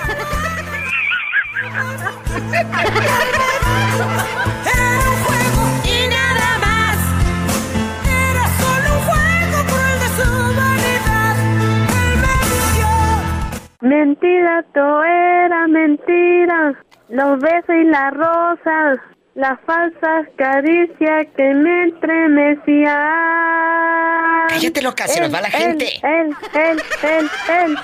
[13.87, 16.73] Mentira, todo era mentira.
[17.09, 18.95] Los besos y la rosa.
[19.35, 24.47] Las falsas caricias que me estremecían.
[24.49, 25.85] Cállate, loca, se nos va la gente.
[26.01, 27.77] Él, él, él, él, él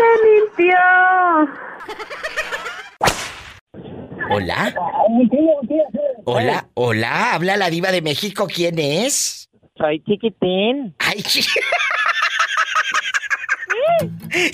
[0.00, 0.78] me mintió.
[4.30, 4.74] Hola.
[6.24, 9.48] Hola, hola, habla la diva de México, ¿quién es?
[9.78, 10.94] Soy chiquitín.
[10.98, 11.40] Ay, chi-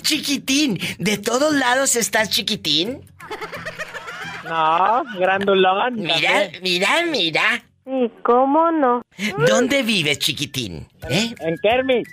[0.02, 3.00] chiquitín, ¿de todos lados estás chiquitín?
[4.44, 5.94] No, grandulón.
[5.96, 7.64] Mira, mira, mira.
[7.84, 9.02] Sí, ¿cómo no?
[9.48, 10.86] ¿Dónde vives, chiquitín?
[11.08, 11.34] ¿Eh?
[11.40, 12.06] En Kermit.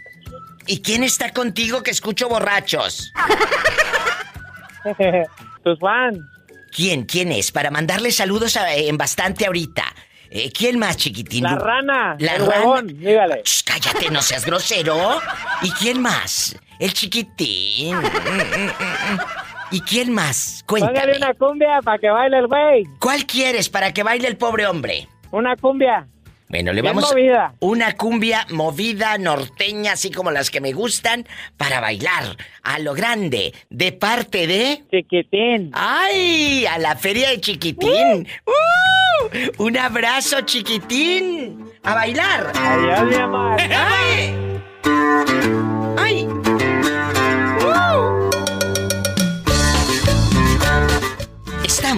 [0.68, 3.12] ¿Y quién está contigo que escucho borrachos?
[5.64, 6.18] Tus fans.
[6.76, 7.04] ¿Quién?
[7.06, 7.52] ¿Quién es?
[7.52, 9.84] Para mandarle saludos a- en bastante ahorita.
[10.30, 11.44] Eh, ¿Quién más, chiquitín?
[11.44, 12.16] La rana.
[12.20, 12.60] La el rana.
[12.62, 13.42] huevón, dígale.
[13.44, 15.20] Shh, cállate, no seas grosero.
[15.62, 16.56] ¿Y quién más?
[16.82, 17.96] El chiquitín.
[19.70, 20.64] ¿Y quién más?
[20.68, 21.18] Póngale Cuéntame.
[21.18, 22.84] una cumbia para que baile el güey.
[23.00, 25.08] ¿Cuál quieres para que baile el pobre hombre?
[25.32, 26.08] Una cumbia.
[26.50, 27.54] Bueno, le Bien vamos movida.
[27.62, 31.26] una cumbia movida norteña, así como las que me gustan,
[31.56, 35.70] para bailar a lo grande, de parte de Chiquitín.
[35.74, 36.66] ¡Ay!
[36.66, 38.28] A la feria de Chiquitín.
[38.46, 39.64] ¡Uh!
[39.64, 41.64] Un abrazo, Chiquitín.
[41.84, 42.52] A bailar.
[42.56, 43.58] Adiós, mi amor.
[43.72, 44.36] ¡Ay!
[45.98, 46.28] ¡Ay!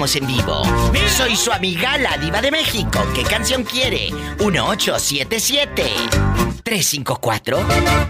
[0.04, 0.64] Estamos en vivo.
[1.08, 3.08] Soy su amiga la diva de México.
[3.16, 4.12] ¿Qué canción quiere?
[4.38, 5.84] 1877
[6.62, 7.58] 354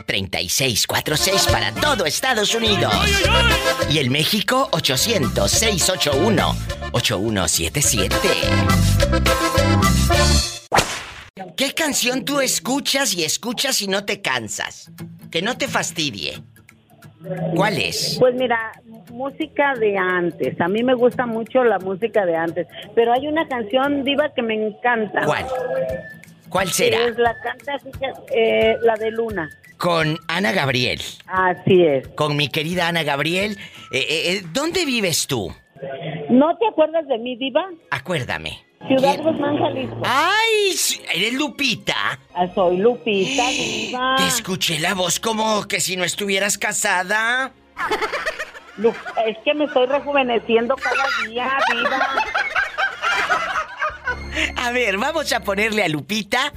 [0.07, 2.91] 3646 para todo Estados Unidos.
[3.91, 6.55] Y el México 800 681
[6.93, 8.15] 8177.
[11.55, 14.89] ¿Qué canción tú escuchas y escuchas y no te cansas?
[15.29, 16.41] Que no te fastidie.
[17.55, 18.17] ¿Cuál es?
[18.19, 18.71] Pues mira,
[19.11, 20.59] música de antes.
[20.59, 22.67] A mí me gusta mucho la música de antes.
[22.95, 25.25] Pero hay una canción diva que me encanta.
[25.25, 25.45] ¿Cuál?
[26.49, 27.07] ¿Cuál será?
[27.07, 27.77] Es la canta,
[28.33, 29.49] eh, la de Luna.
[29.77, 31.01] Con Ana Gabriel.
[31.25, 32.07] Así es.
[32.09, 33.57] Con mi querida Ana Gabriel.
[33.91, 35.53] Eh, eh, eh, ¿Dónde vives tú?
[36.29, 37.65] ¿No te acuerdas de mí, diva?
[37.91, 38.63] Acuérdame.
[38.87, 40.01] Ciudad Guzmán, Jalisco.
[40.03, 40.75] ¡Ay!
[41.15, 42.19] ¿Eres Lupita?
[42.33, 44.15] Ah, soy Lupita, diva.
[44.17, 47.51] Te escuché la voz como que si no estuvieras casada.
[48.77, 48.93] Lu-
[49.25, 52.07] es que me estoy rejuveneciendo cada día, diva.
[54.57, 56.51] A ver, vamos a ponerle a Lupita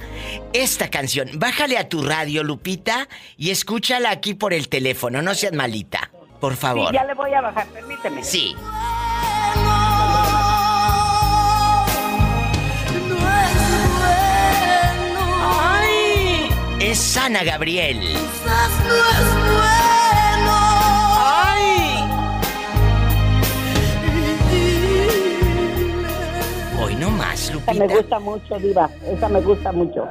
[0.51, 1.29] esta canción.
[1.35, 3.07] Bájale a tu radio, Lupita,
[3.37, 5.21] y escúchala aquí por el teléfono.
[5.21, 6.09] No seas malita.
[6.39, 6.93] Por Sí, favor.
[6.93, 8.23] ya le voy a bajar, permíteme.
[8.23, 8.55] Sí.
[15.59, 16.49] ¡Ay!
[16.79, 17.99] Es Ana Gabriel.
[18.47, 19.76] ¡Ay!
[27.37, 28.89] Más, Esa me gusta mucho, diva.
[29.05, 30.07] Esa me gusta mucho.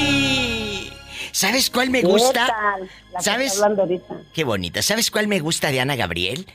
[0.00, 0.92] ¡Ay!
[1.32, 2.46] ¿Sabes cuál me ¿Qué gusta?
[2.46, 2.90] tal?
[3.12, 3.52] La que ¿Sabes?
[3.52, 4.14] está hablando ahorita.
[4.32, 4.82] Qué bonita.
[4.82, 6.46] ¿Sabes cuál me gusta de Ana Gabriel?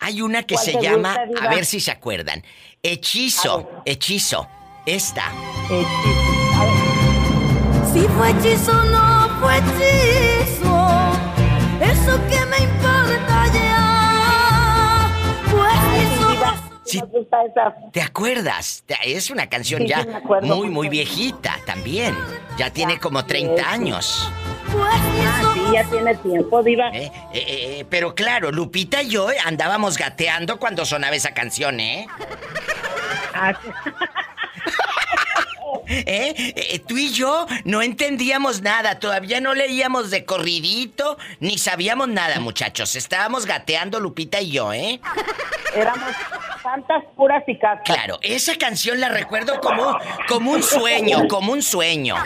[0.00, 2.42] Hay una que ¿Cuál se llama, gusta, a ver si se acuerdan,
[2.82, 4.46] Hechizo, Hechizo.
[4.86, 5.32] Esta.
[7.94, 11.12] Si fue hechizo o no fue hechizo,
[11.80, 15.08] eso que me importa ya.
[15.48, 15.72] Pues
[16.84, 17.00] Sí.
[17.92, 18.84] ¿Te acuerdas?
[19.04, 20.04] Es una canción Sí, ya
[20.42, 22.16] muy, muy viejita también.
[22.58, 24.28] Ya tiene como 30 años.
[24.76, 26.88] Ah, sí, ya tiene tiempo, diva.
[26.88, 27.44] Eh, eh,
[27.78, 32.08] eh, pero claro, Lupita y yo andábamos gateando cuando sonaba esa canción, ¿eh?
[33.34, 33.54] Ah,
[35.86, 36.34] ¿Eh?
[36.36, 42.40] Eh, Tú y yo no entendíamos nada, todavía no leíamos de corridito, ni sabíamos nada,
[42.40, 42.96] muchachos.
[42.96, 45.00] Estábamos gateando Lupita y yo, ¿eh?
[45.74, 46.10] Éramos
[46.62, 47.84] santas puras y castas.
[47.84, 49.96] Claro, esa canción la recuerdo como,
[50.28, 52.16] como un sueño, como un sueño.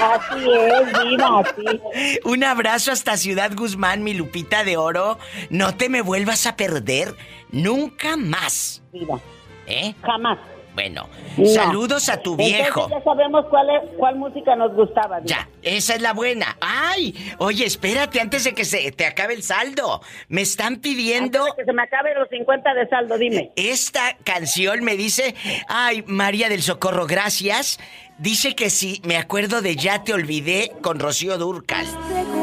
[0.00, 2.20] Así es, diva, así.
[2.24, 5.18] Un abrazo hasta Ciudad Guzmán, mi Lupita de Oro.
[5.50, 7.14] No te me vuelvas a perder
[7.50, 8.82] nunca más.
[8.92, 9.20] Diva.
[9.66, 9.94] ¿Eh?
[10.02, 10.38] Jamás.
[10.74, 11.46] Bueno, No.
[11.46, 12.88] saludos a tu Entonces viejo.
[12.90, 15.20] ya sabemos cuál, es, cuál música nos gustaba.
[15.24, 16.56] Ya, esa es la buena.
[16.60, 20.00] Ay, oye, espérate antes de que se te acabe el saldo.
[20.28, 23.52] Me están pidiendo Antes de que se me acabe los 50 de saldo, dime.
[23.56, 25.34] esta canción me dice,
[25.68, 27.78] ay, María del Socorro, gracias.
[28.18, 31.86] Dice que sí, me acuerdo de Ya te olvidé con Rocío Durcal.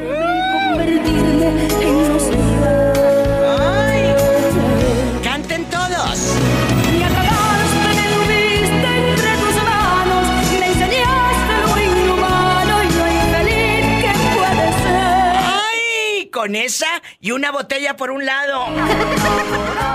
[16.41, 16.87] Con esa
[17.19, 18.63] y una botella por un lado.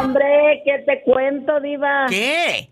[0.00, 2.06] Hombre, ¿qué te cuento, Diva?
[2.08, 2.70] ¿Qué?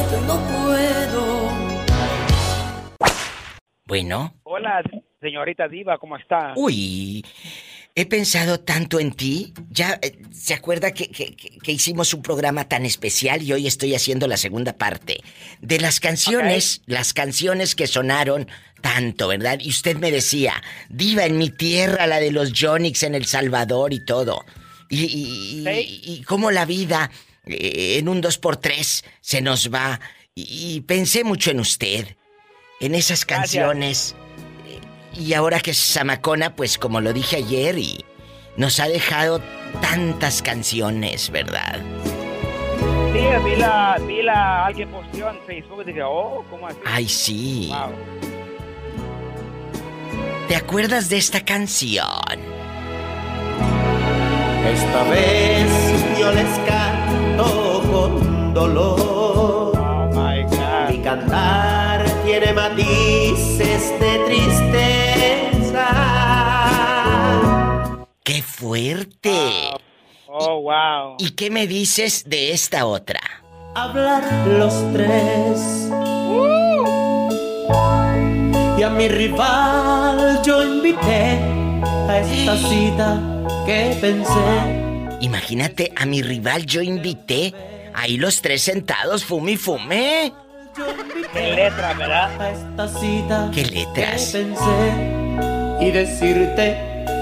[0.00, 1.48] Y no puedo.
[3.86, 4.34] Bueno.
[4.44, 4.82] Hola,
[5.20, 6.52] señorita Diva, ¿cómo está?
[6.56, 7.24] Uy,
[7.94, 9.54] he pensado tanto en ti.
[9.70, 13.94] Ya, eh, ¿se acuerda que, que- que- hicimos un programa tan especial y hoy estoy
[13.94, 15.20] haciendo la segunda parte?
[15.62, 18.46] De las canciones, las canciones que sonaron
[18.82, 19.58] tanto, ¿verdad?
[19.60, 23.92] Y usted me decía, Diva, en mi tierra, la de los Jonix en El Salvador
[23.94, 24.44] y todo.
[24.90, 30.00] Y, y, y- y cómo la vida eh, en un 2x3 se nos va.
[30.34, 32.16] Y, pensé mucho en usted,
[32.80, 34.14] en esas canciones.
[35.14, 38.04] Y ahora que es Samacona, pues como lo dije ayer, y
[38.56, 39.40] nos ha dejado
[39.80, 41.80] tantas canciones, ¿verdad?
[43.12, 46.78] Sí, vi la, vi la, alguien posteó en Facebook y dije, oh, ¿cómo así?
[46.84, 47.68] Ay, sí.
[47.70, 47.92] Wow.
[50.46, 52.04] ¿Te acuerdas de esta canción?
[54.72, 55.70] Esta vez
[56.18, 59.72] yo les canto con dolor.
[60.90, 65.86] Mi cantar tiene matices de tristeza.
[68.22, 69.70] ¡Qué fuerte!
[70.26, 71.16] Oh, wow.
[71.18, 73.20] ¿Y qué me dices de esta otra?
[73.74, 75.88] Hablar los tres.
[78.78, 83.20] Y a mi rival yo invité a esta cita
[83.66, 85.18] que pensé.
[85.20, 87.52] Imagínate, a mi rival yo invité.
[87.94, 90.32] Ahí los tres sentados, fume y fume.
[91.32, 92.40] Qué letra, ¿verdad?
[92.40, 94.26] A esta cita ¿Qué letras?
[94.26, 95.18] que pensé
[95.80, 96.76] y decirte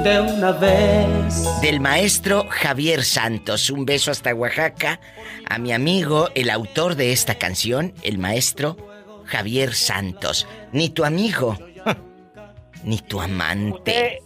[0.04, 1.60] de una vez.
[1.62, 3.70] Del maestro Javier Santos.
[3.70, 5.00] Un beso hasta Oaxaca.
[5.48, 8.76] A mi amigo, el autor de esta canción, el maestro
[9.24, 10.46] Javier Santos.
[10.72, 11.58] Ni tu amigo,
[12.84, 14.20] ni tu amante.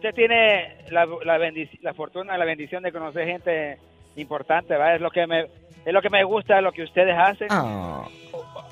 [0.00, 1.38] Usted, tiene la, la,
[1.82, 3.76] la fortuna, la bendición de conocer gente
[4.16, 4.94] importante, ¿verdad?
[4.94, 5.40] Es lo que me,
[5.84, 7.48] es lo que me gusta lo que ustedes hacen.
[7.50, 8.08] Ah.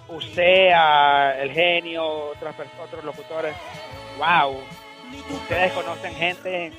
[0.08, 0.70] Usted,
[1.42, 3.54] el genio, otras otros locutores.
[4.16, 4.56] Wow.
[5.34, 6.72] Ustedes conocen gente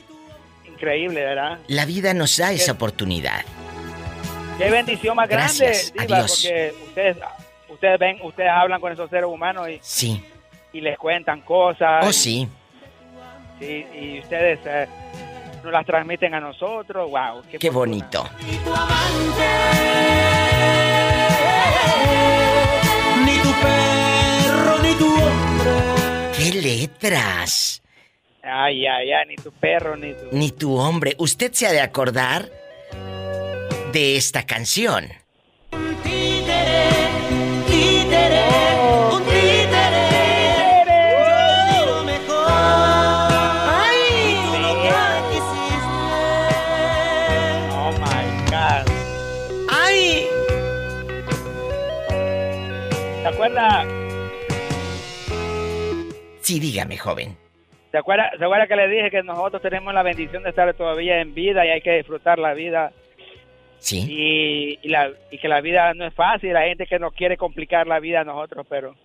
[0.65, 1.59] increíble, ¿verdad?
[1.67, 3.41] La vida nos da esa oportunidad.
[4.57, 7.17] Qué bendición más Gracias, grande, Diva, porque ustedes,
[7.69, 10.23] ustedes ven, ustedes hablan con esos seres humanos y, Sí.
[10.73, 12.03] y les cuentan cosas.
[12.03, 12.49] Oh, sí.
[13.59, 14.87] Sí, y ustedes eh,
[15.63, 17.09] nos las transmiten a nosotros.
[17.09, 18.23] Wow, qué, Qué bonito.
[23.25, 25.71] Ni tu perro ni tu hombre.
[26.37, 27.81] ¡Qué letras!
[28.41, 30.25] Ay, ay, ay, ni tu perro, ni tu...
[30.31, 31.15] Ni tu hombre.
[31.19, 32.49] Usted se ha de acordar
[33.91, 35.09] de esta canción.
[36.03, 36.89] Títere,
[37.67, 38.88] títere.
[53.49, 53.85] ¿Se acuerda,
[56.41, 57.35] Sí, dígame, joven.
[57.91, 61.19] ¿se acuerda, ¿Se acuerda que le dije que nosotros tenemos la bendición de estar todavía
[61.21, 62.91] en vida y hay que disfrutar la vida?
[63.79, 64.05] Sí.
[64.07, 66.55] Y, y la, y que la vida no es fácil.
[66.55, 68.95] Hay gente que nos quiere complicar la vida a nosotros, pero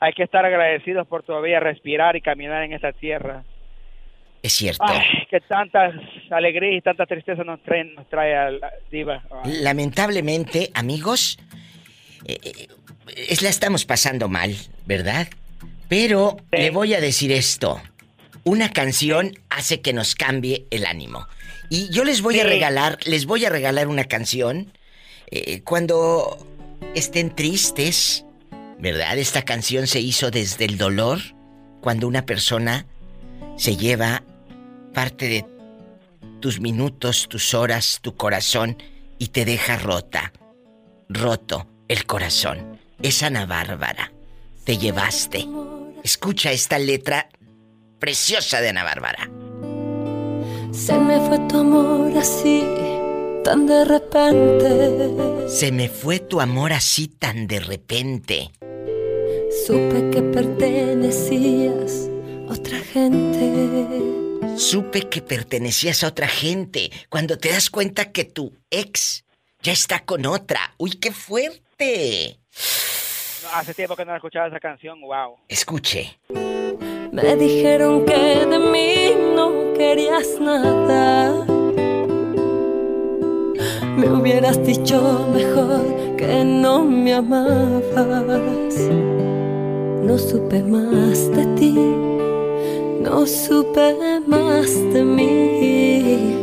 [0.00, 3.44] hay que estar agradecidos por todavía respirar y caminar en esta tierra.
[4.42, 4.84] Es cierto.
[4.86, 5.94] Ay, que tantas
[6.30, 9.22] alegrías y tanta tristeza nos trae, nos trae a la diva.
[9.30, 9.62] Ay.
[9.62, 11.38] Lamentablemente, amigos,
[12.24, 12.68] eh, eh,
[13.16, 14.56] es la estamos pasando mal,
[14.86, 15.28] ¿verdad?
[15.88, 17.80] Pero le voy a decir esto.
[18.44, 21.26] Una canción hace que nos cambie el ánimo.
[21.70, 24.72] Y yo les voy a regalar, les voy a regalar una canción
[25.30, 26.46] eh, cuando
[26.94, 28.24] estén tristes,
[28.78, 29.18] ¿verdad?
[29.18, 31.20] Esta canción se hizo desde el dolor,
[31.80, 32.86] cuando una persona
[33.56, 34.22] se lleva
[34.92, 35.46] parte de
[36.40, 38.76] tus minutos, tus horas, tu corazón
[39.18, 40.32] y te deja rota,
[41.08, 42.78] roto el corazón.
[43.02, 44.12] Es Ana Bárbara.
[44.64, 45.46] Te llevaste.
[46.02, 47.28] Escucha esta letra
[47.98, 49.30] preciosa de Ana Bárbara.
[50.72, 52.64] Se me fue tu amor así,
[53.44, 55.48] tan de repente.
[55.48, 58.50] Se me fue tu amor así tan de repente.
[59.66, 62.08] Supe que pertenecías
[62.48, 64.58] a otra gente.
[64.58, 69.24] Supe que pertenecías a otra gente cuando te das cuenta que tu ex
[69.62, 70.74] ya está con otra.
[70.76, 71.63] ¡Uy, qué fuerte!
[73.52, 75.36] Hace tiempo que no escuchaba esa canción, wow.
[75.48, 76.18] Escuche.
[77.12, 81.44] Me dijeron que de mí no querías nada.
[83.96, 88.76] Me hubieras dicho mejor que no me amabas.
[90.02, 96.36] No supe más de ti, no supe más de mí.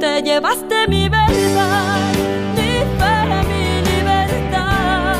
[0.00, 2.12] Te llevaste mi verdad,
[2.54, 3.16] mi fe,
[3.48, 5.18] mi libertad.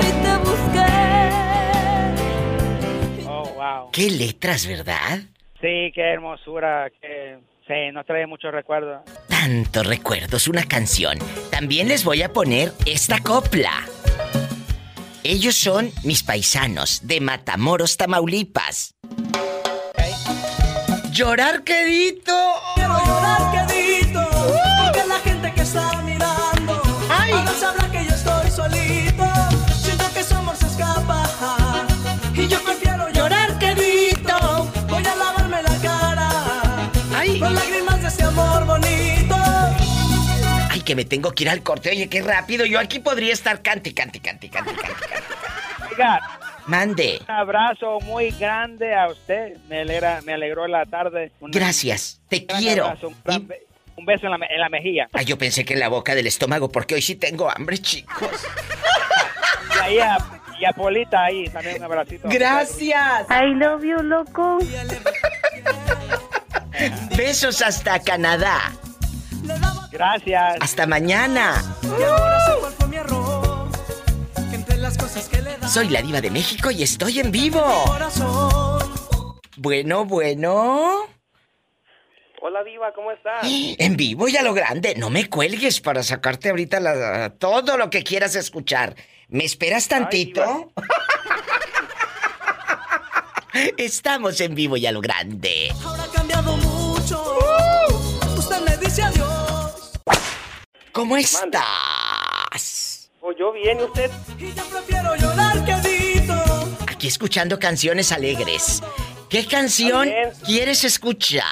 [0.00, 0.94] Y te busqué.
[3.28, 3.90] Oh, wow.
[3.92, 5.20] ¿Qué letras, verdad?
[5.60, 9.02] Sí, qué hermosura, que sí, nos trae muchos recuerdos.
[9.28, 11.18] Tantos recuerdos, una canción.
[11.50, 13.84] También les voy a poner esta copla.
[15.24, 18.94] Ellos son mis paisanos de Matamoros, Tamaulipas.
[21.12, 22.32] Llorar quedito.
[22.74, 29.24] Quiero llorar quedito, porque la gente que está mirando ahora sabrá que yo estoy solito.
[29.80, 31.86] Siento que su amor se escapa
[32.34, 33.41] y yo prefiero llorar
[40.92, 41.88] que me tengo que ir al corte.
[41.88, 42.66] Oye, qué rápido.
[42.66, 45.24] Yo aquí podría estar cante, cante, cante, cante, cante, cante.
[45.90, 46.20] Oiga,
[46.66, 47.18] Mande.
[47.26, 49.56] un abrazo muy grande a usted.
[49.70, 51.32] Me, alegra, me alegró la tarde.
[51.40, 52.20] Gracias.
[52.28, 52.84] Te gran quiero.
[52.84, 53.66] abrazo, un, gran be-
[53.96, 55.08] un beso en la, me- en la mejilla.
[55.14, 58.28] Ay, yo pensé que en la boca del estómago, porque hoy sí tengo hambre, chicos.
[59.74, 60.18] Y ahí a,
[60.60, 62.28] y a Polita ahí también un abracito.
[62.30, 63.26] Gracias.
[63.30, 64.58] I love you, loco.
[67.16, 68.72] Besos hasta Canadá.
[69.92, 70.56] Gracias.
[70.60, 71.62] Hasta mañana.
[75.68, 77.62] Soy la diva de México y estoy en vivo.
[79.56, 81.06] Bueno, bueno.
[82.44, 83.42] Hola Diva, ¿cómo estás?
[83.78, 84.94] En vivo y a lo grande.
[84.96, 88.96] No me cuelgues para sacarte ahorita la- todo lo que quieras escuchar.
[89.28, 90.72] ¿Me esperas tantito?
[93.76, 95.72] Estamos en vivo y a lo grande.
[95.84, 96.04] Ahora
[100.92, 101.50] ¿Cómo estás?
[103.20, 104.10] Pues yo bien, ¿y usted?
[104.38, 106.34] Y ya prefiero llorar quedito.
[106.88, 108.82] Aquí escuchando canciones alegres.
[109.28, 110.32] ¿Qué canción También.
[110.44, 111.44] quieres escuchar?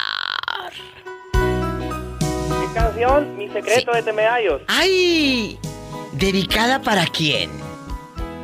[1.33, 3.39] ¿Qué canción?
[3.39, 4.63] Mi secreto de Temeayos.
[4.69, 5.59] ¡Ay!
[6.13, 7.51] ¿Dedicada para quién?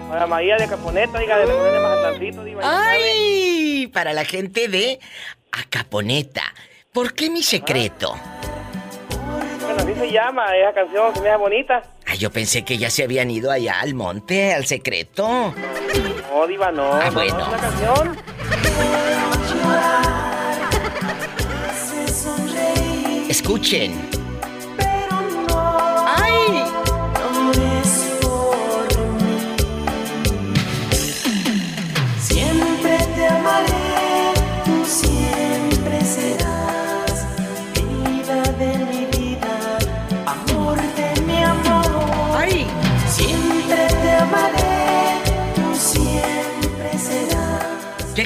[0.09, 2.63] Para María de Caponeta, diga, de de Mazatlancito, Diva.
[2.63, 3.03] ya sabe.
[3.03, 3.87] ¡Ay!
[3.93, 4.99] Para la gente de
[5.53, 6.55] Acaponeta.
[6.93, 8.15] ¿Por qué mi secreto?
[9.77, 11.83] Bueno, así se llama esa canción, se me hace bonita.
[12.07, 15.53] Ay, yo pensé que ya se habían ido allá al monte, al secreto.
[16.31, 16.95] No, Diva, no.
[16.95, 17.39] Ah, no, bueno.
[17.39, 18.17] Es una canción.
[23.29, 24.09] Escuchen.
[26.07, 26.65] ¡Ay!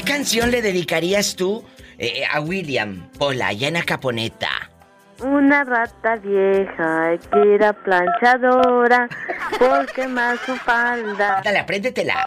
[0.00, 1.62] ¿Qué canción le dedicarías tú
[1.98, 4.70] eh, a William Pola, allá en Acaponeta?
[5.18, 9.10] Una rata vieja que era planchadora
[9.58, 11.42] porque más su falda.
[11.44, 12.26] Dale, apréndetela.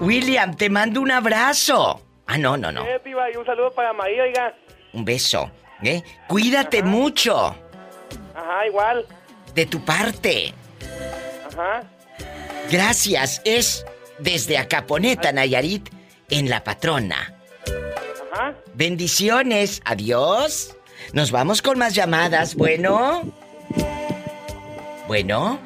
[0.00, 2.02] William, te mando un abrazo.
[2.26, 2.84] Ah, no, no, no.
[2.84, 4.54] Eh, y un saludo para María, oiga.
[4.92, 5.50] Un beso.
[5.82, 6.02] ¿Eh?
[6.26, 7.56] Cuídate mucho
[8.34, 9.06] Ajá, igual.
[9.54, 10.52] de tu parte.
[11.50, 11.84] Ajá.
[12.70, 13.40] Gracias.
[13.46, 13.86] Es
[14.18, 15.88] desde Acaponeta, Nayarit,
[16.34, 17.32] en La Patrona.
[18.32, 18.54] Ajá.
[18.74, 19.80] Bendiciones.
[19.84, 20.76] Adiós.
[21.12, 22.56] Nos vamos con más llamadas.
[22.56, 23.22] Bueno.
[25.06, 25.60] Bueno.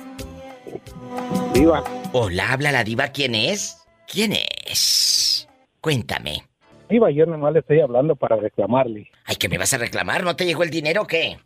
[1.54, 1.82] Diva.
[2.12, 3.08] Hola, habla la diva.
[3.08, 3.78] ¿Quién es?
[4.06, 4.34] ¿Quién
[4.66, 5.48] es?
[5.80, 6.46] Cuéntame.
[6.90, 9.10] Diva, yo nomás le estoy hablando para reclamarle.
[9.24, 10.22] Ay, ¿que me vas a reclamar?
[10.22, 11.38] ¿No te llegó el dinero o qué?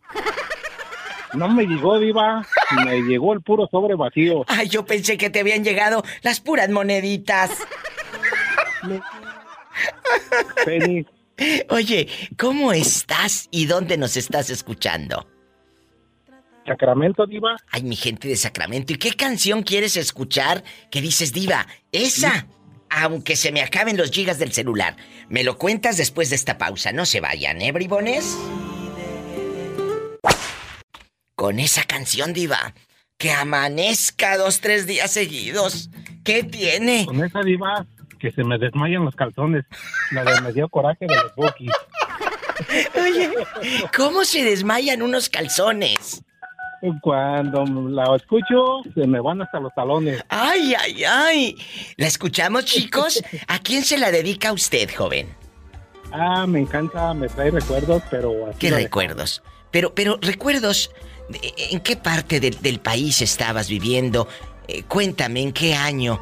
[1.34, 2.44] No me llegó, Diva.
[2.84, 4.44] Me llegó el puro sobre vacío.
[4.48, 7.50] Ay, yo pensé que te habían llegado las puras moneditas.
[11.70, 15.26] Oye, ¿cómo estás y dónde nos estás escuchando?
[16.66, 17.56] Sacramento, Diva.
[17.70, 18.92] Ay, mi gente de Sacramento.
[18.92, 21.66] ¿Y qué canción quieres escuchar que dices, Diva?
[21.90, 22.46] Esa.
[22.88, 24.96] Aunque se me acaben los gigas del celular.
[25.28, 26.92] Me lo cuentas después de esta pausa.
[26.92, 28.36] No se vayan, ¿eh, bribones?
[31.34, 32.74] Con esa canción, Diva.
[33.16, 35.90] Que amanezca dos, tres días seguidos.
[36.22, 37.06] ¿Qué tiene?
[37.06, 37.86] Con esa Diva
[38.22, 39.64] que se me desmayan los calzones.
[40.12, 41.72] La de me dio coraje de los bookies.
[42.94, 43.30] Oye,
[43.96, 46.22] ¿cómo se desmayan unos calzones?
[47.00, 50.22] Cuando la escucho, se me van hasta los talones.
[50.28, 51.56] Ay, ay, ay.
[51.96, 53.22] ¿La escuchamos, chicos?
[53.48, 55.28] ¿A quién se la dedica usted, joven?
[56.12, 58.46] Ah, me encanta, me trae recuerdos, pero...
[58.48, 59.42] así ¿Qué recuerdos?
[59.70, 60.90] Pero, pero, recuerdos,
[61.28, 64.28] de- ¿en qué parte del, del país estabas viviendo?
[64.68, 66.20] Eh, cuéntame, ¿en qué año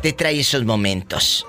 [0.00, 1.46] te trae esos momentos?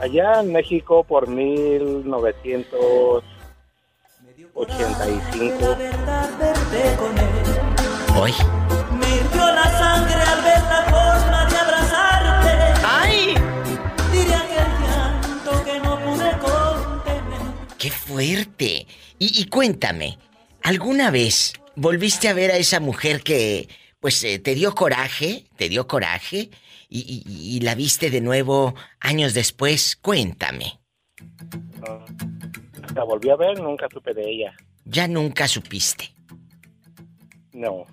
[0.00, 3.26] Allá en México por 1985.
[8.16, 8.32] Hoy.
[8.98, 12.50] Me hirvió la sangre al ver la forma de abrazarte.
[12.84, 13.34] ¡Ay!
[14.12, 17.40] Diré aquel llanto que no pude contener.
[17.78, 18.86] ¡Qué fuerte!
[19.18, 20.18] Y, y cuéntame,
[20.62, 23.68] ¿alguna vez volviste a ver a esa mujer que,
[24.00, 25.46] pues, eh, te dio coraje?
[25.56, 26.50] ¿Te dio coraje?
[26.96, 29.96] Y, y- y la viste de nuevo años después?
[29.96, 30.78] Cuéntame.
[32.94, 34.54] La volví a ver, nunca supe de ella.
[34.84, 36.14] Ya nunca supiste.
[37.52, 37.84] No.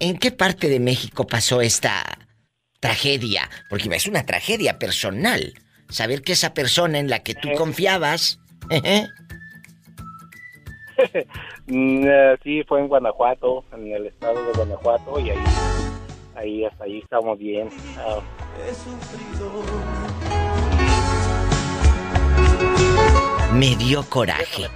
[0.00, 2.02] ¿En qué parte de México pasó esta
[2.78, 3.48] tragedia?
[3.70, 5.54] Porque es una tragedia personal.
[5.88, 8.38] Saber que esa persona en la que tú confiabas...
[11.68, 15.38] Mm, eh, sí, fue en Guanajuato, en el estado de Guanajuato, y ahí,
[16.36, 17.68] ahí hasta ahí estamos bien.
[17.98, 18.20] Ah,
[23.54, 24.68] Me dio coraje.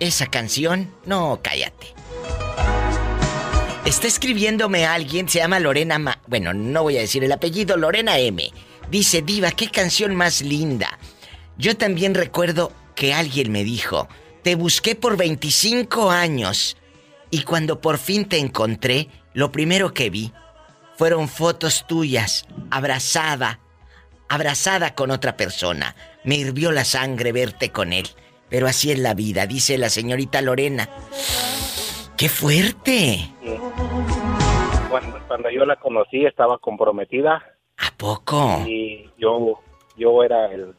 [0.00, 1.94] Esa canción, no, cállate.
[3.84, 6.20] Está escribiéndome alguien, se llama Lorena Ma...
[6.26, 8.50] Bueno, no voy a decir el apellido, Lorena M.
[8.90, 10.98] Dice, Diva, qué canción más linda.
[11.56, 14.08] Yo también recuerdo que alguien me dijo,
[14.42, 16.76] te busqué por 25 años
[17.30, 20.32] y cuando por fin te encontré, lo primero que vi
[20.98, 23.60] fueron fotos tuyas, abrazada,
[24.28, 25.94] abrazada con otra persona.
[26.24, 28.08] Me hirvió la sangre verte con él.
[28.50, 30.88] Pero así es la vida, dice la señorita Lorena.
[32.16, 33.30] ¡Qué fuerte!
[34.90, 37.44] Cuando, cuando yo la conocí estaba comprometida.
[37.76, 38.64] ¿A poco?
[38.66, 39.60] Y yo,
[39.96, 40.74] yo era el,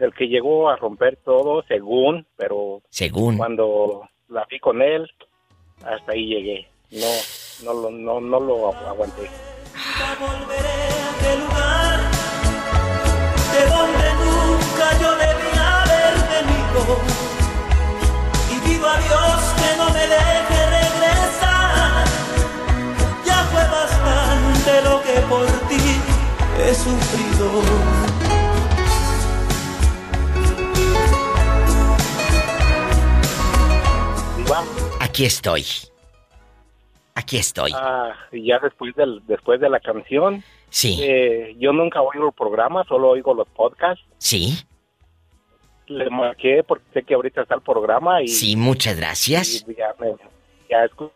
[0.00, 3.36] el que llegó a romper todo, según, pero Según.
[3.36, 5.08] cuando la vi con él,
[5.84, 6.68] hasta ahí llegué.
[6.90, 7.06] No,
[7.62, 9.30] no, lo- no, no lo aguanté.
[11.18, 12.00] aquel lugar
[13.52, 16.98] de donde nunca yo debía haber venido.
[18.54, 22.04] Y pido a Dios que no me deje regresar.
[23.24, 26.00] Ya fue bastante lo que por ti
[26.62, 27.46] he sufrido.
[35.00, 35.64] Aquí estoy.
[37.18, 37.72] Aquí estoy.
[37.74, 40.98] ah, y ya después, del, después de la canción, Sí.
[41.02, 44.04] eh, yo nunca oigo el programa, solo oigo los podcasts.
[44.18, 44.58] Sí.
[45.86, 48.28] Le marqué porque sé que ahorita está el programa y...
[48.28, 49.64] Sí, muchas gracias.
[49.66, 50.14] y ya, me-
[50.68, 51.10] ya escu-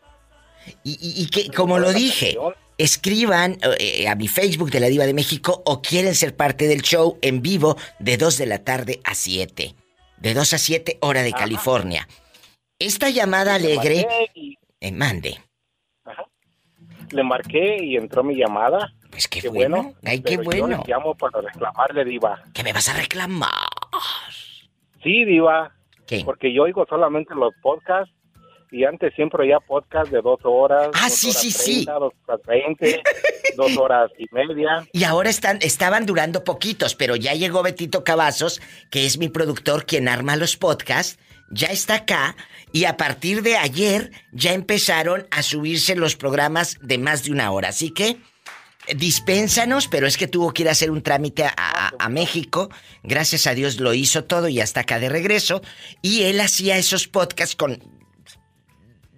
[0.85, 2.37] Y, y- y que, como lo dije,
[2.79, 6.83] escriban eh, a mi Facebook de la Diva de México o quieren ser parte del
[6.83, 9.75] show en vivo de 2 de la tarde a 7.
[10.19, 12.07] De 2 a 7, hora de California.
[12.79, 14.07] Esta llamada alegre.
[14.81, 15.39] Eh, mande.
[17.13, 18.93] Le marqué y entró mi llamada.
[19.11, 19.95] Pues qué, bueno.
[20.05, 20.83] Ay, qué pero yo bueno.
[20.87, 22.43] le llamo para reclamarle, Diva.
[22.55, 23.51] ¿Qué me vas a reclamar?
[25.03, 25.73] Sí, Diva.
[26.07, 26.23] ¿Qué?
[26.25, 28.13] Porque yo oigo solamente los podcasts
[28.73, 30.91] y antes siempre oía podcast de dos horas.
[30.95, 31.85] Ah, dos sí, horas sí, sí.
[31.85, 33.03] Dos horas veinte,
[33.57, 34.87] dos horas y media.
[34.93, 38.61] Y ahora están, estaban durando poquitos, pero ya llegó Betito Cavazos,
[38.91, 41.19] que es mi productor quien arma los podcasts.
[41.51, 42.37] Ya está acá
[42.73, 47.51] y a partir de ayer ya empezaron a subirse los programas de más de una
[47.51, 47.69] hora.
[47.69, 48.19] Así que
[48.87, 52.71] eh, dispénsanos, pero es que tuvo que ir a hacer un trámite a, México.
[53.03, 55.63] Gracias a Dios lo hizo todo y hasta acá de regreso.
[56.03, 57.83] Y él hacía esos podcasts con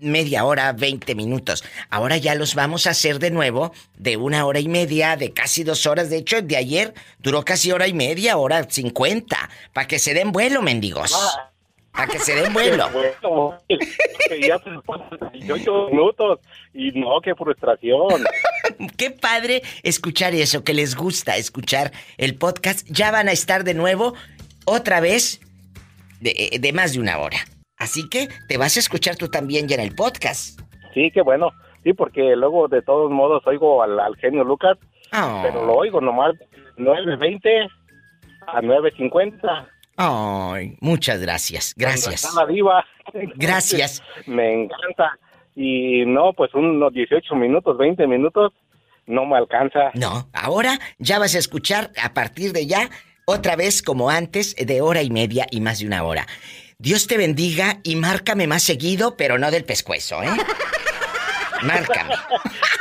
[0.00, 1.64] media hora, 20 minutos.
[1.88, 5.62] Ahora ya los vamos a hacer de nuevo de una hora y media, de casi
[5.64, 6.10] dos horas.
[6.10, 9.50] De hecho, de ayer duró casi hora y media, hora 50.
[9.72, 11.14] Para que se den vuelo, mendigos.
[11.92, 12.88] Para que se den vuelo.
[14.40, 16.40] Ya se pasan 18 minutos
[16.74, 18.08] y no, qué frustración.
[18.96, 22.86] Qué padre escuchar eso, que les gusta escuchar el podcast.
[22.88, 24.14] Ya van a estar de nuevo,
[24.64, 25.40] otra vez,
[26.20, 27.38] de, de más de una hora.
[27.76, 30.60] Así que te vas a escuchar tú también ya en el podcast.
[30.94, 31.50] Sí, qué bueno.
[31.82, 34.78] Sí, porque luego de todos modos oigo al, al genio Lucas,
[35.12, 35.40] Oh.
[35.42, 36.32] pero lo oigo nomás
[36.78, 37.68] 9.20
[38.46, 39.68] a 9.50.
[39.96, 42.34] Ay, muchas gracias, gracias.
[42.34, 42.84] La diva.
[43.36, 44.02] Gracias.
[44.26, 45.18] Me encanta.
[45.54, 48.52] Y no, pues unos 18 minutos, 20 minutos,
[49.06, 49.90] no me alcanza.
[49.94, 52.88] No, ahora ya vas a escuchar a partir de ya,
[53.26, 56.26] otra vez como antes, de hora y media y más de una hora.
[56.78, 60.30] Dios te bendiga y márcame más seguido, pero no del pescuezo, ¿eh?
[61.62, 62.14] Márcame.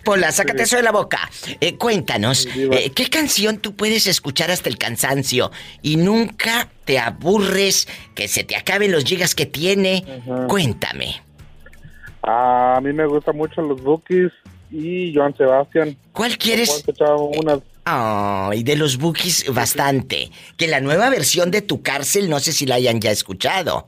[0.04, 1.30] Pola, sácate eso de la boca.
[1.60, 7.88] Eh, cuéntanos, eh, ¿qué canción tú puedes escuchar hasta el cansancio y nunca te aburres,
[8.14, 10.06] que se te acaben los gigas que tiene?
[10.48, 11.22] Cuéntame.
[12.24, 14.32] A mí me gustan mucho los Bookies
[14.72, 15.96] y Joan Sebastián.
[16.14, 16.84] ¿Cuál quieres?
[17.38, 20.30] Unas Ay, de los bookies bastante.
[20.58, 23.88] Que la nueva versión de tu cárcel, no sé si la hayan ya escuchado.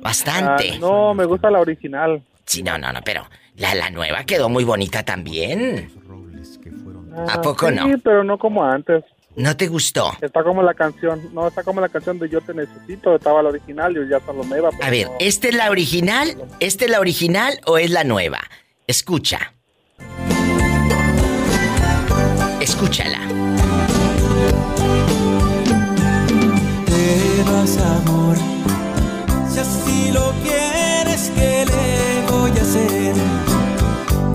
[0.00, 0.70] Bastante.
[0.74, 2.22] Ah, no, me gusta la original.
[2.46, 5.90] Sí, no, no, no, pero la, la nueva quedó muy bonita también.
[7.28, 7.98] ¿A Ah, poco sí, no?
[8.02, 9.04] pero no como antes.
[9.36, 10.12] ¿No te gustó?
[10.20, 13.50] Está como la canción, no, está como la canción de Yo te necesito, estaba la
[13.50, 14.42] original y ya pero
[14.82, 15.12] A ver, no.
[15.20, 16.36] ¿esta es la original?
[16.58, 18.40] ¿Esta es la original o es la nueva?
[18.86, 19.54] Escucha.
[22.60, 23.18] Escúchala.
[26.86, 28.36] te vas amor.
[29.50, 33.14] Si así lo quieres, ¿qué le voy a hacer?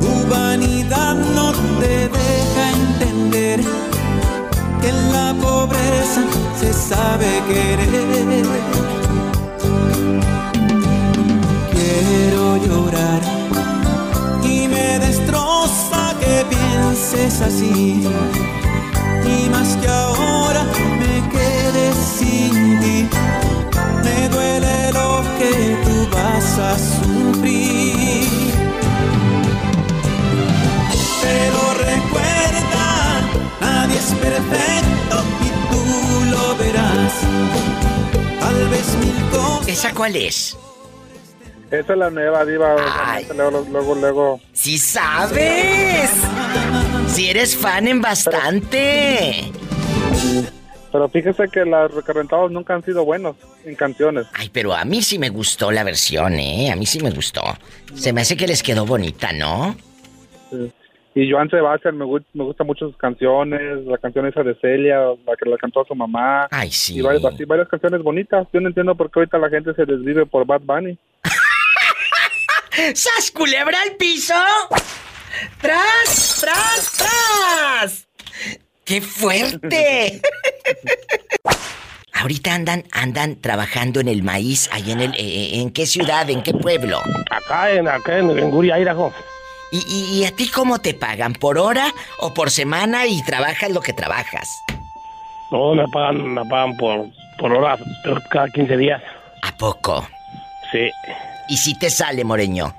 [0.02, 3.62] Tu vanidad no te deja entender
[4.82, 6.24] que en la pobreza
[6.60, 8.95] se sabe querer.
[16.96, 18.02] Pienses así.
[19.26, 20.64] Y más que ahora
[21.00, 23.10] me quedé sin ti,
[24.04, 28.28] me duele lo que tú vas a sufrir.
[31.22, 32.86] Pero recuerda,
[33.60, 37.14] nadie es perfecto y tú lo verás.
[38.40, 39.68] Tal vez mil cosas.
[39.68, 40.58] ¿Esa cuál es?
[41.72, 42.76] Esa es la nueva diva.
[43.36, 44.40] Luego, luego, luego.
[44.54, 46.12] ¡Sí sabes!
[47.16, 49.50] Si eres fan en bastante.
[50.92, 54.28] Pero fíjese que los recarrentados nunca han sido buenos en canciones.
[54.34, 56.70] Ay, pero a mí sí me gustó la versión, ¿eh?
[56.74, 57.42] A mí sí me gustó.
[57.94, 59.78] Se me hace que les quedó bonita, ¿no?
[60.50, 60.74] Sí.
[61.16, 65.38] Y Joan Sebastián, me, me gustan mucho sus canciones, la canción esa de Celia, la
[65.42, 66.50] que la cantó a su mamá.
[66.52, 66.98] Ay, sí.
[66.98, 68.46] Y varias, así, varias canciones bonitas.
[68.52, 71.00] Yo no entiendo por qué ahorita la gente se desvive por Bad Bunny.
[72.94, 74.34] ¡Sas culebra al piso!
[75.62, 78.08] ¡Tras, tras, tras!
[78.84, 80.22] ¡Qué fuerte!
[82.26, 86.28] ahorita andan, andan trabajando en el maíz, ahí en el, eh, eh, ¿en qué ciudad,
[86.30, 87.00] en qué pueblo?
[87.30, 89.14] Acá en, acá en, en Guria, Idaho.
[89.72, 91.34] ¿Y, y, y a ti cómo te pagan?
[91.34, 94.50] ¿Por hora o por semana y trabajas lo que trabajas?
[95.52, 97.06] No, me pagan, me pagan por,
[97.38, 99.02] por hora, pero cada 15 días.
[99.44, 100.08] ¿A poco?
[100.72, 100.90] Sí.
[101.50, 102.74] ¿Y si te sale, Moreño?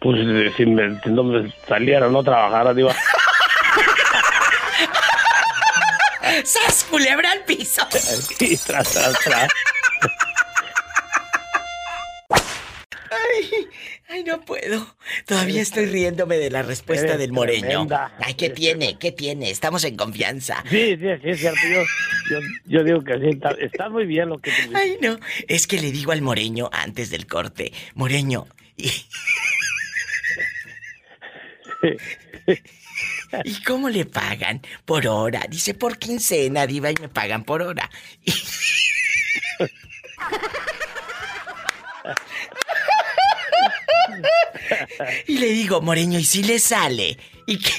[0.00, 0.18] Pues
[0.56, 2.90] si, me, si no me saliera, no trabajara, digo.
[6.44, 7.82] ¡Sas, culebra al piso!
[7.90, 9.48] Sí, tras, tras, tras.
[13.10, 13.68] Ay,
[14.08, 14.96] ay, no puedo.
[15.26, 17.68] Todavía estoy riéndome de la respuesta Eres del moreño.
[17.68, 18.12] tremenda.
[18.20, 18.96] Ay, ¿qué tiene?
[18.98, 19.50] ¿Qué tiene?
[19.50, 20.64] Estamos en confianza.
[20.70, 21.60] Sí, sí, sí, es cierto.
[21.68, 21.82] Yo,
[22.30, 25.18] yo, yo digo que sí, está, está muy bien lo que tú Ay, no.
[25.48, 28.46] Es que le digo al moreño antes del corte, moreño,
[28.76, 28.90] ¿y,
[33.44, 34.60] ¿y cómo le pagan?
[34.84, 35.46] Por hora.
[35.48, 37.88] Dice, por quincena, diva, y me pagan por hora.
[45.26, 47.16] Y le digo, Moreño, ¿y si le sale?
[47.46, 47.72] ¿Y qué?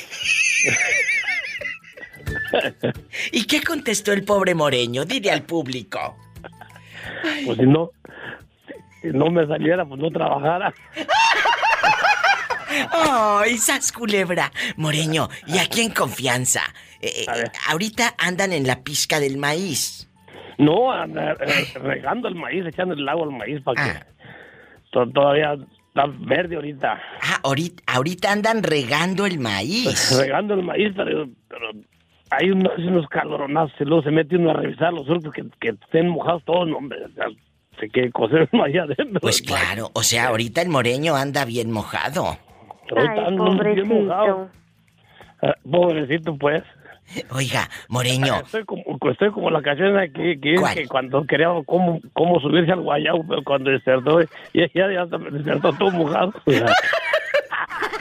[3.32, 5.06] ¿Y qué contestó el pobre Moreño?
[5.06, 6.18] Dile al público.
[7.46, 7.92] Pues si no,
[9.02, 10.74] si no me saliera, pues no trabajara.
[12.92, 14.52] ¡Ay, sas culebra!
[14.78, 16.62] Moreño, y aquí en confianza.
[17.02, 20.08] eh, eh, ahorita andan en la pizca del maíz.
[20.58, 24.00] No, anda, eh, regando el maíz, echando el agua al maíz para que
[24.92, 25.54] to- todavía
[25.88, 27.02] está verde ahorita.
[27.22, 30.12] Ah, ahorita, ahorita andan regando el maíz.
[30.20, 31.72] regando el maíz, pero, pero
[32.30, 35.70] hay unos, unos caloronazos y luego se mete uno a revisar los surcos que, que
[35.70, 37.26] estén mojados todos, no, hombre, o sea,
[37.80, 39.20] se que coser allá adentro.
[39.22, 42.38] Pues claro, o sea, ahorita el moreño anda bien mojado.
[42.96, 44.50] Ahorita bien mojado.
[45.42, 46.64] Ah, Pobrecito, pues.
[47.32, 48.36] Oiga, Moreño.
[48.46, 52.82] Estoy como, estoy como la canción esa que, que cuando quería cómo, cómo subirse al
[52.82, 54.22] guayabo, pero cuando despertó,
[54.54, 56.34] ya, ya, ya despertó todo mojado.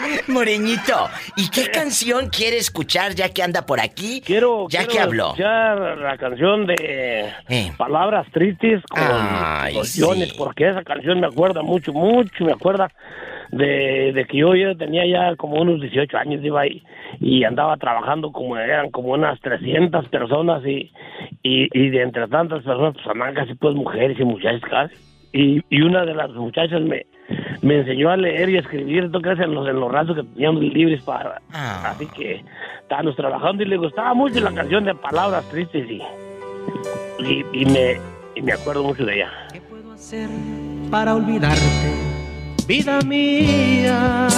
[0.29, 4.21] Moreñito, ¿y qué canción quiere escuchar ya que anda por aquí?
[4.25, 5.25] Quiero, ya quiero que habló.
[5.29, 7.73] escuchar la canción de Eh.
[7.77, 10.03] Palabras Tristes con Ay, sí.
[10.37, 12.91] Porque esa canción me acuerda mucho, mucho, me acuerda
[13.51, 16.83] de, de que yo ya tenía ya como unos 18 años, iba ahí,
[17.19, 20.93] y andaba trabajando como eran como unas 300 personas y,
[21.43, 24.95] y, y de entre tantas personas pues andaban casi pues mujeres y muchachas casi.
[25.33, 27.07] Y, y una de las muchachas me,
[27.63, 30.63] me enseñó a leer y a escribir, entonces en los, en los ratos que teníamos
[30.63, 31.41] libres para...
[31.53, 32.43] Así que
[32.83, 36.03] estábamos trabajando y le gustaba mucho la canción de Palabras Tristes y,
[37.23, 38.01] y, y me,
[38.35, 39.31] y me acuerdo mucho de ella.
[40.91, 41.61] para olvidarte,
[42.67, 44.29] vida mía.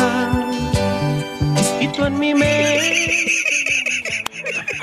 [1.80, 3.12] Y tú en mi mente.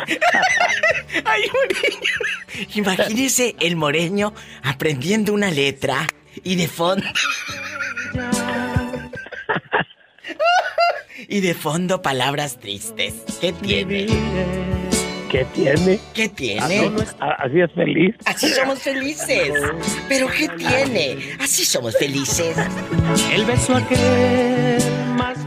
[1.26, 1.44] Ay.
[2.76, 4.34] Imagínese el moreño
[4.64, 6.08] aprendiendo una letra
[6.44, 7.06] y de fondo.
[11.28, 13.24] Y de fondo palabras tristes.
[13.40, 14.08] ¿Qué tiene?
[15.30, 16.00] ¿Qué tiene?
[16.14, 16.92] ¿Qué tiene?
[17.20, 18.16] Así es feliz.
[18.26, 19.54] Así somos felices.
[20.08, 21.18] ¿Pero qué tiene?
[21.40, 22.58] Así somos felices.
[23.32, 24.80] El beso aquel
[25.16, 25.38] más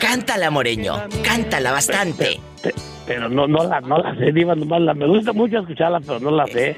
[0.00, 0.94] Cántala, Moreño.
[1.22, 2.40] Cántala bastante.
[3.06, 6.20] Pero no, no la, no la sé, Diva, nomás la, me gusta mucho escucharla, pero
[6.20, 6.76] no la sé.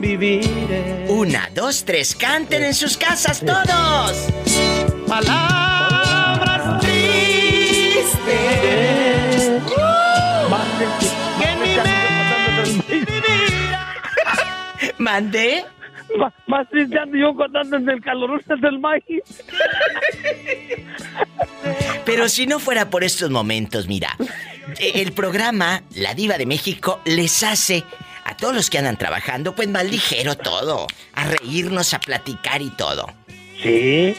[0.00, 1.06] Viviré.
[1.08, 2.16] Una, dos, tres.
[2.16, 4.26] Canten en sus casas todos.
[5.06, 8.10] Palabras tristes.
[11.38, 11.76] Que en mi
[14.98, 15.64] ¿Mandé?
[16.16, 19.04] Más, más triste ando yo contando en el calor del maíz.
[22.04, 24.16] Pero si no fuera por estos momentos, mira,
[24.80, 27.84] eh, el programa La Diva de México les hace
[28.30, 32.70] a todos los que andan trabajando, pues más ligero todo, a reírnos, a platicar y
[32.70, 33.06] todo.
[33.60, 34.16] Sí.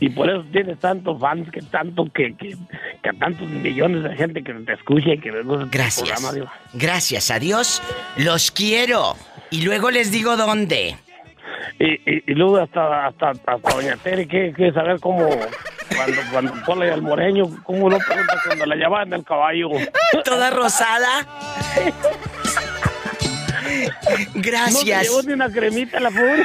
[0.00, 2.56] Y por eso tienes tantos fans, que tanto que, que,
[3.02, 6.22] que tantos millones de gente que te escucha y que les gusta Gracias.
[6.22, 6.52] programa.
[6.72, 7.82] Gracias a Dios,
[8.16, 9.16] los quiero.
[9.50, 10.96] Y luego les digo dónde.
[11.78, 15.28] Y, y, y luego hasta, hasta, hasta Doña Tere quiere, quiere saber cómo,
[15.94, 19.68] cuando, cuando pone al moreño, cómo lo pregunta cuando la llevaban del caballo.
[20.24, 21.26] Toda rosada.
[24.34, 24.72] Gracias.
[24.72, 26.44] No se llevó ni una cremita la pobre.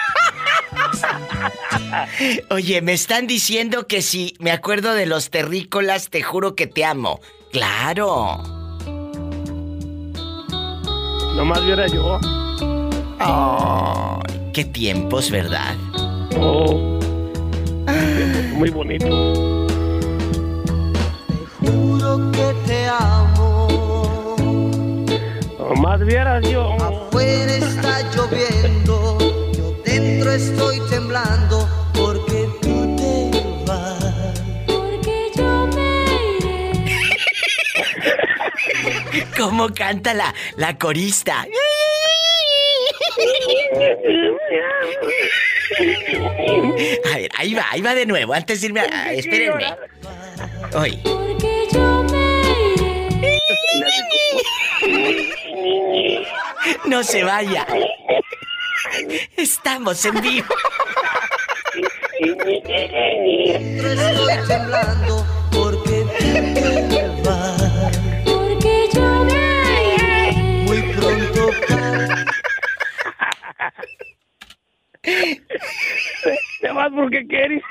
[2.49, 6.85] Oye, me están diciendo que si me acuerdo de los terrícolas, te juro que te
[6.85, 7.19] amo.
[7.51, 8.41] Claro.
[11.35, 12.19] Nomás viera yo.
[13.19, 15.75] Ay, qué tiempos, ¿verdad?
[16.37, 16.99] Oh,
[18.53, 19.67] muy bonito.
[21.59, 23.32] Juro que te amo.
[25.71, 26.73] Más vieras yo.
[26.73, 29.17] Afuera está lloviendo,
[29.53, 33.31] yo dentro estoy temblando porque tú te
[33.65, 34.39] vas.
[34.67, 36.05] Porque yo me
[36.37, 36.85] iré.
[39.37, 41.47] ¿Cómo canta la, la corista?
[47.05, 48.83] A ver, ahí va, ahí va de nuevo, antes de irme a...
[48.83, 49.65] a espérenme.
[50.75, 50.99] Hoy.
[51.03, 52.41] Porque yo me
[52.75, 53.39] iré.
[56.85, 57.65] No se vaya.
[59.37, 60.55] Estamos en vivo.
[62.19, 62.61] Estoy
[64.47, 66.05] temblando porque
[66.53, 67.97] tú te vas.
[68.25, 70.31] Porque yo me
[70.65, 71.49] muy pronto
[76.61, 77.63] Te vas porque quieres.